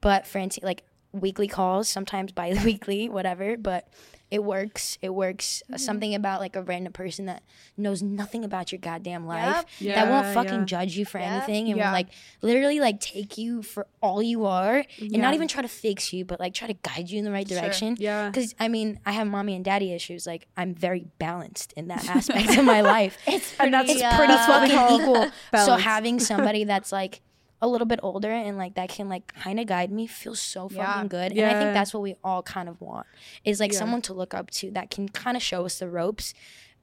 But 0.00 0.26
Francine, 0.26 0.64
like, 0.64 0.82
weekly 1.12 1.46
calls, 1.46 1.88
sometimes 1.88 2.32
bi-weekly, 2.32 3.08
whatever. 3.16 3.56
But 3.56 3.86
it 4.32 4.42
works. 4.42 4.96
It 5.02 5.10
works. 5.14 5.62
Mm-hmm. 5.66 5.76
Something 5.76 6.14
about 6.14 6.40
like 6.40 6.56
a 6.56 6.62
random 6.62 6.92
person 6.94 7.26
that 7.26 7.42
knows 7.76 8.02
nothing 8.02 8.44
about 8.44 8.72
your 8.72 8.78
goddamn 8.78 9.26
life 9.26 9.64
Yep. 9.78 9.94
that 9.94 10.08
won't 10.08 10.32
fucking 10.32 10.60
yeah. 10.60 10.64
judge 10.64 10.96
you 10.96 11.04
for 11.04 11.18
Yep. 11.18 11.30
anything 11.30 11.68
and 11.68 11.76
Yeah. 11.76 11.88
will 11.88 11.92
like 11.92 12.08
literally 12.40 12.80
like 12.80 12.98
take 12.98 13.36
you 13.36 13.62
for 13.62 13.86
all 14.00 14.22
you 14.22 14.46
are 14.46 14.76
and 14.98 15.12
Yeah. 15.12 15.20
not 15.20 15.34
even 15.34 15.48
try 15.48 15.60
to 15.60 15.68
fix 15.68 16.14
you, 16.14 16.24
but 16.24 16.40
like 16.40 16.54
try 16.54 16.66
to 16.66 16.74
guide 16.74 17.10
you 17.10 17.18
in 17.18 17.26
the 17.26 17.30
right 17.30 17.46
direction. 17.46 17.94
Yeah. 18.00 18.28
Because 18.30 18.54
I 18.58 18.68
mean, 18.68 18.98
I 19.04 19.12
have 19.12 19.26
mommy 19.26 19.54
and 19.54 19.62
daddy 19.64 19.92
issues. 19.92 20.26
Like 20.26 20.46
I'm 20.56 20.74
very 20.74 21.04
balanced 21.18 21.74
in 21.76 21.88
that 21.88 22.08
aspect 22.08 22.56
of 22.56 22.64
my 22.64 22.80
life. 22.96 23.18
it's 23.26 23.54
And 23.60 23.74
that's 23.74 23.92
pretty, 23.92 24.02
It's 24.04 24.16
pretty 24.16 24.32
uh, 24.32 24.46
fucking 24.46 24.74
call 24.76 25.00
equal. 25.00 25.26
So 25.66 25.76
having 25.76 26.18
somebody 26.20 26.64
that's 26.64 26.90
like 26.90 27.20
a 27.62 27.68
little 27.68 27.86
bit 27.86 28.00
older 28.02 28.30
and 28.30 28.58
like 28.58 28.74
that 28.74 28.88
can 28.90 29.08
like 29.08 29.32
kind 29.34 29.58
of 29.60 29.66
guide 29.66 29.90
me 29.90 30.06
feels 30.06 30.40
so 30.40 30.68
fucking 30.68 30.76
Yeah. 30.82 31.04
good. 31.06 31.32
And 31.32 31.46
I 31.46 31.58
think 31.58 31.72
that's 31.72 31.94
what 31.94 32.02
we 32.02 32.16
all 32.22 32.42
kind 32.42 32.68
of 32.68 32.78
want 32.80 33.06
is 33.44 33.60
like 33.60 33.72
Yeah. 33.72 33.78
someone 33.78 34.02
to 34.02 34.12
look 34.12 34.34
up 34.34 34.50
to 34.50 34.70
that 34.72 34.90
can 34.90 35.08
kind 35.08 35.36
of 35.36 35.42
show 35.42 35.64
us 35.64 35.78
the 35.78 35.88
ropes. 35.88 36.34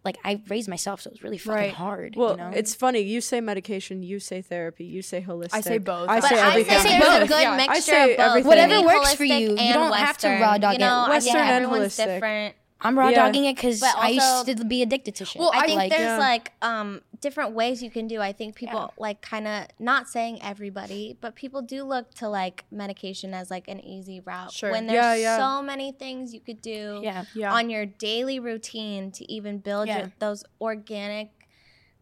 Like 0.05 0.17
I 0.23 0.41
raised 0.47 0.69
myself, 0.69 1.01
so 1.01 1.09
it 1.09 1.13
was 1.15 1.23
really 1.23 1.37
fucking 1.37 1.53
Right. 1.53 1.73
hard. 1.73 2.15
Well, 2.15 2.31
you 2.31 2.37
know? 2.37 2.51
it's 2.55 2.73
funny. 2.73 3.01
You 3.01 3.19
say 3.19 3.41
medication, 3.41 4.01
you 4.01 4.21
say 4.21 4.41
therapy, 4.41 4.85
you 4.85 5.01
say 5.01 5.21
holistic. 5.21 5.49
I 5.53 5.59
say 5.59 5.77
both. 5.77 6.07
I 6.07 6.21
But 6.21 6.29
say 6.29 6.35
But 6.35 6.43
I 6.45 6.47
everything. 6.51 6.77
say 6.79 6.83
Say 6.83 6.99
there's 6.99 7.15
a 7.15 7.19
both. 7.19 7.27
good 7.35 7.41
Yeah. 7.41 7.51
I 7.51 7.57
mixture 7.57 7.81
say 7.81 8.11
of 8.11 8.17
both. 8.17 8.25
everything. 8.27 8.47
Whatever 8.47 8.81
works 8.85 9.13
for 9.15 9.23
holistic 9.25 9.39
you. 9.41 9.49
You 9.57 9.73
don't 9.73 9.93
have 9.93 10.17
to 10.19 10.29
raw 10.29 10.57
dog 10.57 10.71
you 10.71 10.75
it. 10.77 10.79
know, 10.79 10.87
I 11.05 11.09
Western 11.09 11.33
think 11.33 11.45
and 11.45 11.65
everyone's 11.65 11.93
holistic. 11.97 12.05
different. 12.05 12.55
I'm 12.81 12.97
raw 12.97 13.09
Yeah. 13.09 13.25
dogging 13.25 13.45
it 13.45 13.55
because 13.55 13.83
I 13.83 14.09
used 14.09 14.57
to 14.57 14.65
be 14.65 14.81
addicted 14.81 15.15
to 15.15 15.25
shit. 15.25 15.39
Well, 15.39 15.51
I 15.53 15.65
think 15.65 15.77
like, 15.77 15.89
there's 15.91 16.01
Yeah. 16.01 16.17
like 16.17 16.53
um 16.61 17.01
different 17.19 17.51
ways 17.53 17.83
you 17.83 17.91
can 17.91 18.07
do. 18.07 18.21
I 18.21 18.31
think 18.31 18.55
people 18.55 18.93
like 18.97 19.21
kind 19.21 19.47
of 19.47 19.67
not 19.79 20.07
saying 20.07 20.41
everybody, 20.41 21.17
but 21.19 21.35
people 21.35 21.61
do 21.61 21.83
look 21.83 22.13
to 22.15 22.29
like 22.29 22.63
medication 22.71 23.33
as 23.33 23.51
like 23.51 23.67
an 23.67 23.79
easy 23.83 24.21
route. 24.21 24.53
Sure. 24.53 24.71
When 24.71 24.87
there's 24.87 24.95
Yeah, 24.95 25.13
yeah. 25.15 25.37
so 25.37 25.61
many 25.61 25.91
things 25.91 26.33
you 26.33 26.39
could 26.39 26.61
do 26.61 27.01
yeah. 27.03 27.25
Yeah. 27.35 27.53
on 27.53 27.69
your 27.69 27.85
daily 27.85 28.39
routine 28.39 29.11
to 29.11 29.29
even 29.31 29.57
build 29.57 29.87
Yeah. 29.89 29.97
your, 29.99 30.11
those 30.19 30.43
organic 30.61 31.31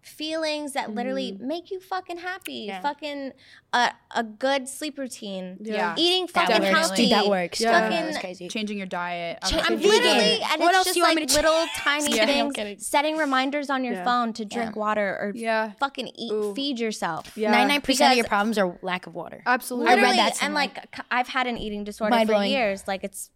feelings 0.01 0.73
that 0.73 0.93
literally 0.95 1.33
mm. 1.33 1.41
make 1.41 1.69
you 1.69 1.79
fucking 1.79 2.17
happy. 2.19 2.65
Yeah. 2.67 2.81
Fucking 2.81 3.33
a 3.73 3.91
a 4.15 4.23
good 4.23 4.69
sleep 4.69 4.97
routine. 4.97 5.57
Yeah. 5.60 5.95
Eating 5.97 6.27
That 6.33 6.47
fucking 6.47 6.63
works. 6.63 6.77
healthy. 6.77 7.03
Dude, 7.03 7.12
that 7.12 7.27
works. 7.27 7.60
Yeah. 7.60 7.71
Yeah. 7.71 7.81
Fucking- 7.89 8.05
That's 8.05 8.17
crazy. 8.19 8.47
Changing 8.47 8.77
your 8.77 8.88
diet. 8.88 9.39
Cha- 9.45 9.57
I'm 9.60 9.73
I'm 9.73 9.77
vegan. 9.77 9.89
Literally, 9.91 10.41
and 10.51 10.62
What 10.62 10.69
it's 10.69 10.75
else 10.77 10.86
just 10.86 10.93
do 10.93 10.99
you 10.99 11.03
want 11.05 11.15
like 11.15 11.21
me 11.23 11.27
to 11.27 11.36
little 11.36 11.65
tiny 11.75 12.15
Yeah. 12.15 12.25
Things. 12.25 12.88
Setting 12.88 13.17
reminders 13.17 13.69
on 13.69 13.83
your 13.83 13.95
Yeah. 13.95 14.05
phone 14.05 14.33
to 14.33 14.45
drink 14.45 14.75
Yeah. 14.75 14.79
water 14.79 15.17
or 15.19 15.31
Yeah. 15.36 15.71
fucking 15.79 16.07
eat, 16.15 16.31
Ooh. 16.31 16.53
feed 16.55 16.79
yourself. 16.79 17.38
Yeah. 17.38 17.51
Ninety-nine 17.51 17.81
percent 17.81 18.12
of 18.13 18.17
your 18.17 18.27
problems 18.27 18.57
are 18.57 18.77
lack 18.81 19.07
of 19.07 19.13
water. 19.15 19.41
Absolutely. 19.45 19.91
I 19.91 19.95
read 19.95 20.01
Literally, 20.01 20.17
that 20.17 20.43
and 20.43 20.53
like 20.53 21.01
I've 21.12 21.27
had 21.27 21.47
an 21.47 21.57
eating 21.57 21.83
disorder 21.83 22.12
Mind 22.15 22.27
for 22.29 22.33
blowing. 22.33 22.51
years. 22.51 22.88
Like 22.88 23.03
it's 23.03 23.29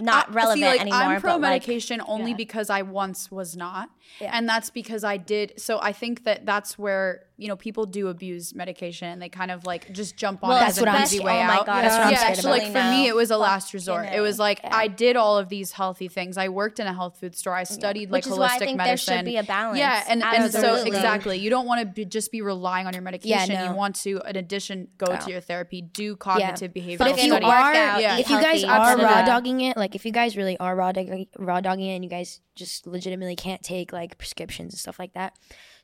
not 0.00 0.30
I- 0.30 0.32
relevant 0.32 0.58
see, 0.60 0.66
like, 0.66 0.80
anymore. 0.80 1.00
I'm 1.00 1.20
pro 1.20 1.32
but 1.32 1.40
like, 1.42 1.50
medication 1.66 2.00
only 2.06 2.30
Yeah. 2.32 2.36
because 2.36 2.70
I 2.70 2.82
once 2.82 3.30
was 3.30 3.56
not, 3.56 3.88
Yeah. 4.20 4.30
and 4.32 4.48
that's 4.48 4.70
because 4.70 5.04
I 5.04 5.16
did. 5.16 5.60
So 5.60 5.78
I 5.80 5.92
think 5.92 6.24
that 6.24 6.46
that's 6.46 6.78
where 6.78 7.25
you 7.38 7.48
know 7.48 7.56
people 7.56 7.84
do 7.84 8.08
abuse 8.08 8.54
medication 8.54 9.08
and 9.08 9.20
they 9.20 9.28
kind 9.28 9.50
of 9.50 9.66
like 9.66 9.92
just 9.92 10.16
jump 10.16 10.42
on 10.42 10.48
well, 10.48 10.56
it 10.58 10.60
that's 10.60 10.78
as 10.78 10.80
what 10.80 10.88
an 10.88 10.94
I'm 10.96 11.02
easy 11.02 11.16
scared- 11.18 11.26
way 11.26 11.42
oh 11.42 11.46
my 11.46 11.56
out. 11.56 11.66
God, 11.66 11.82
That's 11.82 11.94
what 11.96 12.06
I'm 12.06 12.12
yeah, 12.12 12.32
so 12.32 12.48
like 12.50 12.72
for 12.72 12.82
me, 12.90 13.08
it 13.08 13.14
was 13.14 13.30
a 13.30 13.36
last 13.36 13.74
resort. 13.74 14.06
It 14.06 14.20
was 14.20 14.38
like 14.38 14.60
Yeah. 14.64 14.74
I 14.74 14.88
did 14.88 15.16
all 15.16 15.36
of 15.36 15.48
these 15.50 15.72
healthy 15.72 16.08
things. 16.08 16.38
I 16.38 16.48
worked 16.48 16.80
in 16.80 16.86
a 16.86 16.94
health 16.94 17.18
food 17.20 17.36
store. 17.36 17.54
I 17.54 17.64
studied 17.64 18.10
like 18.10 18.24
Which 18.24 18.32
is 18.32 18.38
holistic 18.38 18.38
why 18.38 18.54
I 18.54 18.58
think 18.58 18.78
there 18.78 18.96
should 18.96 19.24
be 19.26 19.36
a 19.36 19.42
balance. 19.42 19.78
Yeah, 19.78 20.02
and, 20.08 20.22
and 20.22 20.50
so 20.52 20.76
exactly, 20.84 21.36
you 21.38 21.50
don't 21.50 21.66
want 21.66 21.80
to 21.80 21.86
be, 21.86 22.04
just 22.06 22.32
be 22.32 22.40
relying 22.40 22.86
on 22.86 22.94
your 22.94 23.02
medication. 23.02 23.54
no. 23.54 23.66
You 23.70 23.74
want 23.76 23.96
to, 23.96 24.20
in 24.26 24.36
addition, 24.36 24.88
go 24.96 25.06
Yeah. 25.10 25.18
to 25.18 25.30
your 25.30 25.40
therapy, 25.40 25.82
do 25.82 26.16
cognitive 26.16 26.72
behavioral 26.72 26.98
But 26.98 27.10
if 27.12 27.22
you 27.22 27.30
study. 27.32 27.44
are, 27.44 28.00
if 28.20 28.30
you 28.30 28.40
guys 28.40 28.64
are 28.64 28.96
raw 28.96 29.24
dogging 29.26 29.60
it, 29.60 29.76
like 29.76 29.94
if 29.94 30.06
you 30.06 30.12
guys 30.12 30.36
really 30.38 30.56
are 30.58 30.74
raw 30.74 30.92
dogging, 30.92 31.26
raw 31.38 31.60
dogging 31.60 31.86
it, 31.88 31.96
and 31.96 32.04
you 32.04 32.08
guys 32.10 32.40
just 32.54 32.86
legitimately 32.86 33.36
can't 33.36 33.62
take 33.62 33.92
like 33.92 34.16
prescriptions 34.16 34.72
and 34.72 34.78
stuff 34.80 34.98
like 34.98 35.12
that, 35.12 35.36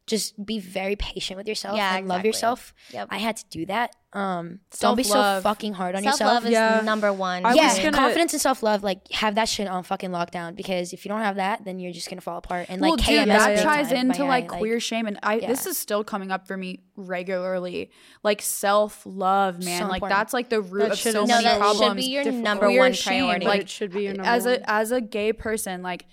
just 0.07 0.45
be 0.45 0.59
very 0.59 0.97
patient 0.97 1.37
with 1.39 1.47
yourself 1.47 1.77
Yeah, 1.77 1.97
and 1.97 2.09
love 2.09 2.25
yourself. 2.25 2.75
Yep. 2.93 3.09
I 3.11 3.19
had 3.19 3.37
to 3.37 3.45
do 3.51 3.67
that. 3.67 3.95
Um, 4.13 4.59
don't 4.81 4.97
be 4.97 5.05
so 5.05 5.41
fucking 5.43 5.73
hard 5.75 5.95
on 5.95 6.03
Self 6.03 6.15
yourself. 6.15 6.35
love 6.35 6.45
is 6.47 6.51
Yeah. 6.51 6.81
number 6.85 7.13
one. 7.13 7.47
I 7.47 7.55
yeah, 7.55 7.75
gonna- 7.83 7.97
confidence 7.97 8.33
and 8.35 8.43
self 8.43 8.63
love, 8.63 8.83
like 8.83 9.11
have 9.13 9.37
that 9.37 9.49
shit 9.49 9.69
on 9.69 9.85
fucking 9.85 10.11
lockdown 10.11 10.55
because 10.57 10.93
if 10.93 11.05
you 11.05 11.09
don't 11.09 11.21
have 11.21 11.37
that, 11.37 11.65
then 11.65 11.79
you're 11.79 11.93
just 11.93 12.11
gonna 12.11 12.21
fall 12.21 12.39
apart. 12.39 12.67
And 12.69 12.81
like 12.83 12.89
well, 12.91 12.99
KMS 12.99 13.21
dude, 13.25 13.29
that 13.29 13.63
ties 13.63 13.93
into 13.93 14.25
like 14.25 14.49
guy, 14.49 14.59
queer 14.59 14.81
shame, 14.81 15.07
and 15.07 15.19
I 15.23 15.39
this 15.39 15.67
is 15.67 15.79
still 15.79 16.03
coming 16.05 16.31
up 16.33 16.47
for 16.49 16.57
me 16.57 16.81
regularly. 16.97 17.91
Like 18.25 18.43
self 18.43 19.03
love, 19.07 19.65
man. 19.65 19.83
So 19.83 19.87
like 19.89 20.03
that's 20.03 20.33
like 20.35 20.51
the 20.51 20.61
root 20.61 20.83
That 20.83 20.91
of 20.93 20.99
should- 20.99 21.13
so 21.13 21.21
No, 21.25 21.35
many 21.37 21.45
that 21.45 21.59
problems. 21.59 21.81
should 21.91 21.97
be 21.97 22.11
your 22.13 22.25
Difficult. 22.25 22.45
number 22.45 22.67
Queer 22.67 22.79
one 22.81 22.93
shame, 22.93 23.25
priority. 23.25 23.47
But 23.47 23.59
it 23.61 23.71
should 23.71 23.93
be 23.93 24.03
your 24.03 24.15
number 24.15 24.29
as 24.29 24.45
one. 24.45 24.55
a 24.57 24.71
as 24.71 24.91
a 24.91 25.01
gay 25.01 25.33
person, 25.33 25.81
like 25.83 26.07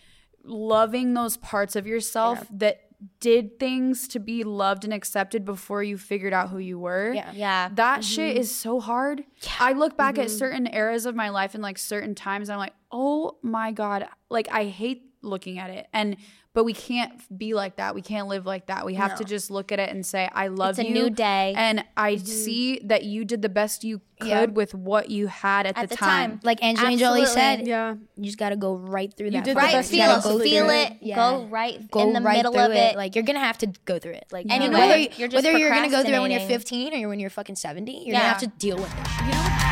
loving 0.43 1.15
those 1.15 1.37
parts 1.37 1.75
of 1.75 1.85
yourself 1.85 2.45
that 2.51 2.81
did 3.19 3.59
things 3.59 4.07
to 4.09 4.19
be 4.19 4.43
loved 4.43 4.83
and 4.83 4.93
accepted 4.93 5.45
before 5.45 5.81
you 5.81 5.97
figured 5.97 6.33
out 6.33 6.49
who 6.49 6.57
you 6.57 6.77
were. 6.77 7.13
Yeah. 7.13 7.31
Yeah. 7.33 7.69
That 7.73 8.01
mm-hmm. 8.01 8.01
shit 8.01 8.37
is 8.37 8.53
so 8.53 8.79
hard. 8.79 9.23
I 9.59 9.73
look 9.73 9.95
back 9.95 10.17
at 10.17 10.27
mm-hmm. 10.27 10.37
certain 10.37 10.73
eras 10.73 11.05
of 11.05 11.15
my 11.15 11.29
life 11.29 11.53
and 11.53 11.63
like 11.63 11.77
certain 11.77 12.15
times, 12.15 12.49
and 12.49 12.55
I'm 12.55 12.59
like, 12.59 12.73
oh 12.91 13.37
my 13.41 13.71
God. 13.71 14.07
Like, 14.29 14.49
I 14.51 14.65
hate 14.65 15.03
looking 15.21 15.59
at 15.59 15.69
it. 15.69 15.87
And, 15.93 16.17
but 16.53 16.63
we 16.63 16.73
can't 16.73 17.11
be 17.37 17.53
like 17.53 17.75
that. 17.75 17.93
We 17.93 18.01
can't 18.01 18.27
live 18.27 18.45
like 18.45 18.67
that. 18.67 18.85
We 18.85 18.95
have 18.95 19.15
to 19.19 19.23
just 19.23 19.51
look 19.51 19.71
at 19.71 19.79
it 19.79 19.91
and 19.91 20.03
say, 20.05 20.27
I 20.33 20.47
love 20.47 20.77
you. 20.77 20.81
It's 20.81 20.89
a 20.89 20.93
you. 20.93 21.03
new 21.03 21.09
day. 21.11 21.53
And 21.55 21.85
I 21.95 22.15
mm-hmm. 22.15 22.25
see 22.25 22.79
that 22.85 23.03
you 23.03 23.23
did 23.23 23.41
the 23.43 23.49
best 23.49 23.83
you 23.83 24.01
could 24.19 24.27
Yeah. 24.27 24.45
with 24.45 24.73
what 24.73 25.11
you 25.11 25.27
had 25.27 25.67
at, 25.67 25.77
At 25.77 25.83
the, 25.83 25.95
the 25.95 25.95
time. 25.95 26.31
time. 26.31 26.39
Like 26.43 26.63
Angelina 26.63 26.97
Jolie 26.97 27.25
said, 27.27 27.67
Yeah. 27.67 27.95
you 28.15 28.25
just 28.25 28.39
got 28.39 28.49
to 28.49 28.55
go 28.57 28.75
right 28.75 29.13
through 29.15 29.31
that. 29.31 29.43
did 29.43 29.55
the 29.55 29.59
Right, 29.59 29.73
best 29.73 29.93
you 29.93 30.01
you 30.01 30.07
feel 30.07 30.17
it, 30.17 30.23
go 30.23 30.39
feel 30.39 30.69
it, 30.69 30.93
Yeah. 31.01 31.15
go 31.15 31.45
right 31.45 31.91
Go 31.91 32.01
in 32.01 32.13
the 32.13 32.21
right 32.21 32.37
middle 32.37 32.57
of 32.57 32.71
it. 32.71 32.95
Like 32.95 33.15
you're 33.15 33.23
gonna 33.23 33.39
have 33.39 33.59
to 33.59 33.67
go 33.85 33.99
through 33.99 34.13
it. 34.13 34.25
Like 34.31 34.47
Anyway, 34.49 34.73
whether 34.73 34.97
you're 34.97 35.29
whether 35.29 35.57
you're 35.57 35.69
gonna 35.69 35.89
go 35.89 36.03
through 36.03 36.15
it 36.15 36.19
when 36.21 36.31
you're 36.31 36.41
15 36.41 37.03
or 37.05 37.09
when 37.09 37.19
you're 37.19 37.29
fucking 37.29 37.55
70, 37.57 37.91
you're 37.91 38.07
Yeah. 38.07 38.19
gonna 38.19 38.29
have 38.29 38.37
to 38.39 38.47
deal 38.47 38.77
with 38.77 38.91
it. 38.91 39.25
You 39.25 39.31
know, 39.31 39.68